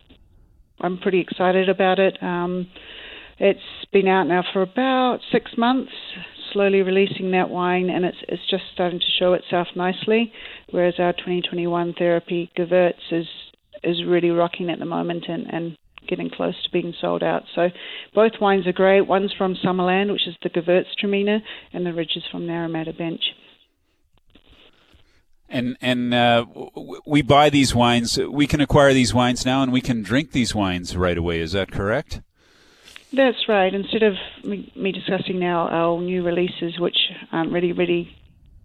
I'm 0.80 0.98
pretty 0.98 1.20
excited 1.20 1.70
about 1.70 2.00
it. 2.00 2.18
Um, 2.22 2.68
it's 3.40 3.60
been 3.92 4.08
out 4.08 4.26
now 4.26 4.44
for 4.54 4.62
about 4.62 5.20
six 5.32 5.52
months, 5.58 5.92
slowly 6.54 6.82
releasing 6.82 7.32
that 7.32 7.50
wine, 7.50 7.90
and 7.90 8.06
it's 8.06 8.18
it's 8.28 8.50
just 8.50 8.64
starting 8.74 9.00
to 9.00 9.06
show 9.20 9.34
itself 9.34 9.68
nicely. 9.76 10.32
Whereas 10.72 10.96
our 11.00 11.14
2021 11.14 11.96
Therapy 11.98 12.52
Gewürz 12.58 12.94
is 13.12 13.28
is 13.84 14.04
really 14.06 14.30
rocking 14.30 14.70
at 14.70 14.80
the 14.80 14.86
moment 14.86 15.26
and, 15.28 15.46
and 15.52 15.78
getting 16.08 16.30
close 16.30 16.56
to 16.64 16.72
being 16.72 16.94
sold 17.00 17.24
out. 17.24 17.44
So 17.56 17.70
both 18.14 18.34
wines 18.40 18.68
are 18.68 18.74
great. 18.74 19.02
One's 19.02 19.34
from 19.38 19.56
Summerland, 19.56 20.12
which 20.12 20.28
is 20.28 20.36
the 20.42 20.50
Gewürztraminer, 20.50 21.42
and 21.74 21.86
the 21.86 21.94
Ridge 21.94 22.16
is 22.16 22.24
from 22.32 22.48
Naramata 22.48 22.98
Bench. 22.98 23.22
And 25.50 25.78
and 25.82 26.14
uh, 26.14 26.46
we 27.06 27.22
buy 27.22 27.50
these 27.50 27.76
wines. 27.76 28.18
We 28.18 28.48
can 28.48 28.62
acquire 28.62 28.94
these 28.94 29.14
wines 29.14 29.46
now, 29.46 29.62
and 29.62 29.72
we 29.72 29.82
can 29.82 30.02
drink 30.02 30.32
these 30.32 30.56
wines 30.56 30.98
right 30.98 31.18
away. 31.18 31.40
Is 31.40 31.52
that 31.52 31.72
correct? 31.72 32.22
That's 33.14 33.48
right. 33.48 33.74
Instead 33.74 34.02
of 34.04 34.16
me, 34.44 34.92
discussing 34.92 35.40
now 35.40 35.68
our 35.68 36.02
new 36.02 36.24
releases, 36.24 36.80
which 36.80 36.98
aren't 37.32 37.52
really 37.52 37.72
ready 37.72 38.16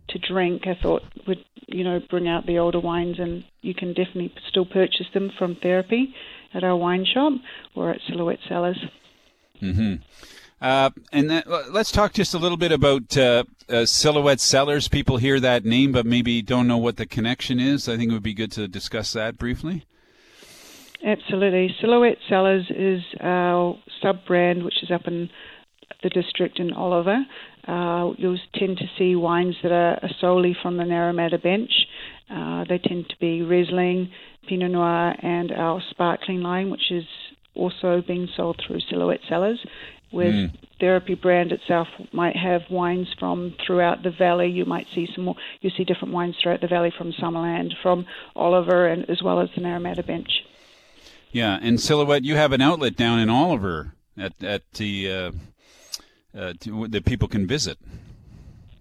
to 0.08 0.18
drink, 0.18 0.66
I 0.66 0.74
thought 0.82 1.02
would 1.26 1.44
you 1.66 1.84
know 1.84 2.00
bring 2.08 2.28
out 2.28 2.46
the 2.46 2.58
older 2.58 2.80
wines, 2.80 3.18
and 3.18 3.44
you 3.60 3.74
can 3.74 3.88
definitely 3.88 4.32
still 4.48 4.64
purchase 4.64 5.06
them 5.12 5.30
from 5.38 5.56
Therapy 5.56 6.14
at 6.54 6.64
our 6.64 6.76
wine 6.76 7.04
shop 7.04 7.34
or 7.74 7.90
at 7.90 8.00
Silhouette 8.08 8.38
Cellars. 8.48 8.82
Mm-hmm. 9.60 9.96
Uh, 10.60 10.90
and 11.12 11.30
uh, 11.30 11.42
let's 11.70 11.92
talk 11.92 12.14
just 12.14 12.32
a 12.32 12.38
little 12.38 12.56
bit 12.56 12.72
about 12.72 13.16
uh, 13.18 13.44
uh, 13.68 13.84
Silhouette 13.84 14.40
Cellars. 14.40 14.88
People 14.88 15.18
hear 15.18 15.38
that 15.40 15.66
name, 15.66 15.92
but 15.92 16.06
maybe 16.06 16.40
don't 16.40 16.66
know 16.66 16.78
what 16.78 16.96
the 16.96 17.06
connection 17.06 17.60
is. 17.60 17.86
I 17.86 17.98
think 17.98 18.10
it 18.10 18.14
would 18.14 18.22
be 18.22 18.34
good 18.34 18.52
to 18.52 18.66
discuss 18.66 19.12
that 19.12 19.36
briefly. 19.36 19.84
Absolutely. 21.04 21.74
Silhouette 21.80 22.18
Cellars 22.28 22.66
is 22.70 23.02
our 23.20 23.78
sub 24.02 24.24
brand, 24.26 24.64
which 24.64 24.82
is 24.82 24.90
up 24.90 25.06
in 25.06 25.30
the 26.02 26.10
district 26.10 26.58
in 26.58 26.72
Oliver. 26.72 27.24
Uh, 27.66 28.12
you'll 28.16 28.38
tend 28.54 28.78
to 28.78 28.84
see 28.98 29.14
wines 29.14 29.54
that 29.62 29.72
are 29.72 30.00
solely 30.20 30.56
from 30.62 30.76
the 30.76 30.84
Naramata 30.84 31.42
bench. 31.42 31.70
Uh, 32.30 32.64
they 32.68 32.78
tend 32.78 33.08
to 33.08 33.16
be 33.20 33.42
Riesling, 33.42 34.10
Pinot 34.48 34.70
Noir, 34.72 35.14
and 35.22 35.52
our 35.52 35.82
sparkling 35.90 36.40
line, 36.42 36.70
which 36.70 36.90
is 36.90 37.04
also 37.54 38.02
being 38.06 38.28
sold 38.36 38.60
through 38.66 38.80
Silhouette 38.90 39.20
Cellars. 39.28 39.58
With 40.10 40.34
Mm. 40.34 40.50
Therapy 40.80 41.14
brand 41.14 41.52
itself 41.52 41.88
might 42.12 42.36
have 42.36 42.62
wines 42.70 43.08
from 43.18 43.52
throughout 43.66 44.02
the 44.02 44.10
valley. 44.10 44.48
You 44.48 44.64
might 44.64 44.86
see 44.94 45.06
some 45.14 45.24
more. 45.24 45.34
You 45.60 45.70
see 45.70 45.84
different 45.84 46.14
wines 46.14 46.36
throughout 46.40 46.60
the 46.60 46.68
valley 46.68 46.90
from 46.96 47.12
Summerland, 47.12 47.74
from 47.82 48.06
Oliver, 48.34 48.86
and 48.86 49.08
as 49.10 49.20
well 49.22 49.40
as 49.40 49.50
the 49.54 49.60
Naramata 49.60 50.06
bench. 50.06 50.44
Yeah, 51.32 51.58
and 51.60 51.80
Silhouette, 51.80 52.24
you 52.24 52.36
have 52.36 52.52
an 52.52 52.60
outlet 52.60 52.96
down 52.96 53.18
in 53.18 53.28
Oliver 53.28 53.92
at 54.16 54.42
at 54.42 54.62
the 54.72 55.12
uh, 55.12 55.30
uh, 56.36 56.52
to, 56.60 56.88
that 56.88 57.04
people 57.04 57.28
can 57.28 57.46
visit. 57.46 57.78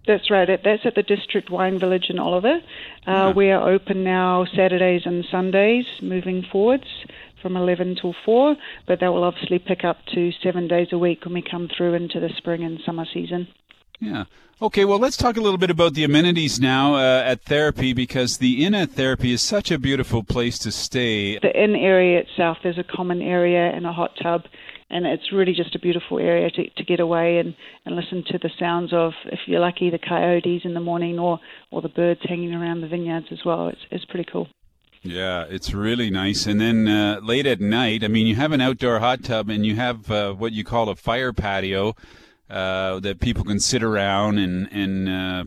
That's 0.07 0.31
right. 0.31 0.47
That's 0.63 0.85
at 0.85 0.95
the 0.95 1.03
District 1.03 1.49
Wine 1.49 1.79
Village 1.79 2.05
in 2.09 2.17
Oliver. 2.17 2.61
Uh, 3.05 3.33
We 3.35 3.51
are 3.51 3.69
open 3.69 4.05
now 4.05 4.45
Saturdays 4.45 5.01
and 5.05 5.25
Sundays 5.29 5.85
moving 6.01 6.43
forwards 6.49 6.87
from 7.41 7.57
11 7.57 7.97
till 8.01 8.15
4, 8.25 8.55
but 8.87 9.01
that 9.01 9.11
will 9.11 9.25
obviously 9.25 9.59
pick 9.59 9.83
up 9.83 9.97
to 10.15 10.31
seven 10.41 10.67
days 10.69 10.87
a 10.93 10.97
week 10.97 11.25
when 11.25 11.33
we 11.33 11.41
come 11.41 11.67
through 11.67 11.93
into 11.93 12.21
the 12.21 12.29
spring 12.37 12.63
and 12.63 12.79
summer 12.85 13.05
season. 13.13 13.47
Yeah. 13.99 14.25
Okay, 14.59 14.85
well, 14.85 14.97
let's 14.97 15.17
talk 15.17 15.37
a 15.37 15.41
little 15.41 15.59
bit 15.59 15.69
about 15.69 15.93
the 15.93 16.03
amenities 16.03 16.59
now 16.59 16.95
uh, 16.95 17.21
at 17.23 17.43
Therapy 17.43 17.93
because 17.93 18.37
the 18.37 18.65
Inn 18.65 18.73
at 18.73 18.89
Therapy 18.89 19.31
is 19.31 19.41
such 19.41 19.69
a 19.69 19.77
beautiful 19.77 20.23
place 20.23 20.57
to 20.59 20.71
stay. 20.71 21.37
The 21.37 21.55
inn 21.55 21.75
area 21.75 22.19
itself, 22.19 22.57
there's 22.63 22.79
a 22.79 22.83
common 22.83 23.21
area 23.21 23.69
and 23.69 23.85
a 23.85 23.93
hot 23.93 24.17
tub, 24.21 24.45
and 24.89 25.05
it's 25.05 25.31
really 25.31 25.53
just 25.53 25.75
a 25.75 25.79
beautiful 25.79 26.17
area 26.17 26.49
to, 26.49 26.69
to 26.71 26.83
get 26.83 26.99
away 26.99 27.37
and, 27.37 27.55
and 27.85 27.95
listen 27.95 28.23
to 28.31 28.39
the 28.39 28.49
sounds 28.57 28.93
of, 28.93 29.13
if 29.25 29.41
you're 29.45 29.59
lucky, 29.59 29.91
the 29.91 29.99
coyotes 29.99 30.61
in 30.63 30.73
the 30.73 30.79
morning 30.79 31.19
or, 31.19 31.39
or 31.69 31.83
the 31.83 31.89
birds 31.89 32.21
hanging 32.23 32.55
around 32.55 32.81
the 32.81 32.87
vineyards 32.87 33.27
as 33.31 33.45
well. 33.45 33.67
It's, 33.67 33.81
it's 33.91 34.05
pretty 34.05 34.27
cool. 34.31 34.47
Yeah, 35.03 35.45
it's 35.47 35.71
really 35.71 36.09
nice. 36.09 36.47
And 36.47 36.59
then 36.59 36.87
uh, 36.87 37.19
late 37.21 37.45
at 37.45 37.61
night, 37.61 38.03
I 38.03 38.07
mean, 38.07 38.25
you 38.25 38.35
have 38.35 38.51
an 38.51 38.61
outdoor 38.61 38.99
hot 38.99 39.23
tub 39.23 39.49
and 39.49 39.65
you 39.67 39.75
have 39.75 40.09
uh, 40.09 40.33
what 40.33 40.51
you 40.53 40.63
call 40.63 40.89
a 40.89 40.95
fire 40.95 41.31
patio 41.31 41.95
uh, 42.49 42.99
that 42.99 43.19
people 43.19 43.43
can 43.43 43.59
sit 43.59 43.83
around 43.83 44.37
and 44.37 44.67
and 44.71 45.09
uh, 45.09 45.43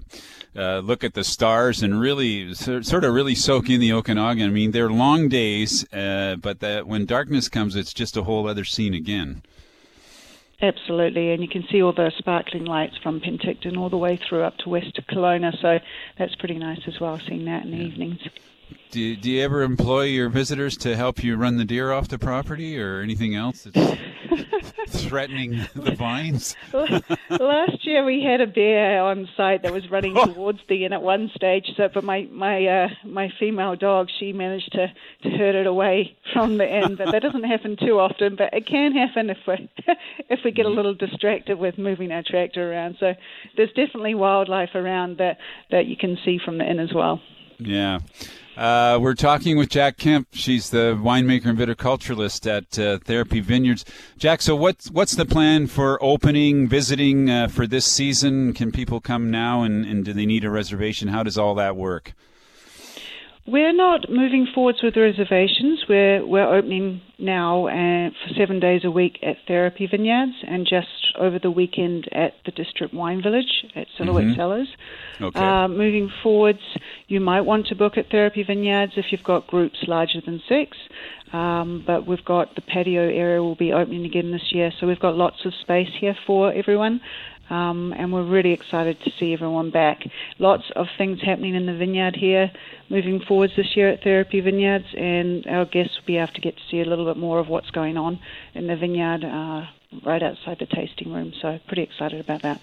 uh, 0.57 0.79
look 0.81 1.05
at 1.05 1.15
the 1.15 1.25
stars 1.25 1.83
and 1.83 2.01
really 2.01 2.55
sort 2.55 3.05
of 3.05 3.15
really 3.15 3.35
soak 3.35 3.71
in 3.71 3.81
the 3.81 3.93
Okanagan. 3.93 4.47
I 4.47 4.51
mean, 4.51 4.73
they're 4.73 4.91
long 4.91 5.29
days, 5.29 5.87
uh, 5.93 6.37
but 6.37 6.61
that 6.61 6.87
when 6.87 7.07
darkness 7.07 7.49
comes, 7.49 7.77
it's 7.77 7.95
just 7.95 8.17
a 8.17 8.25
whole 8.25 8.49
other 8.49 8.65
scene 8.65 8.95
again. 8.95 9.43
Absolutely, 10.63 11.33
and 11.33 11.43
you 11.43 11.49
can 11.49 11.65
see 11.71 11.83
all 11.83 11.93
the 11.93 12.13
sparkling 12.19 12.67
lights 12.67 12.99
from 12.99 13.19
Penticton 13.19 13.79
all 13.79 13.89
the 13.89 13.97
way 13.97 14.17
through 14.17 14.43
up 14.43 14.59
to 14.59 14.69
west 14.69 14.95
to 14.97 15.03
Kelowna, 15.03 15.59
so 15.59 15.79
that's 16.19 16.35
pretty 16.35 16.59
nice 16.59 16.81
as 16.87 17.01
well, 17.01 17.19
seeing 17.19 17.47
that 17.47 17.65
in 17.65 17.71
the 17.71 17.79
evenings. 17.79 18.21
Do, 18.91 19.15
do 19.15 19.31
you 19.31 19.43
ever 19.43 19.63
employ 19.63 20.07
your 20.07 20.29
visitors 20.29 20.77
to 20.79 20.97
help 20.97 21.23
you 21.23 21.37
run 21.37 21.57
the 21.57 21.65
deer 21.65 21.93
off 21.93 22.09
the 22.09 22.19
property 22.19 22.81
or 22.81 23.01
anything 23.01 23.37
else 23.37 23.63
that's 23.63 23.97
threatening 24.89 25.65
the 25.75 25.95
vines? 25.95 26.57
Last 26.73 27.87
year 27.87 28.05
we 28.05 28.25
had 28.25 28.41
a 28.41 28.49
bear 28.49 29.01
on 29.01 29.29
site 29.37 29.63
that 29.63 29.73
was 29.73 29.89
running 29.93 30.15
towards 30.15 30.59
the 30.69 30.85
inn 30.85 30.93
at 30.93 31.03
one 31.03 31.31
stage. 31.37 31.67
So, 31.77 31.89
but 31.93 32.03
my 32.03 32.29
my 32.33 32.67
uh, 32.67 32.89
my 33.05 33.33
female 33.39 33.77
dog, 33.77 34.09
she 34.19 34.33
managed 34.33 34.73
to 34.73 34.93
to 35.23 35.31
herd 35.31 35.55
it 35.55 35.69
away 35.69 36.17
from 36.33 36.59
the 36.59 36.67
inn. 36.69 36.97
But 36.97 37.13
that 37.13 37.23
doesn't 37.23 37.45
happen 37.45 37.77
too 37.77 38.01
often. 38.01 38.35
But 38.35 38.53
it 38.53 38.67
can 38.67 38.93
happen 38.93 39.31
if 39.31 39.39
we 39.47 39.71
if 40.29 40.41
we 40.45 40.51
get 40.51 40.67
a 40.67 40.71
little 40.71 40.95
distracted 40.95 41.59
with 41.59 41.79
moving 41.79 42.11
our 42.11 42.25
tractor 42.27 42.73
around. 42.73 42.97
So 42.99 43.15
there's 43.57 43.73
definitely 43.73 44.17
wildlife 44.17 44.75
around 44.75 45.19
that 45.19 45.39
that 45.71 45.87
you 45.87 45.97
can 45.97 46.19
see 46.25 46.41
from 46.45 46.59
the 46.59 46.69
inn 46.69 46.81
as 46.81 46.93
well. 46.93 47.21
Yeah. 47.61 47.99
Uh, 48.61 48.99
we're 49.01 49.15
talking 49.15 49.57
with 49.57 49.71
Jack 49.71 49.97
Kemp. 49.97 50.29
She's 50.33 50.69
the 50.69 50.95
winemaker 51.03 51.47
and 51.47 51.59
viticulturalist 51.59 52.47
at 52.47 52.79
uh, 52.79 52.99
Therapy 52.99 53.41
Vineyards. 53.41 53.87
Jack, 54.19 54.43
so 54.43 54.55
what's 54.55 54.91
what's 54.91 55.15
the 55.15 55.25
plan 55.25 55.67
for 55.67 55.99
opening, 56.05 56.69
visiting 56.69 57.31
uh, 57.31 57.49
for 57.49 57.67
this 57.67 57.87
season? 57.87 58.53
Can 58.53 58.71
people 58.71 59.01
come 59.01 59.31
now, 59.31 59.63
and, 59.63 59.87
and 59.87 60.05
do 60.05 60.13
they 60.13 60.27
need 60.27 60.45
a 60.45 60.51
reservation? 60.51 61.09
How 61.09 61.23
does 61.23 61.39
all 61.39 61.55
that 61.55 61.75
work? 61.75 62.13
We're 63.47 63.73
not 63.73 64.11
moving 64.11 64.47
forwards 64.55 64.83
with 64.83 64.95
reservations. 64.95 65.83
We're 65.89 66.27
we're 66.27 66.55
opening 66.55 67.01
now 67.19 67.67
uh, 67.67 68.11
for 68.11 68.35
seven 68.37 68.61
days 68.61 68.83
a 68.85 68.91
week 68.91 69.21
at 69.23 69.37
Therapy 69.49 69.87
Vineyards 69.91 70.35
and 70.47 70.67
just 70.67 71.00
over 71.19 71.39
the 71.39 71.51
weekend 71.51 72.09
at 72.13 72.35
the 72.45 72.51
District 72.51 72.93
Wine 72.93 73.23
Village 73.23 73.67
at 73.75 73.87
Silhouette 73.97 74.25
Mhm. 74.25 74.37
Cellars. 74.37 74.69
Okay. 75.21 75.41
Uh, 75.41 75.69
moving 75.69 76.09
forwards, 76.23 76.63
you 77.09 77.21
might 77.21 77.43
want 77.43 77.67
to 77.69 77.75
book 77.75 77.99
at 77.99 78.11
Therapy 78.11 78.43
Vineyards 78.43 78.93
if 78.97 79.13
you've 79.13 79.25
got 79.25 79.47
groups 79.47 79.87
larger 79.87 80.21
than 80.21 80.41
six. 80.49 80.77
Um, 81.33 81.85
but 81.87 82.07
we've 82.07 82.25
got 82.25 82.55
the 82.57 82.61
patio 82.61 83.03
area 83.09 83.43
will 83.43 83.55
be 83.55 83.73
opening 83.73 84.05
again 84.05 84.33
this 84.33 84.53
year, 84.53 84.73
so 84.79 84.87
we've 84.87 84.99
got 84.99 85.17
lots 85.17 85.45
of 85.45 85.55
space 85.55 85.91
here 85.95 86.17
for 86.27 86.53
everyone. 86.53 87.01
Um, 87.51 87.93
and 87.97 88.13
we're 88.13 88.23
really 88.23 88.53
excited 88.53 89.01
to 89.03 89.11
see 89.19 89.33
everyone 89.33 89.71
back. 89.71 90.07
Lots 90.39 90.71
of 90.77 90.87
things 90.97 91.21
happening 91.21 91.57
in 91.57 91.67
the 91.67 91.75
vineyard 91.75 92.15
here 92.15 92.53
moving 92.89 93.19
forwards 93.21 93.57
this 93.57 93.77
year 93.77 93.89
at 93.89 94.05
Therapy 94.05 94.41
Vineyards, 94.41 94.87
and 94.97 95.45
our 95.49 95.65
guests 95.65 95.97
will 95.97 96.07
be 96.07 96.17
able 96.17 96.33
to 96.33 96.41
get 96.41 96.57
to 96.57 96.63
see 96.71 96.81
a 96.81 96.85
little 96.85 97.05
bit 97.05 97.17
more 97.17 97.41
of 97.41 97.49
what's 97.49 97.71
going 97.71 97.97
on 97.97 98.21
in 98.55 98.69
the 98.69 98.77
vineyard 98.77 99.25
uh, 99.25 99.67
right 100.05 100.23
outside 100.23 100.59
the 100.59 100.67
tasting 100.67 101.13
room. 101.13 101.33
So, 101.41 101.59
pretty 101.67 101.83
excited 101.83 102.21
about 102.21 102.43
that. 102.43 102.61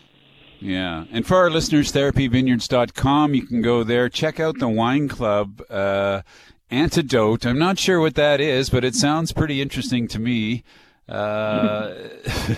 Yeah. 0.60 1.06
And 1.12 1.26
for 1.26 1.38
our 1.38 1.50
listeners, 1.50 1.92
therapyvineyards.com, 1.92 3.36
you 3.36 3.46
can 3.46 3.62
go 3.62 3.84
there, 3.84 4.10
check 4.10 4.40
out 4.40 4.58
the 4.58 4.70
wine 4.70 5.08
club. 5.08 5.62
Uh, 5.70 6.22
Antidote. 6.70 7.46
I'm 7.46 7.60
not 7.60 7.80
sure 7.80 8.02
what 8.02 8.16
that 8.16 8.42
is, 8.42 8.70
but 8.70 8.84
it 8.84 8.94
sounds 8.94 9.32
pretty 9.32 9.62
interesting 9.62 10.08
to 10.10 10.20
me. 10.20 10.64
Uh, 11.08 11.94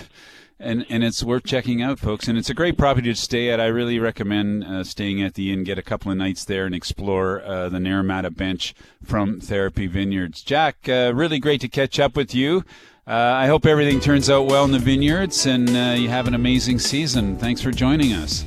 and 0.58 0.84
and 0.88 1.04
it's 1.04 1.22
worth 1.22 1.44
checking 1.44 1.80
out, 1.80 2.00
folks. 2.00 2.26
And 2.26 2.36
it's 2.36 2.50
a 2.50 2.54
great 2.54 2.76
property 2.76 3.08
to 3.08 3.14
stay 3.14 3.50
at. 3.50 3.60
I 3.60 3.66
really 3.66 4.00
recommend 4.00 4.64
uh, 4.64 4.82
staying 4.82 5.22
at 5.22 5.34
the 5.34 5.52
inn, 5.52 5.62
get 5.62 5.78
a 5.78 5.82
couple 5.82 6.10
of 6.10 6.18
nights 6.18 6.44
there, 6.44 6.66
and 6.66 6.74
explore 6.74 7.40
uh, 7.42 7.68
the 7.68 7.78
Naramata 7.78 8.34
Bench 8.34 8.74
from 9.04 9.40
Therapy 9.40 9.86
Vineyards. 9.86 10.42
Jack, 10.42 10.88
uh, 10.88 11.12
really 11.14 11.38
great 11.38 11.60
to 11.60 11.68
catch 11.68 12.00
up 12.00 12.16
with 12.16 12.34
you. 12.34 12.64
Uh, 13.10 13.34
I 13.34 13.48
hope 13.48 13.66
everything 13.66 13.98
turns 13.98 14.30
out 14.30 14.46
well 14.46 14.64
in 14.64 14.70
the 14.70 14.78
vineyards, 14.78 15.46
and 15.46 15.68
uh, 15.70 15.96
you 15.98 16.08
have 16.08 16.28
an 16.28 16.34
amazing 16.34 16.78
season. 16.78 17.36
Thanks 17.36 17.60
for 17.60 17.72
joining 17.72 18.12
us. 18.12 18.44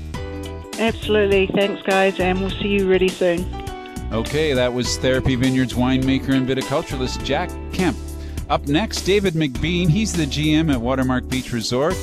Absolutely. 0.80 1.47
Thanks, 1.47 1.82
guys, 1.82 2.18
and 2.18 2.39
we'll 2.39 2.49
see 2.49 2.70
you 2.70 2.88
really 2.88 3.09
soon. 3.09 3.45
Okay, 4.14 4.53
that 4.53 4.72
was 4.72 4.97
Therapy 4.99 5.36
Vineyards 5.36 5.74
winemaker 5.74 6.30
and 6.30 6.47
viticulturalist 6.47 7.26
Jack 7.26 7.49
Kemp. 7.74 7.97
Up 8.49 8.66
next, 8.66 9.01
David 9.01 9.34
McBean. 9.34 9.89
He's 9.89 10.14
the 10.14 10.24
GM 10.24 10.72
at 10.72 10.80
Watermark 10.80 11.28
Beach 11.28 11.51
Resort. 11.51 11.97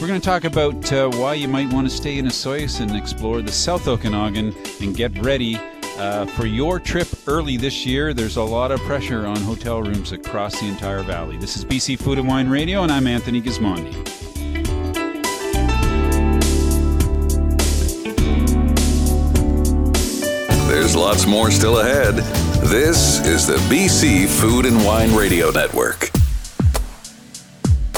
We're 0.00 0.08
going 0.08 0.18
to 0.18 0.24
talk 0.24 0.44
about 0.44 0.90
uh, 0.90 1.10
why 1.10 1.34
you 1.34 1.46
might 1.46 1.70
want 1.70 1.90
to 1.90 1.94
stay 1.94 2.16
in 2.16 2.24
Osoyoos 2.24 2.80
and 2.80 2.96
explore 2.96 3.42
the 3.42 3.52
South 3.52 3.86
Okanagan 3.86 4.54
and 4.80 4.96
get 4.96 5.12
ready 5.22 5.60
uh, 5.98 6.26
for 6.26 6.46
your 6.46 6.78
trip 6.78 7.08
early 7.26 7.56
this 7.56 7.84
year. 7.84 8.14
There's 8.14 8.36
a 8.36 8.42
lot 8.42 8.70
of 8.70 8.80
pressure 8.80 9.26
on 9.26 9.36
hotel 9.38 9.82
rooms 9.82 10.12
across 10.12 10.58
the 10.60 10.66
entire 10.66 11.02
valley. 11.02 11.36
This 11.36 11.56
is 11.56 11.64
BC 11.64 11.98
Food 11.98 12.18
and 12.18 12.28
Wine 12.28 12.48
Radio, 12.48 12.82
and 12.82 12.92
I'm 12.92 13.06
Anthony 13.06 13.42
Gismondi. 13.42 13.92
There's 20.68 20.94
lots 20.94 21.26
more 21.26 21.50
still 21.50 21.80
ahead. 21.80 22.14
This 22.68 23.24
is 23.26 23.46
the 23.46 23.56
BC 23.74 24.28
Food 24.28 24.66
and 24.66 24.84
Wine 24.84 25.14
Radio 25.14 25.50
Network. 25.50 26.10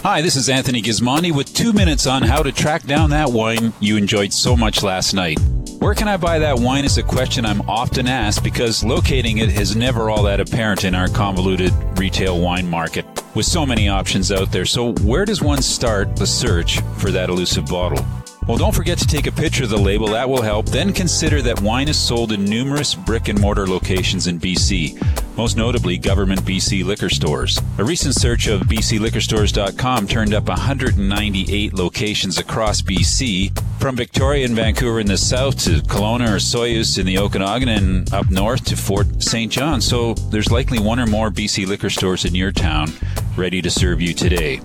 Hi, 0.02 0.22
this 0.22 0.34
is 0.34 0.48
Anthony 0.48 0.80
Gismondi 0.80 1.30
with 1.30 1.52
two 1.52 1.74
minutes 1.74 2.06
on 2.06 2.22
how 2.22 2.42
to 2.42 2.50
track 2.50 2.84
down 2.84 3.10
that 3.10 3.30
wine 3.32 3.74
you 3.80 3.98
enjoyed 3.98 4.32
so 4.32 4.56
much 4.56 4.82
last 4.82 5.12
night. 5.12 5.38
Where 5.80 5.94
can 5.94 6.08
I 6.08 6.18
buy 6.18 6.38
that 6.40 6.58
wine 6.58 6.84
is 6.84 6.98
a 6.98 7.02
question 7.02 7.46
I'm 7.46 7.62
often 7.62 8.06
asked 8.06 8.44
because 8.44 8.84
locating 8.84 9.38
it 9.38 9.58
is 9.58 9.74
never 9.74 10.10
all 10.10 10.22
that 10.24 10.38
apparent 10.38 10.84
in 10.84 10.94
our 10.94 11.08
convoluted 11.08 11.72
retail 11.98 12.38
wine 12.38 12.68
market 12.68 13.06
with 13.34 13.46
so 13.46 13.64
many 13.64 13.88
options 13.88 14.30
out 14.30 14.52
there. 14.52 14.66
So, 14.66 14.92
where 14.96 15.24
does 15.24 15.40
one 15.40 15.62
start 15.62 16.16
the 16.16 16.26
search 16.26 16.82
for 16.98 17.10
that 17.12 17.30
elusive 17.30 17.64
bottle? 17.64 18.04
Well, 18.46 18.58
don't 18.58 18.74
forget 18.74 18.98
to 18.98 19.06
take 19.06 19.26
a 19.26 19.32
picture 19.32 19.64
of 19.64 19.70
the 19.70 19.78
label, 19.78 20.08
that 20.08 20.28
will 20.28 20.42
help. 20.42 20.66
Then 20.66 20.92
consider 20.92 21.40
that 21.42 21.62
wine 21.62 21.88
is 21.88 21.98
sold 21.98 22.32
in 22.32 22.44
numerous 22.44 22.94
brick 22.94 23.28
and 23.28 23.40
mortar 23.40 23.66
locations 23.66 24.26
in 24.26 24.38
BC. 24.38 25.00
Most 25.40 25.56
notably 25.56 25.96
government 25.96 26.42
BC 26.42 26.84
liquor 26.84 27.08
stores. 27.08 27.58
A 27.78 27.82
recent 27.82 28.14
search 28.14 28.46
of 28.46 28.60
bcliquorstores.com 28.60 30.06
turned 30.06 30.34
up 30.34 30.46
198 30.48 31.72
locations 31.72 32.36
across 32.36 32.82
BC, 32.82 33.58
from 33.80 33.96
Victoria 33.96 34.44
and 34.44 34.54
Vancouver 34.54 35.00
in 35.00 35.06
the 35.06 35.16
south 35.16 35.56
to 35.64 35.80
Kelowna 35.88 36.28
or 36.28 36.36
Osoyoos 36.36 36.98
in 36.98 37.06
the 37.06 37.16
Okanagan 37.16 37.70
and 37.70 38.12
up 38.12 38.30
north 38.30 38.66
to 38.66 38.76
Fort 38.76 39.22
St. 39.22 39.50
John. 39.50 39.80
So 39.80 40.12
there's 40.12 40.52
likely 40.52 40.78
one 40.78 41.00
or 41.00 41.06
more 41.06 41.30
BC 41.30 41.66
liquor 41.66 41.88
stores 41.88 42.26
in 42.26 42.34
your 42.34 42.52
town 42.52 42.92
ready 43.34 43.62
to 43.62 43.70
serve 43.70 44.02
you 44.02 44.12
today. 44.12 44.60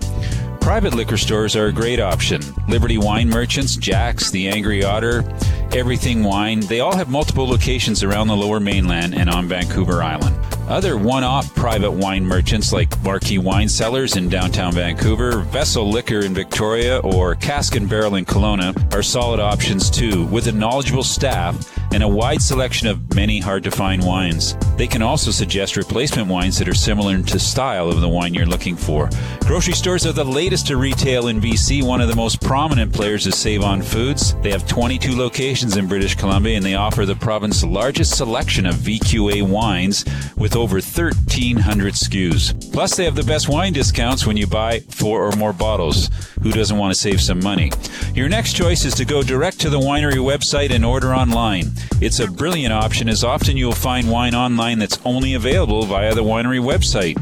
Private 0.60 0.94
liquor 0.94 1.16
stores 1.16 1.56
are 1.56 1.68
a 1.68 1.72
great 1.72 2.02
option. 2.02 2.42
Liberty 2.68 2.98
Wine 2.98 3.30
Merchants, 3.30 3.78
Jack's, 3.78 4.30
The 4.30 4.50
Angry 4.50 4.84
Otter, 4.84 5.24
Everything 5.72 6.22
Wine, 6.22 6.60
they 6.60 6.82
all 6.82 6.98
have 6.98 7.08
multiple 7.08 7.48
locations 7.48 8.04
around 8.04 8.28
the 8.28 8.36
lower 8.36 8.60
mainland 8.60 9.16
and 9.16 9.30
on 9.30 9.48
Vancouver 9.48 10.04
Island. 10.04 10.36
Other 10.68 10.98
one 10.98 11.24
off 11.24 11.54
private 11.54 11.92
wine 11.92 12.26
merchants 12.26 12.74
like 12.74 12.90
Marquee 13.04 13.38
Wine 13.38 13.70
Cellars 13.70 14.16
in 14.18 14.30
downtown 14.30 14.74
Vancouver, 14.74 15.42
Vessel 15.42 15.88
Liquor 15.88 16.22
in 16.22 16.34
Victoria, 16.34 16.98
or 17.00 17.36
Cask 17.36 17.76
and 17.76 17.88
Barrel 17.88 18.16
in 18.16 18.26
Kelowna 18.26 18.94
are 18.94 19.04
solid 19.04 19.40
options 19.40 19.92
too, 19.92 20.26
with 20.26 20.48
a 20.48 20.52
knowledgeable 20.52 21.04
staff 21.04 21.72
and 21.94 22.02
a 22.02 22.08
wide 22.08 22.42
selection 22.42 22.88
of 22.88 23.14
many 23.14 23.40
hard 23.40 23.64
to 23.64 23.70
find 23.70 24.04
wines. 24.04 24.56
They 24.78 24.88
can 24.88 25.02
also 25.02 25.32
suggest 25.32 25.78
replacement 25.78 26.28
wines 26.28 26.58
that 26.58 26.68
are 26.68 26.74
similar 26.74 27.22
to 27.22 27.40
style 27.40 27.88
of 27.88 28.02
the 28.02 28.10
wine 28.10 28.34
you're 28.34 28.46
looking 28.46 28.76
for. 28.76 29.10
Grocery 29.42 29.74
stores 29.74 30.06
are 30.06 30.12
the 30.12 30.26
latest 30.26 30.68
to 30.68 30.78
retail 30.78 31.28
in 31.28 31.40
BC. 31.40 31.82
One 31.82 32.02
of 32.02 32.10
the 32.10 32.16
most 32.16 32.42
prominent 32.42 32.92
players 32.92 33.26
is 33.26 33.38
Save 33.38 33.64
On 33.64 33.82
Foods. 33.82 34.36
They 34.42 34.52
have 34.52 34.68
22 34.68 35.16
locations 35.16 35.78
in 35.78 35.88
British 35.88 36.16
Columbia 36.16 36.58
and 36.58 36.66
they 36.66 36.76
offer 36.76 37.06
the 37.06 37.16
province's 37.16 37.64
largest 37.64 38.18
selection 38.18 38.66
of 38.66 38.76
VQA 38.76 39.48
wines 39.48 40.04
with 40.36 40.58
over 40.58 40.76
1,300 40.76 41.94
SKUs. 41.94 42.74
Plus, 42.74 42.98
they 42.98 43.06
have 43.06 43.16
the 43.16 43.24
best 43.24 43.48
wine 43.48 43.72
discounts 43.72 44.28
when 44.28 44.36
you 44.36 44.46
buy 44.46 44.80
four 44.90 45.26
or 45.26 45.32
more 45.38 45.54
bottles. 45.54 46.10
Who 46.42 46.52
doesn't 46.52 46.78
want 46.78 46.94
to 46.94 47.00
save 47.00 47.22
some 47.22 47.40
money? 47.40 47.72
Your 48.14 48.28
next 48.28 48.54
choice 48.54 48.84
is 48.84 48.94
to 48.96 49.06
go 49.06 49.24
direct 49.24 49.60
to 49.62 49.70
the 49.70 49.80
winery 49.80 50.16
website 50.16 50.72
and 50.72 50.84
order 50.84 51.14
online. 51.14 51.72
It's 52.02 52.20
a 52.20 52.28
brilliant 52.28 52.74
option 52.74 53.08
as 53.08 53.24
often 53.24 53.56
you'll 53.56 53.72
find 53.72 54.10
wine 54.10 54.36
online 54.36 54.65
that's 54.74 55.00
only 55.06 55.36
available 55.36 55.86
via 55.86 56.16
the 56.16 56.24
winery 56.24 56.60
website. 56.60 57.16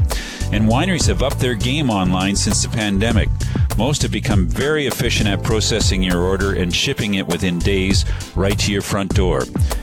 And 0.52 0.68
wineries 0.68 1.06
have 1.08 1.22
upped 1.22 1.40
their 1.40 1.54
game 1.54 1.90
online 1.90 2.36
since 2.36 2.62
the 2.62 2.68
pandemic. 2.68 3.28
Most 3.76 4.02
have 4.02 4.10
become 4.10 4.46
very 4.46 4.86
efficient 4.86 5.28
at 5.28 5.42
processing 5.42 6.02
your 6.02 6.22
order 6.22 6.54
and 6.54 6.74
shipping 6.74 7.14
it 7.14 7.26
within 7.26 7.58
days 7.58 8.04
right 8.34 8.58
to 8.60 8.72
your 8.72 8.82
front 8.82 9.14
door. 9.14 9.42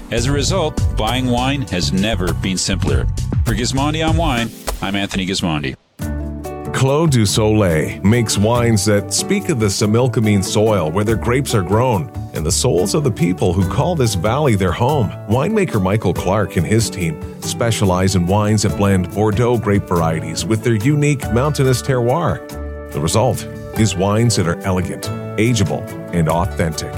As 0.09 0.25
a 0.25 0.31
result, 0.31 0.81
buying 0.97 1.27
wine 1.27 1.61
has 1.63 1.93
never 1.93 2.33
been 2.33 2.57
simpler. 2.57 3.05
For 3.45 3.53
Gismondi 3.53 4.07
on 4.07 4.17
Wine, 4.17 4.49
I'm 4.81 4.95
Anthony 4.95 5.27
Gismondi. 5.27 5.75
Clos 6.73 7.09
du 7.09 7.25
Soleil 7.25 8.01
makes 8.01 8.37
wines 8.37 8.85
that 8.85 9.13
speak 9.13 9.49
of 9.49 9.59
the 9.59 9.67
Similkameen 9.67 10.43
soil 10.43 10.89
where 10.89 11.03
their 11.03 11.15
grapes 11.15 11.53
are 11.53 11.61
grown 11.61 12.11
and 12.33 12.45
the 12.45 12.51
souls 12.51 12.95
of 12.95 13.03
the 13.03 13.11
people 13.11 13.53
who 13.53 13.69
call 13.69 13.95
this 13.95 14.15
valley 14.15 14.55
their 14.55 14.71
home. 14.71 15.09
Winemaker 15.27 15.81
Michael 15.81 16.13
Clark 16.13 16.57
and 16.57 16.65
his 16.65 16.89
team 16.89 17.21
specialize 17.41 18.15
in 18.15 18.25
wines 18.27 18.63
that 18.63 18.77
blend 18.77 19.11
Bordeaux 19.11 19.57
grape 19.57 19.83
varieties 19.83 20.45
with 20.45 20.63
their 20.63 20.75
unique 20.75 21.21
mountainous 21.33 21.81
terroir. 21.81 22.47
The 22.91 22.99
result 22.99 23.43
is 23.79 23.95
wines 23.95 24.35
that 24.35 24.47
are 24.47 24.59
elegant, 24.61 25.03
ageable, 25.37 25.81
and 26.13 26.29
authentic. 26.29 26.93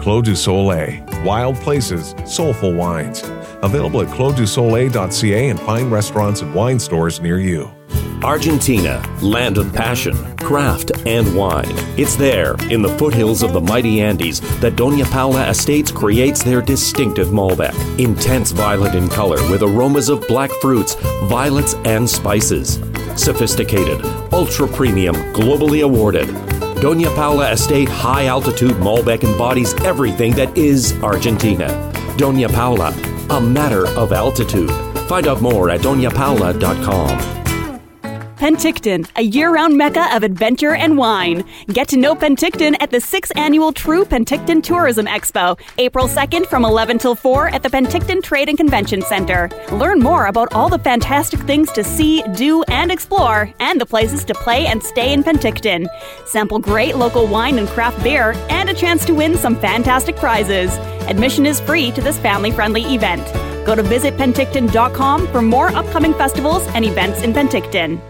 Clos 0.00 0.22
du 0.22 0.34
Soleil, 0.34 1.04
wild 1.24 1.56
places, 1.56 2.14
soulful 2.26 2.72
wines. 2.72 3.22
Available 3.62 4.00
at 4.00 4.08
closdusoleil.ca 4.08 5.48
and 5.48 5.60
fine 5.60 5.90
restaurants 5.90 6.40
and 6.40 6.54
wine 6.54 6.78
stores 6.78 7.20
near 7.20 7.38
you. 7.38 7.70
Argentina, 8.22 9.02
land 9.22 9.56
of 9.56 9.72
passion, 9.72 10.14
craft, 10.36 10.92
and 11.06 11.34
wine. 11.34 11.72
It's 11.96 12.16
there, 12.16 12.54
in 12.68 12.82
the 12.82 12.94
foothills 12.98 13.42
of 13.42 13.54
the 13.54 13.60
mighty 13.60 14.02
Andes, 14.02 14.40
that 14.60 14.74
Doña 14.74 15.10
Paula 15.10 15.48
Estates 15.48 15.90
creates 15.90 16.42
their 16.42 16.60
distinctive 16.60 17.28
Malbec. 17.28 17.74
Intense 17.98 18.50
violet 18.50 18.94
in 18.94 19.08
color 19.08 19.38
with 19.50 19.62
aromas 19.62 20.10
of 20.10 20.26
black 20.28 20.50
fruits, 20.60 20.96
violets, 21.24 21.74
and 21.86 22.08
spices. 22.08 22.74
Sophisticated, 23.16 24.04
ultra 24.32 24.68
premium, 24.68 25.14
globally 25.32 25.82
awarded. 25.82 26.28
Doña 26.80 27.14
Paula 27.14 27.50
Estate 27.52 27.88
High 27.88 28.26
Altitude 28.26 28.76
Malbec 28.76 29.24
embodies 29.24 29.72
everything 29.82 30.32
that 30.32 30.56
is 30.58 30.92
Argentina. 31.02 31.68
Doña 32.18 32.52
Paula, 32.52 32.94
a 33.30 33.40
matter 33.40 33.86
of 33.88 34.12
altitude. 34.12 34.70
Find 35.08 35.26
out 35.26 35.40
more 35.40 35.70
at 35.70 35.80
doñapaula.com. 35.80 37.39
Penticton, 38.40 39.06
a 39.16 39.22
year 39.22 39.52
round 39.52 39.76
mecca 39.76 40.16
of 40.16 40.22
adventure 40.22 40.74
and 40.74 40.96
wine. 40.96 41.44
Get 41.66 41.88
to 41.88 41.98
know 41.98 42.14
Penticton 42.14 42.74
at 42.80 42.90
the 42.90 42.96
6th 42.96 43.32
Annual 43.36 43.74
True 43.74 44.02
Penticton 44.02 44.62
Tourism 44.62 45.04
Expo, 45.04 45.60
April 45.76 46.08
2nd 46.08 46.46
from 46.46 46.64
11 46.64 46.96
till 46.96 47.14
4 47.14 47.48
at 47.48 47.62
the 47.62 47.68
Penticton 47.68 48.22
Trade 48.22 48.48
and 48.48 48.56
Convention 48.56 49.02
Center. 49.02 49.50
Learn 49.72 49.98
more 49.98 50.24
about 50.24 50.54
all 50.54 50.70
the 50.70 50.78
fantastic 50.78 51.38
things 51.40 51.70
to 51.72 51.84
see, 51.84 52.22
do, 52.34 52.62
and 52.62 52.90
explore, 52.90 53.52
and 53.60 53.78
the 53.78 53.84
places 53.84 54.24
to 54.24 54.32
play 54.32 54.66
and 54.68 54.82
stay 54.82 55.12
in 55.12 55.22
Penticton. 55.22 55.86
Sample 56.24 56.60
great 56.60 56.96
local 56.96 57.26
wine 57.26 57.58
and 57.58 57.68
craft 57.68 58.02
beer, 58.02 58.32
and 58.48 58.70
a 58.70 58.74
chance 58.74 59.04
to 59.04 59.14
win 59.14 59.36
some 59.36 59.54
fantastic 59.54 60.16
prizes. 60.16 60.74
Admission 61.10 61.44
is 61.44 61.60
free 61.60 61.90
to 61.90 62.00
this 62.00 62.18
family 62.18 62.52
friendly 62.52 62.94
event. 62.94 63.22
Go 63.66 63.74
to 63.74 63.82
visitpenticton.com 63.82 65.26
for 65.28 65.42
more 65.42 65.68
upcoming 65.68 66.14
festivals 66.14 66.66
and 66.68 66.86
events 66.86 67.20
in 67.20 67.34
Penticton. 67.34 68.00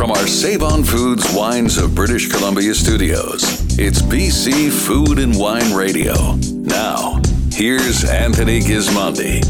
From 0.00 0.12
our 0.12 0.26
Save 0.26 0.62
On 0.62 0.82
Foods 0.82 1.30
Wines 1.34 1.76
of 1.76 1.94
British 1.94 2.30
Columbia 2.30 2.72
studios, 2.72 3.42
it's 3.78 4.00
BC 4.00 4.72
Food 4.72 5.18
and 5.18 5.38
Wine 5.38 5.74
Radio. 5.74 6.36
Now, 6.54 7.20
here's 7.52 8.02
Anthony 8.06 8.60
Gismondi. 8.60 9.44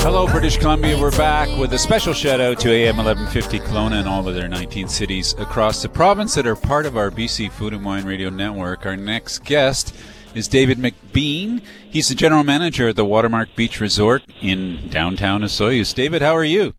Hello, 0.00 0.26
British 0.26 0.58
Columbia. 0.58 1.00
We're 1.00 1.10
back 1.12 1.48
with 1.58 1.72
a 1.72 1.78
special 1.78 2.12
shout 2.12 2.42
out 2.42 2.60
to 2.60 2.70
AM 2.70 2.98
1150 2.98 3.58
Kelowna 3.60 4.00
and 4.00 4.06
all 4.06 4.28
of 4.28 4.34
their 4.34 4.48
19 4.48 4.86
cities 4.86 5.32
across 5.38 5.80
the 5.80 5.88
province 5.88 6.34
that 6.34 6.46
are 6.46 6.56
part 6.56 6.84
of 6.84 6.98
our 6.98 7.10
BC 7.10 7.50
Food 7.50 7.72
and 7.72 7.82
Wine 7.82 8.04
Radio 8.04 8.28
Network. 8.28 8.84
Our 8.84 8.98
next 8.98 9.46
guest 9.46 9.94
is 10.34 10.48
David 10.48 10.78
McBean. 10.78 11.62
He's 11.90 12.08
the 12.08 12.14
general 12.14 12.44
manager 12.44 12.88
at 12.88 12.96
the 12.96 13.04
Watermark 13.04 13.54
Beach 13.54 13.80
Resort 13.80 14.22
in 14.40 14.88
downtown 14.88 15.42
Osoyoos. 15.42 15.94
David, 15.94 16.22
how 16.22 16.34
are 16.36 16.44
you? 16.44 16.74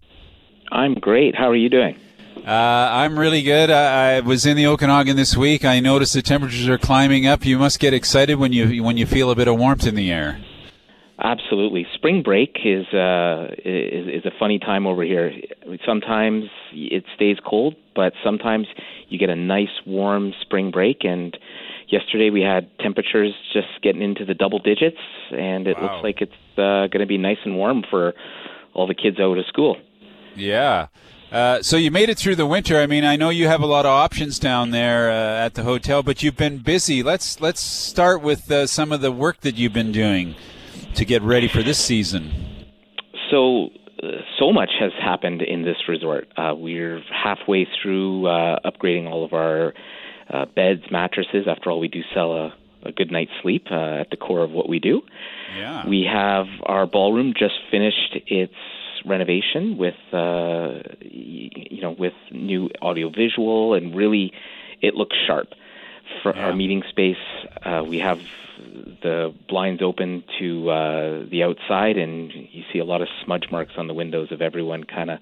I'm 0.72 0.96
great. 0.96 1.36
How 1.36 1.50
are 1.50 1.56
you 1.56 1.70
doing? 1.70 1.98
Uh, 2.46 2.50
I'm 2.50 3.18
really 3.18 3.42
good. 3.42 3.70
I, 3.70 4.18
I 4.18 4.20
was 4.20 4.46
in 4.46 4.58
the 4.58 4.68
Okanagan 4.68 5.16
this 5.16 5.38
week. 5.38 5.64
I 5.64 5.80
noticed 5.80 6.14
the 6.14 6.22
temperatures 6.22 6.68
are 6.68 6.78
climbing 6.78 7.26
up. 7.26 7.46
You 7.46 7.58
must 7.58 7.80
get 7.80 7.94
excited 7.94 8.36
when 8.36 8.52
you 8.52 8.84
when 8.84 8.98
you 8.98 9.06
feel 9.06 9.32
a 9.32 9.36
bit 9.36 9.48
of 9.48 9.58
warmth 9.58 9.88
in 9.88 9.96
the 9.96 10.12
air. 10.12 10.40
Absolutely. 11.24 11.86
Spring 11.94 12.22
break 12.22 12.58
is 12.66 12.86
uh, 12.94 13.48
is, 13.64 14.08
is 14.08 14.26
a 14.26 14.32
funny 14.40 14.60
time 14.60 14.86
over 14.86 15.04
here. 15.04 15.32
Sometimes 15.86 16.46
it 16.74 17.06
stays 17.16 17.38
cold, 17.46 17.76
but 17.96 18.12
sometimes 18.24 18.68
you 19.08 19.18
get 19.18 19.30
a 19.30 19.36
nice 19.36 19.70
warm 19.86 20.34
spring 20.42 20.72
break. 20.72 21.04
And 21.04 21.38
yesterday 21.94 22.30
we 22.32 22.42
had 22.42 22.64
temperatures 22.80 23.34
just 23.54 23.68
getting 23.84 24.02
into 24.02 24.26
the 24.26 24.34
double 24.34 24.60
digits, 24.60 24.98
and 25.32 25.68
it 25.68 25.78
Wow. 25.78 25.84
looks 25.84 26.04
like 26.04 26.18
it's 26.22 26.42
uh, 26.58 26.88
going 26.92 27.00
to 27.08 27.12
be 27.16 27.18
nice 27.30 27.38
and 27.46 27.56
warm 27.56 27.84
for 27.90 28.14
all 28.74 28.88
the 28.88 28.96
kids 29.04 29.20
out 29.20 29.38
of 29.38 29.46
school. 29.46 29.78
Yeah. 30.36 30.88
Uh, 31.32 31.62
so 31.62 31.78
you 31.78 31.90
made 31.90 32.10
it 32.10 32.18
through 32.18 32.36
the 32.36 32.46
winter. 32.46 32.80
I 32.80 32.86
mean, 32.88 33.04
I 33.06 33.16
know 33.16 33.30
you 33.30 33.48
have 33.48 33.62
a 33.62 33.66
lot 33.66 33.86
of 33.86 33.92
options 33.92 34.38
down 34.40 34.72
there 34.72 35.10
uh, 35.10 35.46
at 35.46 35.54
the 35.56 35.64
hotel, 35.64 36.04
but 36.04 36.22
you've 36.22 36.38
been 36.38 36.58
busy. 36.60 37.02
Let's 37.02 37.42
let's 37.42 37.60
start 37.60 38.22
with 38.22 38.52
uh, 38.52 38.68
some 38.68 38.92
of 38.92 39.02
the 39.02 39.12
work 39.12 39.38
that 39.42 39.56
you've 39.56 39.74
been 39.74 39.92
doing 39.92 40.36
to 40.96 41.06
get 41.06 41.22
ready 41.24 41.48
for 41.48 41.64
this 41.64 41.80
season. 41.80 42.32
So, 43.32 43.70
uh, 44.04 44.08
so 44.40 44.52
much 44.54 44.70
has 44.80 44.92
happened 45.02 45.42
in 45.42 45.64
this 45.64 45.78
resort. 45.88 46.28
Uh, 46.38 46.54
we're 46.56 47.02
halfway 47.12 47.66
through 47.82 48.28
uh, 48.28 48.60
upgrading 48.64 49.10
all 49.10 49.26
of 49.26 49.34
our 49.34 49.74
uh, 50.34 50.46
beds, 50.46 50.84
mattresses. 50.92 51.48
After 51.48 51.70
all, 51.70 51.80
we 51.80 51.88
do 51.88 52.02
sell 52.14 52.34
a, 52.34 52.54
a 52.84 52.92
good 52.92 53.12
night's 53.12 53.32
sleep 53.42 53.68
uh, 53.72 54.02
at 54.02 54.10
the 54.10 54.18
core 54.18 54.44
of 54.44 54.52
what 54.52 54.68
we 54.68 54.80
do. 54.80 55.02
Yeah. 55.56 55.88
We 55.88 56.08
have 56.12 56.48
our 56.64 56.86
ballroom 56.88 57.34
just 57.38 57.56
finished 57.70 58.18
its 58.28 58.54
renovation 59.06 59.78
with, 59.78 59.96
uh, 60.12 60.80
you 61.02 61.82
know, 61.82 61.92
with 61.92 62.14
new 62.32 62.70
audio 62.82 63.10
visual, 63.10 63.74
and 63.76 63.96
really, 63.96 64.34
it 64.82 64.96
looks 64.96 65.16
sharp. 65.28 65.50
For 66.22 66.36
our 66.36 66.54
meeting 66.54 66.84
space, 66.90 67.24
uh, 67.66 67.84
we 67.88 68.00
have 68.00 68.20
the 69.02 69.34
blinds 69.48 69.82
open 69.82 70.24
to 70.40 70.70
uh, 70.70 71.26
the 71.30 71.44
outside, 71.44 71.98
and 71.98 72.32
you 72.32 72.64
see 72.72 72.80
a 72.80 72.86
lot 72.86 73.02
of 73.02 73.08
smudge 73.24 73.48
marks 73.52 73.74
on 73.78 73.88
the 73.88 73.94
windows 73.94 74.32
of 74.32 74.42
everyone 74.42 74.84
kind 74.84 75.10
of 75.10 75.20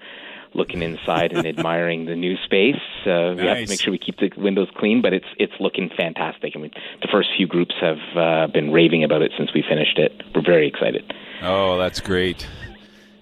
looking 0.53 0.81
inside 0.81 1.31
and 1.33 1.45
admiring 1.55 2.05
the 2.05 2.15
new 2.15 2.35
space. 2.45 2.75
Uh, 3.05 3.35
We 3.37 3.45
have 3.47 3.57
to 3.57 3.65
make 3.69 3.79
sure 3.81 3.91
we 3.91 3.97
keep 3.97 4.17
the 4.19 4.31
windows 4.37 4.67
clean, 4.77 5.01
but 5.01 5.13
it's 5.13 5.25
it's 5.37 5.53
looking 5.59 5.89
fantastic. 5.95 6.53
I 6.55 6.59
mean, 6.59 6.71
the 7.01 7.07
first 7.11 7.29
few 7.37 7.47
groups 7.47 7.73
have 7.81 7.97
uh, 8.15 8.47
been 8.47 8.71
raving 8.71 9.03
about 9.03 9.21
it 9.21 9.31
since 9.37 9.53
we 9.53 9.63
finished 9.67 9.97
it. 9.97 10.11
We're 10.35 10.41
very 10.43 10.67
excited. 10.67 11.13
Oh, 11.41 11.77
that's 11.77 11.99
great. 11.99 12.47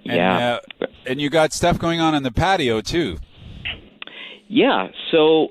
And, 0.05 0.15
Yeah. 0.17 0.59
uh, 0.81 0.85
and 1.05 1.21
you 1.21 1.29
got 1.29 1.53
stuff 1.53 1.77
going 1.77 1.99
on 2.01 2.15
in 2.15 2.23
the 2.23 2.31
patio 2.31 2.81
too. 2.81 3.17
Yeah, 4.47 4.87
so 5.11 5.49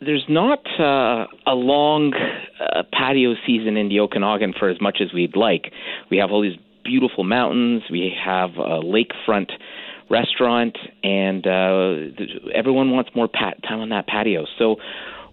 there's 0.00 0.24
not 0.28 0.60
uh, 0.78 1.26
a 1.46 1.54
long 1.54 2.14
uh, 2.14 2.82
patio 2.92 3.34
season 3.46 3.76
in 3.76 3.88
the 3.88 4.00
Okanagan 4.00 4.54
for 4.58 4.68
as 4.68 4.80
much 4.80 4.98
as 5.00 5.12
we'd 5.12 5.36
like. 5.36 5.72
We 6.10 6.18
have 6.18 6.30
all 6.30 6.42
these 6.42 6.56
beautiful 6.84 7.24
mountains. 7.24 7.82
We 7.90 8.14
have 8.24 8.50
a 8.56 8.80
lakefront 8.80 9.50
restaurant, 10.08 10.76
and 11.02 11.46
uh, 11.46 11.94
everyone 12.54 12.90
wants 12.90 13.10
more 13.14 13.28
pat- 13.28 13.62
time 13.62 13.80
on 13.80 13.88
that 13.90 14.06
patio. 14.06 14.46
So 14.58 14.76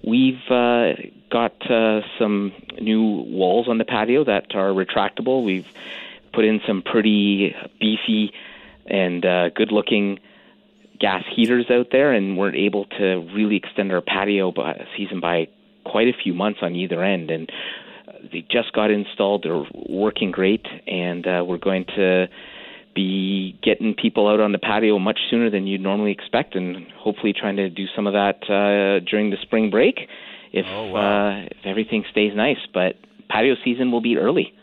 we've 0.03 0.41
uh, 0.49 0.93
got 1.29 1.69
uh, 1.69 2.01
some 2.19 2.53
new 2.79 3.01
walls 3.01 3.67
on 3.67 3.77
the 3.77 3.85
patio 3.85 4.23
that 4.23 4.55
are 4.55 4.69
retractable. 4.69 5.43
We've 5.43 5.67
put 6.33 6.45
in 6.45 6.61
some 6.67 6.81
pretty 6.81 7.55
beefy 7.79 8.33
and 8.85 9.25
uh, 9.25 9.49
good-looking 9.49 10.19
gas 10.99 11.23
heaters 11.35 11.69
out 11.69 11.87
there, 11.91 12.11
and 12.11 12.37
we're 12.37 12.53
able 12.53 12.85
to 12.85 13.27
really 13.33 13.55
extend 13.57 13.91
our 13.91 14.01
patio 14.01 14.51
by, 14.51 14.85
season 14.97 15.19
by 15.19 15.47
quite 15.85 16.07
a 16.07 16.13
few 16.13 16.33
months 16.33 16.59
on 16.61 16.75
either 16.75 17.03
end. 17.03 17.29
And 17.29 17.51
they 18.31 18.45
just 18.49 18.73
got 18.73 18.89
installed; 18.89 19.43
they're 19.43 19.65
working 19.87 20.31
great, 20.31 20.65
and 20.87 21.25
uh, 21.27 21.43
we're 21.45 21.57
going 21.57 21.85
to 21.95 22.27
be 22.93 23.57
getting 23.63 23.93
people 23.93 24.27
out 24.27 24.39
on 24.39 24.51
the 24.51 24.57
patio 24.57 24.99
much 24.99 25.19
sooner 25.29 25.49
than 25.49 25.67
you'd 25.67 25.81
normally 25.81 26.11
expect, 26.11 26.55
and 26.55 26.87
hopefully 26.91 27.33
trying 27.33 27.55
to 27.57 27.69
do 27.69 27.85
some 27.95 28.07
of 28.07 28.13
that 28.13 28.43
uh, 28.49 29.03
during 29.09 29.29
the 29.29 29.37
spring 29.41 29.69
break 29.69 30.07
if 30.51 30.65
uh, 30.65 31.47
if 31.51 31.65
everything 31.65 32.03
stays 32.11 32.33
nice. 32.35 32.59
But 32.73 32.95
patio 33.29 33.55
season 33.63 33.91
will 33.91 34.01
be 34.01 34.17
early. 34.17 34.53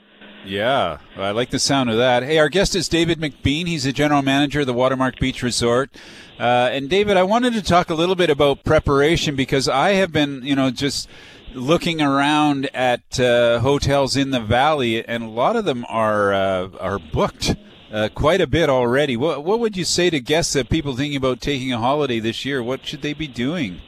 Yeah, 0.45 0.99
I 1.17 1.33
like 1.33 1.51
the 1.51 1.59
sound 1.59 1.91
of 1.91 1.99
that. 1.99 2.23
Hey, 2.23 2.39
our 2.39 2.49
guest 2.49 2.75
is 2.75 2.89
David 2.89 3.21
McBean. 3.21 3.67
He's 3.67 3.85
the 3.85 3.93
general 3.93 4.23
manager 4.23 4.61
of 4.61 4.67
the 4.67 4.73
Watermark 4.73 5.19
Beach 5.19 5.43
Resort. 5.43 5.91
Uh, 6.39 6.71
and 6.73 6.89
David, 6.89 7.19
I 7.19 7.25
wanted 7.25 7.53
to 7.53 7.63
talk 7.63 7.91
a 7.91 7.95
little 7.95 8.15
bit 8.15 8.31
about 8.31 8.65
preparation 8.65 9.37
because 9.37 9.69
I 9.69 9.91
have 9.91 10.13
been, 10.13 10.41
you 10.43 10.57
know, 10.57 10.71
just 10.71 11.11
looking 11.53 12.01
around 12.01 12.71
at 12.75 13.21
uh, 13.21 13.61
hotels 13.61 14.17
in 14.17 14.31
the 14.31 14.41
valley, 14.41 15.05
and 15.07 15.23
a 15.23 15.29
lot 15.29 15.57
of 15.57 15.67
them 15.67 15.85
are 15.91 16.33
uh, 16.33 16.69
are 16.81 16.99
booked 16.99 17.55
uh, 17.93 18.09
quite 18.15 18.41
a 18.41 18.47
bit 18.47 18.69
already. 18.69 19.17
What 19.17 19.45
what 19.45 19.61
would 19.61 19.77
you 19.77 19.85
say 19.85 20.11
to 20.11 20.21
guests 20.21 20.53
that 20.55 20.69
people 20.69 20.97
thinking 20.97 21.17
about 21.17 21.41
taking 21.41 21.73
a 21.73 21.79
holiday 21.79 22.21
this 22.21 22.45
year? 22.45 22.63
What 22.63 22.87
should 22.87 23.03
they 23.03 23.13
be 23.13 23.27
doing? 23.27 23.81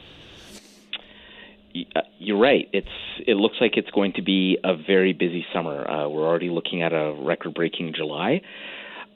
Uh, 1.95 2.01
You're 2.19 2.39
right. 2.39 2.69
It's 2.73 2.87
it 3.25 3.35
looks 3.35 3.55
like 3.59 3.77
it's 3.77 3.89
going 3.91 4.13
to 4.13 4.21
be 4.21 4.57
a 4.63 4.75
very 4.75 5.13
busy 5.13 5.45
summer. 5.53 5.89
Uh, 5.89 6.07
we're 6.09 6.27
already 6.27 6.49
looking 6.49 6.81
at 6.81 6.93
a 6.93 7.15
record-breaking 7.19 7.93
July. 7.95 8.41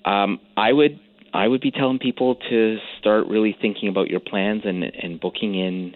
Um, 0.06 0.40
I 0.56 0.72
would 0.72 1.00
I 1.34 1.48
would 1.48 1.62
be 1.62 1.72
telling 1.72 2.00
people 2.00 2.36
to 2.50 2.78
start 3.00 3.28
really 3.28 3.56
thinking 3.62 3.90
about 3.90 4.08
your 4.08 4.20
plans 4.20 4.64
and 4.66 4.84
and 4.84 5.20
booking 5.20 5.56
in 5.56 5.96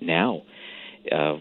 now, 0.00 0.42
uh, 1.10 1.36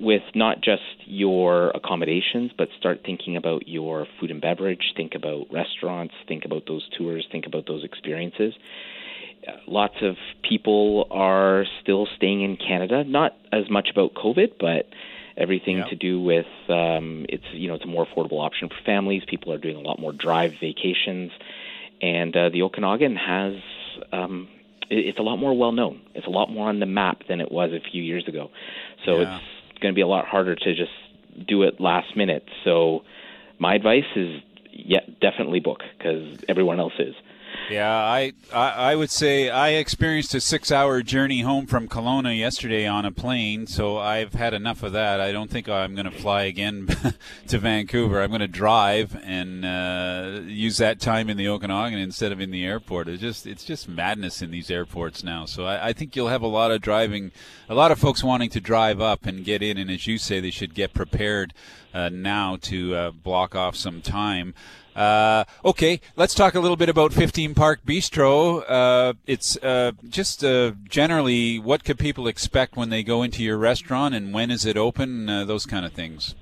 with 0.00 0.22
not 0.34 0.60
just 0.62 0.82
your 1.04 1.70
accommodations, 1.70 2.50
but 2.56 2.68
start 2.78 3.00
thinking 3.04 3.36
about 3.36 3.68
your 3.68 4.06
food 4.18 4.30
and 4.30 4.40
beverage. 4.40 4.92
Think 4.96 5.14
about 5.14 5.46
restaurants. 5.52 6.14
Think 6.26 6.44
about 6.44 6.62
those 6.66 6.88
tours. 6.96 7.26
Think 7.30 7.46
about 7.46 7.66
those 7.66 7.84
experiences 7.84 8.54
lots 9.66 9.94
of 10.02 10.16
people 10.48 11.06
are 11.10 11.64
still 11.82 12.06
staying 12.16 12.42
in 12.42 12.56
Canada. 12.56 13.04
Not 13.04 13.36
as 13.52 13.70
much 13.70 13.88
about 13.90 14.14
COVID, 14.14 14.52
but 14.58 14.86
everything 15.36 15.82
to 15.88 15.96
do 15.96 16.20
with 16.20 16.46
um, 16.68 17.24
it's 17.28 17.44
you 17.52 17.68
know 17.68 17.74
it's 17.74 17.84
a 17.84 17.88
more 17.88 18.06
affordable 18.06 18.44
option 18.44 18.68
for 18.68 18.76
families. 18.84 19.22
People 19.28 19.52
are 19.52 19.58
doing 19.58 19.76
a 19.76 19.80
lot 19.80 19.98
more 19.98 20.12
drive 20.12 20.52
vacations, 20.60 21.30
and 22.02 22.36
uh, 22.36 22.48
the 22.50 22.62
Okanagan 22.62 23.16
has 23.16 23.54
um, 24.12 24.48
it- 24.90 25.06
it's 25.06 25.18
a 25.18 25.22
lot 25.22 25.36
more 25.36 25.56
well 25.56 25.72
known. 25.72 26.00
It's 26.14 26.26
a 26.26 26.30
lot 26.30 26.50
more 26.50 26.68
on 26.68 26.80
the 26.80 26.86
map 26.86 27.22
than 27.28 27.40
it 27.40 27.50
was 27.50 27.70
a 27.72 27.80
few 27.90 28.02
years 28.02 28.26
ago. 28.28 28.50
So 29.06 29.20
Yeah. 29.20 29.36
it's 29.36 29.44
going 29.80 29.92
to 29.92 29.96
be 29.96 30.02
a 30.02 30.06
lot 30.06 30.26
harder 30.26 30.54
to 30.54 30.74
just 30.74 30.92
do 31.46 31.62
it 31.62 31.80
last 31.80 32.16
minute. 32.16 32.44
So 32.64 33.02
my 33.58 33.74
advice 33.74 34.04
is 34.16 34.42
yeah, 34.72 35.00
definitely 35.20 35.60
book 35.60 35.82
because 35.96 36.38
everyone 36.48 36.80
else 36.80 36.92
is. 36.98 37.14
Yeah, 37.70 37.94
I, 37.94 38.32
I 38.52 38.70
I 38.90 38.96
would 38.96 39.12
say 39.12 39.48
I 39.48 39.70
experienced 39.70 40.34
a 40.34 40.40
six-hour 40.40 41.02
journey 41.02 41.42
home 41.42 41.66
from 41.66 41.86
Kelowna 41.86 42.36
yesterday 42.36 42.84
on 42.84 43.04
a 43.04 43.12
plane, 43.12 43.68
so 43.68 43.96
I've 43.96 44.32
had 44.32 44.54
enough 44.54 44.82
of 44.82 44.92
that. 44.92 45.20
I 45.20 45.30
don't 45.30 45.48
think 45.48 45.68
I'm 45.68 45.94
going 45.94 46.10
to 46.10 46.18
fly 46.18 46.42
again 46.42 46.88
to 47.46 47.58
Vancouver. 47.58 48.20
I'm 48.20 48.30
going 48.30 48.40
to 48.40 48.48
drive 48.48 49.16
and 49.22 49.64
uh, 49.64 50.40
use 50.46 50.78
that 50.78 50.98
time 50.98 51.30
in 51.30 51.36
the 51.36 51.46
Okanagan 51.46 52.00
instead 52.00 52.32
of 52.32 52.40
in 52.40 52.50
the 52.50 52.64
airport. 52.64 53.06
It's 53.06 53.20
just 53.20 53.46
it's 53.46 53.64
just 53.64 53.88
madness 53.88 54.42
in 54.42 54.50
these 54.50 54.68
airports 54.68 55.22
now. 55.22 55.44
So 55.44 55.64
I, 55.64 55.90
I 55.90 55.92
think 55.92 56.16
you'll 56.16 56.26
have 56.26 56.42
a 56.42 56.48
lot 56.48 56.72
of 56.72 56.80
driving, 56.80 57.30
a 57.68 57.74
lot 57.76 57.92
of 57.92 58.00
folks 58.00 58.24
wanting 58.24 58.50
to 58.50 58.60
drive 58.60 59.00
up 59.00 59.26
and 59.26 59.44
get 59.44 59.62
in, 59.62 59.78
and 59.78 59.92
as 59.92 60.08
you 60.08 60.18
say, 60.18 60.40
they 60.40 60.50
should 60.50 60.74
get 60.74 60.92
prepared 60.92 61.54
uh, 61.94 62.08
now 62.08 62.56
to 62.62 62.94
uh, 62.94 63.10
block 63.12 63.54
off 63.54 63.76
some 63.76 64.02
time. 64.02 64.54
Uh, 64.94 65.44
okay, 65.64 66.00
let's 66.16 66.34
talk 66.34 66.54
a 66.54 66.60
little 66.60 66.76
bit 66.76 66.88
about 66.88 67.12
15 67.12 67.54
Park 67.54 67.80
Bistro. 67.86 68.62
Uh, 68.68 69.14
it's 69.26 69.56
uh, 69.58 69.92
just 70.08 70.44
uh, 70.44 70.72
generally 70.88 71.58
what 71.58 71.84
could 71.84 71.98
people 71.98 72.26
expect 72.26 72.76
when 72.76 72.90
they 72.90 73.02
go 73.02 73.22
into 73.22 73.42
your 73.42 73.56
restaurant 73.56 74.14
and 74.14 74.34
when 74.34 74.50
is 74.50 74.64
it 74.66 74.76
open? 74.76 75.28
Uh, 75.28 75.44
those 75.44 75.64
kind 75.66 75.86
of 75.86 75.92
things. 75.92 76.34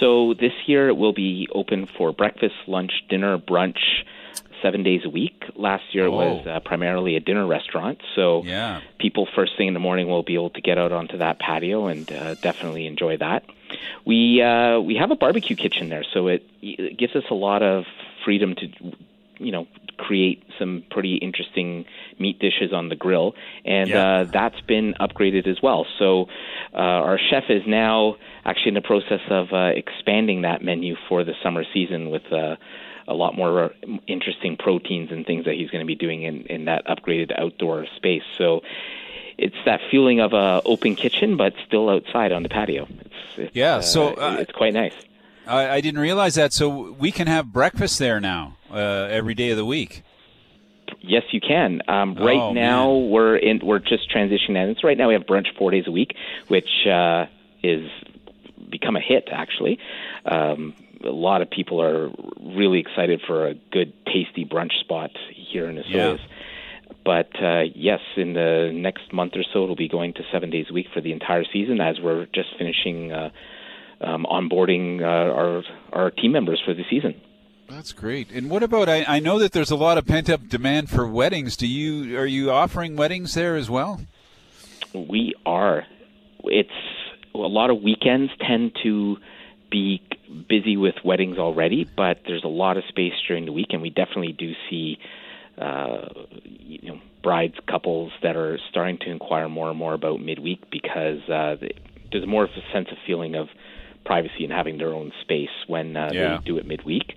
So 0.00 0.34
this 0.34 0.52
year 0.66 0.88
it 0.88 0.96
will 0.96 1.14
be 1.14 1.48
open 1.54 1.86
for 1.96 2.12
breakfast, 2.12 2.54
lunch, 2.66 2.92
dinner, 3.08 3.38
brunch, 3.38 3.78
seven 4.60 4.82
days 4.82 5.02
a 5.04 5.08
week. 5.08 5.44
Last 5.54 5.84
year 5.94 6.06
it 6.06 6.10
was 6.10 6.42
Oh. 6.46 6.50
uh, 6.50 6.60
primarily 6.60 7.16
a 7.16 7.20
dinner 7.20 7.46
restaurant. 7.46 8.00
So 8.14 8.42
Yeah. 8.44 8.80
people 8.98 9.26
first 9.34 9.56
thing 9.56 9.68
in 9.68 9.74
the 9.74 9.80
morning 9.80 10.08
will 10.08 10.22
be 10.22 10.34
able 10.34 10.50
to 10.50 10.60
get 10.60 10.76
out 10.78 10.92
onto 10.92 11.16
that 11.18 11.38
patio 11.38 11.86
and 11.86 12.10
uh, 12.10 12.34
definitely 12.34 12.86
enjoy 12.86 13.16
that. 13.18 13.44
We 14.04 14.42
uh, 14.42 14.80
we 14.80 14.96
have 14.96 15.10
a 15.10 15.16
barbecue 15.16 15.56
kitchen 15.56 15.88
there, 15.88 16.04
so 16.12 16.28
it, 16.28 16.42
it 16.62 16.98
gives 16.98 17.14
us 17.16 17.24
a 17.30 17.34
lot 17.34 17.62
of 17.62 17.84
freedom 18.24 18.54
to 18.54 18.68
you 19.38 19.52
know 19.52 19.66
create 19.98 20.42
some 20.58 20.84
pretty 20.90 21.16
interesting 21.16 21.86
meat 22.18 22.38
dishes 22.38 22.72
on 22.72 22.88
the 22.88 22.96
grill, 22.96 23.34
and 23.64 23.92
uh, 23.92 24.24
that's 24.32 24.60
been 24.62 24.94
upgraded 25.00 25.46
as 25.46 25.58
well. 25.62 25.86
So 25.98 26.26
uh, 26.74 26.76
our 26.76 27.18
chef 27.18 27.44
is 27.48 27.62
now 27.66 28.16
actually 28.44 28.68
in 28.68 28.74
the 28.74 28.82
process 28.82 29.20
of 29.30 29.52
uh, 29.52 29.72
expanding 29.74 30.42
that 30.42 30.62
menu 30.62 30.96
for 31.08 31.24
the 31.24 31.34
summer 31.42 31.64
season 31.72 32.10
with. 32.10 32.30
Uh, 32.32 32.56
a 33.08 33.14
lot 33.14 33.36
more 33.36 33.70
interesting 34.08 34.56
proteins 34.56 35.12
and 35.12 35.24
things 35.24 35.44
that 35.44 35.54
he's 35.54 35.70
going 35.70 35.80
to 35.80 35.86
be 35.86 35.94
doing 35.94 36.24
in, 36.24 36.40
in 36.46 36.64
that 36.64 36.84
upgraded 36.86 37.32
outdoor 37.40 37.86
space. 37.94 38.24
So 38.36 38.62
it's 39.38 39.56
that 39.64 39.80
feeling 39.90 40.20
of 40.20 40.32
a 40.32 40.62
open 40.64 40.94
kitchen, 40.96 41.36
but 41.36 41.54
still 41.66 41.88
outside 41.88 42.32
on 42.32 42.42
the 42.42 42.48
patio. 42.48 42.86
It's, 43.00 43.14
it's, 43.36 43.56
Yeah, 43.56 43.76
uh, 43.76 43.80
so, 43.82 44.14
uh, 44.14 44.36
it's 44.40 44.52
quite 44.52 44.74
nice. 44.74 44.94
I, 45.46 45.68
I 45.76 45.80
didn't 45.80 46.00
realize 46.00 46.34
that. 46.34 46.52
So 46.52 46.92
we 46.92 47.12
can 47.12 47.26
have 47.26 47.52
breakfast 47.52 47.98
there 47.98 48.20
now 48.20 48.56
uh, 48.70 48.76
every 49.10 49.34
day 49.34 49.50
of 49.50 49.56
the 49.56 49.64
week. 49.64 50.02
Yes, 51.00 51.24
you 51.32 51.40
can. 51.40 51.82
Um, 51.88 52.14
right 52.14 52.36
Oh, 52.38 52.52
now, 52.52 52.94
we're 52.94 53.36
in. 53.36 53.60
We're 53.62 53.78
just 53.80 54.10
transitioning 54.10 54.54
that. 54.54 54.68
It's 54.68 54.84
right 54.84 54.96
now 54.96 55.08
we 55.08 55.14
have 55.14 55.24
brunch 55.24 55.46
four 55.56 55.70
days 55.70 55.84
a 55.86 55.90
week, 55.90 56.14
which 56.48 56.86
uh, 56.86 57.26
is 57.62 57.90
become 58.70 58.96
a 58.96 59.00
hit. 59.00 59.28
Actually, 59.32 59.78
um, 60.24 60.74
a 61.04 61.08
lot 61.10 61.42
of 61.42 61.50
people 61.50 61.82
are 61.82 62.10
really 62.40 62.78
excited 62.78 63.20
for 63.26 63.48
a 63.48 63.54
good, 63.54 63.92
tasty 64.06 64.44
brunch 64.44 64.78
spot 64.80 65.10
here 65.32 65.68
in 65.68 65.76
Osoyoos. 65.76 66.20
But 67.06 67.30
uh, 67.40 67.62
yes, 67.74 68.00
in 68.16 68.34
the 68.34 68.72
next 68.74 69.12
month 69.12 69.34
or 69.36 69.44
so, 69.52 69.62
it'll 69.62 69.76
be 69.76 69.88
going 69.88 70.12
to 70.14 70.22
seven 70.32 70.50
days 70.50 70.66
a 70.68 70.74
week 70.74 70.88
for 70.92 71.00
the 71.00 71.12
entire 71.12 71.44
season, 71.52 71.80
as 71.80 72.00
we're 72.02 72.26
just 72.34 72.48
finishing 72.58 73.12
uh, 73.12 73.30
um, 74.00 74.26
onboarding 74.28 75.00
uh, 75.00 75.04
our 75.04 75.62
our 75.92 76.10
team 76.10 76.32
members 76.32 76.60
for 76.64 76.74
the 76.74 76.82
season. 76.90 77.14
That's 77.68 77.92
great. 77.92 78.30
And 78.32 78.50
what 78.50 78.62
about? 78.62 78.88
I, 78.88 79.04
I 79.06 79.18
know 79.20 79.38
that 79.38 79.52
there's 79.52 79.70
a 79.70 79.76
lot 79.76 79.98
of 79.98 80.06
pent 80.06 80.28
up 80.28 80.48
demand 80.48 80.90
for 80.90 81.06
weddings. 81.06 81.56
Do 81.56 81.68
you 81.68 82.18
are 82.18 82.26
you 82.26 82.50
offering 82.50 82.96
weddings 82.96 83.34
there 83.34 83.56
as 83.56 83.70
well? 83.70 84.00
We 84.92 85.34
are. 85.46 85.86
It's 86.44 86.68
a 87.34 87.38
lot 87.38 87.70
of 87.70 87.82
weekends 87.82 88.32
tend 88.46 88.72
to 88.82 89.16
be 89.70 90.02
busy 90.48 90.76
with 90.76 90.94
weddings 91.04 91.38
already, 91.38 91.88
but 91.96 92.18
there's 92.26 92.44
a 92.44 92.48
lot 92.48 92.76
of 92.76 92.84
space 92.88 93.12
during 93.28 93.46
the 93.46 93.52
week, 93.52 93.68
and 93.70 93.82
we 93.82 93.90
definitely 93.90 94.32
do 94.32 94.52
see, 94.70 94.98
uh, 95.58 96.08
you 96.42 96.88
know, 96.88 97.00
brides 97.22 97.54
couples 97.68 98.12
that 98.22 98.36
are 98.36 98.58
starting 98.70 98.98
to 98.98 99.10
inquire 99.10 99.48
more 99.48 99.68
and 99.70 99.78
more 99.78 99.94
about 99.94 100.20
midweek 100.20 100.70
because 100.70 101.20
uh, 101.28 101.56
the- 101.60 101.74
there's 102.12 102.26
more 102.26 102.44
of 102.44 102.50
a 102.50 102.72
sense 102.72 102.88
of 102.90 102.98
feeling 103.06 103.34
of 103.34 103.48
privacy 104.04 104.44
and 104.44 104.52
having 104.52 104.78
their 104.78 104.94
own 104.94 105.12
space 105.22 105.48
when 105.66 105.96
uh, 105.96 106.10
Yeah. 106.12 106.38
they 106.38 106.44
do 106.44 106.58
it 106.58 106.66
midweek. 106.66 107.14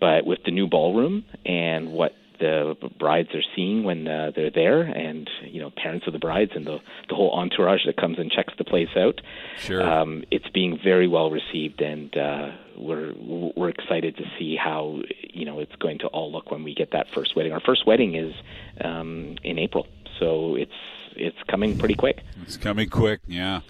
But 0.00 0.24
with 0.24 0.38
the 0.44 0.52
new 0.52 0.68
ballroom 0.68 1.24
and 1.44 1.92
what 1.92 2.12
the 2.38 2.76
brides 2.98 3.30
are 3.34 3.42
seeing 3.54 3.84
when 3.84 4.06
uh, 4.06 4.32
they're 4.34 4.50
there, 4.50 4.82
and 4.82 5.28
you 5.42 5.60
know 5.60 5.70
parents 5.70 6.06
of 6.06 6.12
the 6.12 6.18
brides 6.18 6.52
and 6.54 6.66
the 6.66 6.78
the 7.08 7.14
whole 7.14 7.32
entourage 7.32 7.84
that 7.86 7.96
comes 7.96 8.18
and 8.18 8.30
checks 8.30 8.52
the 8.58 8.64
place 8.64 8.88
out. 8.96 9.20
Sure. 9.58 9.82
Um, 9.82 10.24
it's 10.30 10.48
being 10.48 10.78
very 10.82 11.08
well 11.08 11.30
received, 11.30 11.80
and 11.80 12.16
uh, 12.16 12.50
we're 12.76 13.14
we're 13.56 13.70
excited 13.70 14.16
to 14.16 14.24
see 14.38 14.56
how 14.56 15.00
you 15.32 15.44
know 15.44 15.60
it's 15.60 15.76
going 15.76 15.98
to 16.00 16.06
all 16.08 16.32
look 16.32 16.50
when 16.50 16.64
we 16.64 16.74
get 16.74 16.92
that 16.92 17.06
first 17.14 17.36
wedding. 17.36 17.52
Our 17.52 17.60
first 17.60 17.86
wedding 17.86 18.14
is 18.14 18.34
um, 18.82 19.36
in 19.42 19.58
April, 19.58 19.86
so 20.18 20.54
it's 20.54 20.72
it's 21.16 21.42
coming 21.48 21.78
pretty 21.78 21.94
quick. 21.94 22.22
It's 22.42 22.56
coming 22.56 22.88
quick, 22.88 23.20
yeah. 23.26 23.60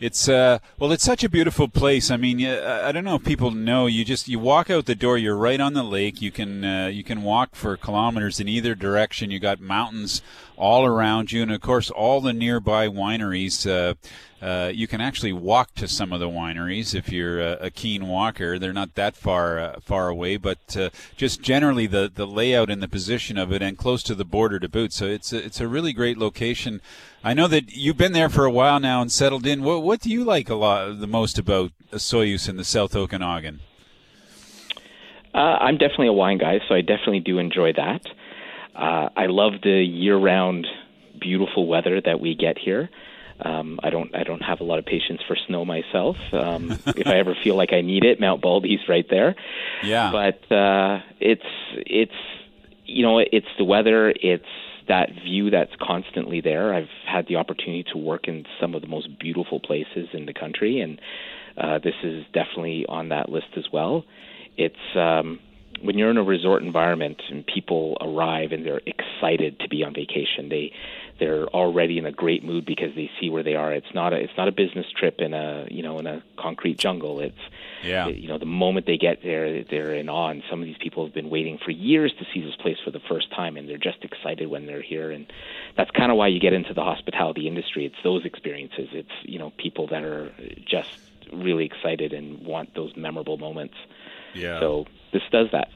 It's 0.00 0.30
uh 0.30 0.60
well, 0.78 0.92
it's 0.92 1.04
such 1.04 1.22
a 1.22 1.28
beautiful 1.28 1.68
place. 1.68 2.10
I 2.10 2.16
mean, 2.16 2.44
I 2.44 2.90
don't 2.90 3.04
know 3.04 3.16
if 3.16 3.24
people 3.24 3.50
know. 3.50 3.86
You 3.86 4.02
just 4.02 4.28
you 4.28 4.38
walk 4.38 4.70
out 4.70 4.86
the 4.86 4.94
door, 4.94 5.18
you're 5.18 5.36
right 5.36 5.60
on 5.60 5.74
the 5.74 5.82
lake. 5.82 6.22
You 6.22 6.30
can 6.30 6.64
uh, 6.64 6.86
you 6.86 7.04
can 7.04 7.22
walk 7.22 7.54
for 7.54 7.76
kilometers 7.76 8.40
in 8.40 8.48
either 8.48 8.74
direction. 8.74 9.30
You 9.30 9.38
got 9.38 9.60
mountains 9.60 10.22
all 10.60 10.84
around 10.84 11.32
you, 11.32 11.42
and 11.42 11.50
of 11.50 11.60
course, 11.60 11.90
all 11.90 12.20
the 12.20 12.32
nearby 12.32 12.86
wineries. 12.86 13.68
Uh, 13.68 13.94
uh, 14.44 14.68
you 14.72 14.86
can 14.86 15.00
actually 15.00 15.32
walk 15.32 15.74
to 15.74 15.86
some 15.86 16.12
of 16.12 16.20
the 16.20 16.28
wineries 16.28 16.94
if 16.94 17.10
you're 17.10 17.40
a, 17.40 17.52
a 17.60 17.70
keen 17.70 18.08
walker. 18.08 18.58
They're 18.58 18.72
not 18.72 18.94
that 18.94 19.16
far 19.16 19.58
uh, 19.58 19.80
far 19.80 20.08
away, 20.08 20.36
but 20.36 20.76
uh, 20.76 20.90
just 21.16 21.42
generally 21.42 21.86
the 21.86 22.10
the 22.14 22.26
layout 22.26 22.70
and 22.70 22.82
the 22.82 22.88
position 22.88 23.36
of 23.36 23.52
it, 23.52 23.62
and 23.62 23.76
close 23.76 24.02
to 24.04 24.14
the 24.14 24.24
border 24.24 24.58
to 24.58 24.68
boot. 24.68 24.92
So 24.92 25.06
it's 25.06 25.32
a, 25.32 25.44
it's 25.44 25.60
a 25.60 25.68
really 25.68 25.92
great 25.92 26.16
location. 26.16 26.80
I 27.22 27.34
know 27.34 27.48
that 27.48 27.76
you've 27.76 27.98
been 27.98 28.12
there 28.12 28.30
for 28.30 28.44
a 28.44 28.50
while 28.50 28.80
now 28.80 29.02
and 29.02 29.12
settled 29.12 29.46
in. 29.46 29.62
What 29.62 29.82
what 29.82 30.00
do 30.00 30.10
you 30.10 30.24
like 30.24 30.48
a 30.48 30.54
lot 30.54 31.00
the 31.00 31.06
most 31.06 31.38
about 31.38 31.72
Osoyoos 31.92 32.48
in 32.48 32.56
the 32.56 32.64
South 32.64 32.96
Okanagan? 32.96 33.60
Uh, 35.34 35.38
I'm 35.38 35.76
definitely 35.76 36.08
a 36.08 36.12
wine 36.12 36.38
guy, 36.38 36.60
so 36.68 36.74
I 36.74 36.80
definitely 36.80 37.20
do 37.20 37.38
enjoy 37.38 37.72
that. 37.74 38.02
Uh, 38.74 39.08
I 39.16 39.26
love 39.26 39.54
the 39.62 39.82
year-round 39.82 40.66
beautiful 41.20 41.66
weather 41.66 42.00
that 42.00 42.20
we 42.20 42.34
get 42.34 42.58
here. 42.58 42.88
Um, 43.42 43.80
I 43.82 43.90
don't 43.90 44.14
I 44.14 44.22
don't 44.22 44.42
have 44.42 44.60
a 44.60 44.64
lot 44.64 44.78
of 44.78 44.84
patience 44.84 45.20
for 45.26 45.36
snow 45.46 45.64
myself. 45.64 46.16
Um, 46.32 46.70
if 46.86 47.06
I 47.06 47.18
ever 47.18 47.34
feel 47.42 47.56
like 47.56 47.72
I 47.72 47.80
need 47.80 48.04
it, 48.04 48.20
Mount 48.20 48.42
Baldy's 48.42 48.80
right 48.88 49.06
there. 49.08 49.34
Yeah. 49.82 50.10
But 50.12 50.54
uh, 50.54 51.00
it's 51.20 51.42
it's 51.72 52.12
you 52.84 53.02
know 53.02 53.18
it's 53.18 53.46
the 53.58 53.64
weather. 53.64 54.10
It's 54.10 54.44
that 54.88 55.10
view 55.24 55.50
that's 55.50 55.72
constantly 55.80 56.40
there. 56.40 56.74
I've 56.74 56.88
had 57.06 57.28
the 57.28 57.36
opportunity 57.36 57.84
to 57.92 57.98
work 57.98 58.26
in 58.28 58.44
some 58.60 58.74
of 58.74 58.82
the 58.82 58.88
most 58.88 59.18
beautiful 59.18 59.60
places 59.60 60.08
in 60.12 60.26
the 60.26 60.34
country, 60.34 60.80
and 60.80 61.00
uh, 61.56 61.78
this 61.78 61.94
is 62.02 62.24
definitely 62.34 62.86
on 62.88 63.10
that 63.10 63.28
list 63.28 63.56
as 63.56 63.64
well. 63.72 64.04
It's 64.56 64.76
um, 64.96 65.38
when 65.82 65.98
you're 65.98 66.10
in 66.10 66.16
a 66.16 66.22
resort 66.22 66.62
environment 66.62 67.22
and 67.30 67.46
people 67.46 67.96
arrive 68.00 68.52
and 68.52 68.64
they're 68.66 68.80
excited 68.86 69.58
to 69.60 69.68
be 69.68 69.82
on 69.84 69.94
vacation. 69.94 70.48
They 70.48 70.72
they're 71.18 71.46
already 71.48 71.98
in 71.98 72.06
a 72.06 72.12
great 72.12 72.42
mood 72.42 72.64
because 72.64 72.94
they 72.94 73.10
see 73.20 73.28
where 73.28 73.42
they 73.42 73.54
are. 73.54 73.72
It's 73.72 73.92
not 73.94 74.12
a 74.12 74.16
it's 74.16 74.32
not 74.36 74.48
a 74.48 74.52
business 74.52 74.86
trip 74.98 75.20
in 75.20 75.34
a 75.34 75.66
you 75.70 75.82
know 75.82 75.98
in 75.98 76.06
a 76.06 76.22
concrete 76.38 76.78
jungle. 76.78 77.20
It's 77.20 77.36
Yeah. 77.82 78.08
you 78.08 78.28
know 78.28 78.38
the 78.38 78.46
moment 78.46 78.86
they 78.86 78.96
get 78.96 79.22
there 79.22 79.62
they're 79.64 79.94
in 79.94 80.08
awe. 80.08 80.30
And 80.30 80.42
some 80.50 80.60
of 80.60 80.66
these 80.66 80.78
people 80.78 81.04
have 81.04 81.14
been 81.14 81.30
waiting 81.30 81.58
for 81.64 81.70
years 81.70 82.12
to 82.18 82.24
see 82.32 82.40
this 82.40 82.56
place 82.56 82.78
for 82.84 82.90
the 82.90 83.00
first 83.00 83.30
time, 83.30 83.56
and 83.56 83.68
they're 83.68 83.78
just 83.78 84.02
excited 84.02 84.48
when 84.48 84.66
they're 84.66 84.82
here. 84.82 85.10
And 85.10 85.26
that's 85.76 85.90
kind 85.90 86.10
of 86.10 86.16
why 86.16 86.28
you 86.28 86.40
get 86.40 86.52
into 86.52 86.74
the 86.74 86.82
hospitality 86.82 87.46
industry. 87.46 87.84
It's 87.84 88.02
those 88.02 88.24
experiences. 88.24 88.88
It's 88.92 89.16
you 89.22 89.38
know 89.38 89.50
people 89.58 89.86
that 89.88 90.02
are 90.02 90.32
just 90.66 90.98
really 91.32 91.64
excited 91.64 92.12
and 92.12 92.44
want 92.44 92.74
those 92.74 92.96
memorable 92.96 93.36
moments. 93.36 93.74
Yeah. 94.34 94.58
So 94.60 94.86
this 95.12 95.22
does 95.30 95.48
that. 95.52 95.68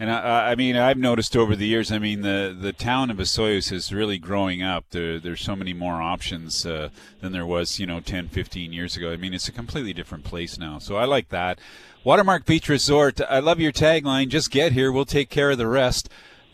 And 0.00 0.12
I, 0.12 0.52
I 0.52 0.54
mean, 0.54 0.76
I've 0.76 0.96
noticed 0.96 1.36
over 1.36 1.56
the 1.56 1.66
years. 1.66 1.90
I 1.90 1.98
mean, 1.98 2.20
the 2.20 2.56
the 2.58 2.72
town 2.72 3.10
of 3.10 3.16
Osoyoos 3.16 3.72
is 3.72 3.92
really 3.92 4.18
growing 4.18 4.62
up. 4.62 4.84
There, 4.90 5.18
there's 5.18 5.40
so 5.40 5.56
many 5.56 5.72
more 5.72 6.00
options 6.00 6.64
uh, 6.64 6.90
than 7.20 7.32
there 7.32 7.46
was, 7.46 7.80
you 7.80 7.86
know, 7.86 7.98
10, 7.98 8.28
15 8.28 8.72
years 8.72 8.96
ago. 8.96 9.12
I 9.12 9.16
mean, 9.16 9.34
it's 9.34 9.48
a 9.48 9.52
completely 9.52 9.92
different 9.92 10.22
place 10.24 10.56
now. 10.56 10.78
So 10.78 10.96
I 10.96 11.04
like 11.04 11.30
that. 11.30 11.58
Watermark 12.04 12.46
Beach 12.46 12.68
Resort. 12.68 13.20
I 13.28 13.40
love 13.40 13.58
your 13.58 13.72
tagline. 13.72 14.28
Just 14.28 14.52
get 14.52 14.72
here. 14.72 14.92
We'll 14.92 15.04
take 15.04 15.30
care 15.30 15.50
of 15.50 15.58
the 15.58 15.66
rest. 15.66 16.08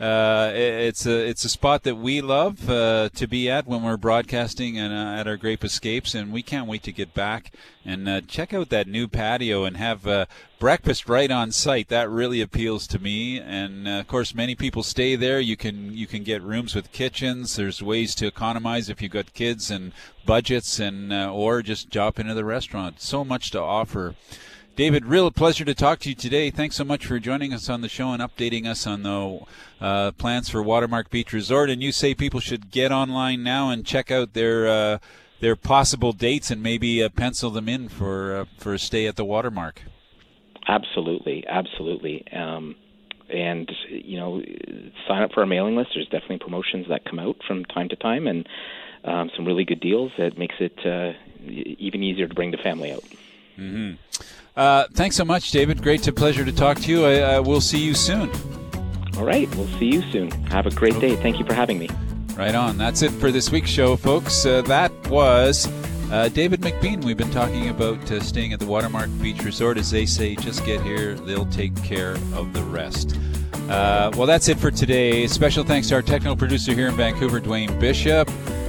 Uh, 0.04 0.52
it's 0.54 1.06
a 1.06 1.26
it's 1.26 1.46
a 1.46 1.48
spot 1.48 1.82
that 1.82 1.94
we 1.94 2.20
love 2.20 2.68
uh, 2.68 3.08
to 3.14 3.26
be 3.26 3.48
at 3.48 3.66
when 3.66 3.82
we're 3.82 3.96
broadcasting 3.96 4.78
and 4.78 4.92
uh, 4.92 5.18
at 5.18 5.26
our 5.26 5.38
Grape 5.38 5.64
Escapes, 5.64 6.14
and 6.14 6.30
we 6.30 6.42
can't 6.42 6.68
wait 6.68 6.82
to 6.82 6.92
get 6.92 7.14
back 7.14 7.52
and 7.86 8.06
uh, 8.06 8.20
check 8.20 8.52
out 8.52 8.68
that 8.68 8.86
new 8.86 9.08
patio 9.08 9.64
and 9.64 9.78
have 9.78 10.06
uh, 10.06 10.26
breakfast 10.58 11.08
right 11.08 11.30
on 11.30 11.50
site. 11.52 11.88
That 11.88 12.10
really 12.10 12.42
appeals 12.42 12.86
to 12.88 12.98
me, 12.98 13.40
and 13.40 13.88
of 13.88 14.06
course, 14.06 14.34
many 14.34 14.54
people 14.54 14.82
stay 14.82 15.16
there. 15.16 15.40
You 15.40 15.56
can 15.56 15.96
you 15.96 16.06
can 16.06 16.22
get 16.22 16.42
rooms 16.42 16.74
with 16.74 16.92
kitchens. 16.92 17.56
There's 17.56 17.82
ways 17.82 18.14
to 18.16 18.26
economize 18.26 18.90
if 18.90 19.00
you've 19.00 19.10
got 19.10 19.32
kids 19.32 19.70
and 19.70 19.92
budgets, 20.26 20.78
and 20.78 21.14
or 21.14 21.62
just 21.62 21.88
drop 21.88 22.20
into 22.20 22.34
the 22.34 22.44
restaurant. 22.44 23.00
So 23.00 23.24
much 23.24 23.50
to 23.52 23.62
offer. 23.62 24.16
David, 24.76 25.06
real 25.06 25.30
pleasure 25.30 25.64
to 25.64 25.74
talk 25.74 26.00
to 26.00 26.08
you 26.08 26.16
today. 26.16 26.50
Thanks 26.50 26.74
so 26.74 26.82
much 26.82 27.06
for 27.06 27.20
joining 27.20 27.52
us 27.52 27.70
on 27.70 27.80
the 27.80 27.88
show 27.88 28.10
and 28.10 28.20
updating 28.20 28.66
us 28.66 28.88
on 28.88 29.04
the 29.04 29.38
uh, 29.80 30.10
plans 30.12 30.48
for 30.48 30.64
Watermark 30.64 31.10
Beach 31.10 31.32
Resort. 31.32 31.70
And 31.70 31.80
you 31.80 31.92
say 31.92 32.12
people 32.12 32.40
should 32.40 32.72
get 32.72 32.90
online 32.90 33.44
now 33.44 33.70
and 33.70 33.86
check 33.86 34.10
out 34.10 34.32
their 34.32 34.66
uh, 34.66 34.98
their 35.38 35.54
possible 35.54 36.12
dates 36.12 36.50
and 36.50 36.60
maybe 36.60 37.04
uh, 37.04 37.08
pencil 37.08 37.50
them 37.50 37.68
in 37.68 37.88
for 37.88 38.34
uh, 38.34 38.44
for 38.58 38.74
a 38.74 38.78
stay 38.80 39.06
at 39.06 39.14
the 39.14 39.24
Watermark. 39.24 39.82
Absolutely, 40.66 41.44
absolutely. 41.46 42.26
Um, 42.32 42.74
and 43.32 43.70
you 43.88 44.18
know, 44.18 44.42
sign 45.06 45.22
up 45.22 45.30
for 45.30 45.40
our 45.40 45.46
mailing 45.46 45.76
list. 45.76 45.90
There's 45.94 46.08
definitely 46.08 46.38
promotions 46.38 46.86
that 46.88 47.04
come 47.04 47.20
out 47.20 47.36
from 47.46 47.64
time 47.66 47.90
to 47.90 47.96
time, 47.96 48.26
and 48.26 48.48
um, 49.04 49.30
some 49.36 49.44
really 49.44 49.64
good 49.64 49.80
deals 49.80 50.10
that 50.18 50.36
makes 50.36 50.56
it 50.58 50.84
uh, 50.84 51.12
even 51.46 52.02
easier 52.02 52.26
to 52.26 52.34
bring 52.34 52.50
the 52.50 52.58
family 52.58 52.90
out. 52.90 53.04
hmm 53.54 53.92
Uh, 54.56 54.84
thanks 54.92 55.16
so 55.16 55.24
much, 55.24 55.50
David. 55.50 55.82
Great 55.82 56.02
to 56.04 56.12
pleasure 56.12 56.44
to 56.44 56.52
talk 56.52 56.78
to 56.80 56.90
you. 56.90 57.04
I, 57.04 57.18
I 57.18 57.40
will 57.40 57.60
see 57.60 57.78
you 57.78 57.94
soon. 57.94 58.30
All 59.16 59.24
right, 59.24 59.52
we'll 59.56 59.68
see 59.78 59.86
you 59.86 60.02
soon. 60.10 60.30
Have 60.46 60.66
a 60.66 60.70
great 60.70 60.98
day. 61.00 61.16
Thank 61.16 61.38
you 61.38 61.44
for 61.44 61.54
having 61.54 61.78
me. 61.78 61.88
Right 62.36 62.54
on. 62.54 62.76
That's 62.76 63.02
it 63.02 63.10
for 63.12 63.30
this 63.30 63.50
week's 63.50 63.70
show, 63.70 63.96
folks. 63.96 64.44
Uh, 64.44 64.62
that 64.62 64.92
was 65.08 65.68
uh, 66.10 66.28
David 66.28 66.60
McBean. 66.60 67.04
We've 67.04 67.16
been 67.16 67.30
talking 67.30 67.68
about 67.68 68.10
uh, 68.10 68.20
staying 68.20 68.52
at 68.52 68.60
the 68.60 68.66
Watermark 68.66 69.08
Beach 69.20 69.42
Resort. 69.44 69.78
As 69.78 69.90
they 69.90 70.04
say, 70.04 70.34
just 70.34 70.64
get 70.64 70.82
here, 70.82 71.14
they'll 71.14 71.46
take 71.46 71.74
care 71.84 72.14
of 72.34 72.52
the 72.52 72.62
rest. 72.62 73.16
Uh, 73.68 74.10
well, 74.16 74.26
that's 74.26 74.48
it 74.48 74.58
for 74.58 74.70
today. 74.70 75.26
Special 75.26 75.64
thanks 75.64 75.88
to 75.88 75.94
our 75.94 76.02
technical 76.02 76.36
producer 76.36 76.72
here 76.72 76.88
in 76.88 76.96
Vancouver, 76.96 77.40
Dwayne 77.40 77.78
Bishop. 77.80 78.28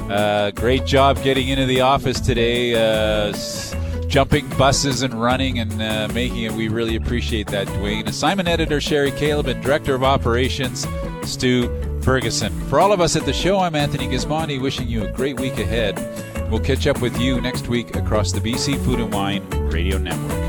Uh, 0.09 0.51
great 0.51 0.85
job 0.85 1.21
getting 1.23 1.47
into 1.49 1.65
the 1.65 1.81
office 1.81 2.19
today, 2.19 2.75
uh, 2.75 3.33
jumping 4.07 4.47
buses 4.57 5.01
and 5.01 5.13
running 5.21 5.59
and 5.59 5.81
uh, 5.81 6.07
making 6.13 6.43
it. 6.43 6.51
We 6.51 6.67
really 6.67 6.95
appreciate 6.95 7.47
that, 7.47 7.67
Dwayne. 7.67 8.07
Assignment 8.07 8.47
editor 8.47 8.79
Sherry 8.79 9.11
Caleb 9.11 9.47
and 9.47 9.61
director 9.63 9.95
of 9.95 10.03
operations 10.03 10.85
Stu 11.23 11.69
Ferguson. 12.01 12.53
For 12.69 12.79
all 12.79 12.93
of 12.93 13.01
us 13.01 13.15
at 13.15 13.25
the 13.25 13.33
show, 13.33 13.59
I'm 13.59 13.75
Anthony 13.75 14.07
Gismondi, 14.07 14.61
wishing 14.61 14.87
you 14.87 15.05
a 15.05 15.11
great 15.11 15.39
week 15.39 15.57
ahead. 15.57 15.97
We'll 16.51 16.59
catch 16.59 16.85
up 16.87 17.01
with 17.01 17.19
you 17.19 17.41
next 17.41 17.67
week 17.67 17.95
across 17.95 18.31
the 18.31 18.39
BC 18.39 18.83
Food 18.85 18.99
and 18.99 19.11
Wine 19.13 19.47
Radio 19.69 19.97
Network. 19.97 20.45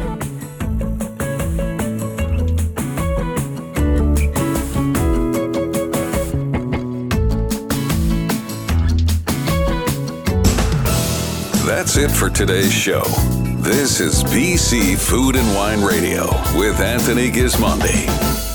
That's 11.66 11.96
it 11.96 12.10
for 12.10 12.28
today's 12.28 12.72
show. 12.72 13.02
This 13.66 13.98
is 13.98 14.22
BC 14.22 14.96
Food 14.96 15.34
and 15.34 15.56
Wine 15.56 15.82
Radio 15.82 16.26
with 16.56 16.78
Anthony 16.78 17.32
Gismondi. 17.32 18.45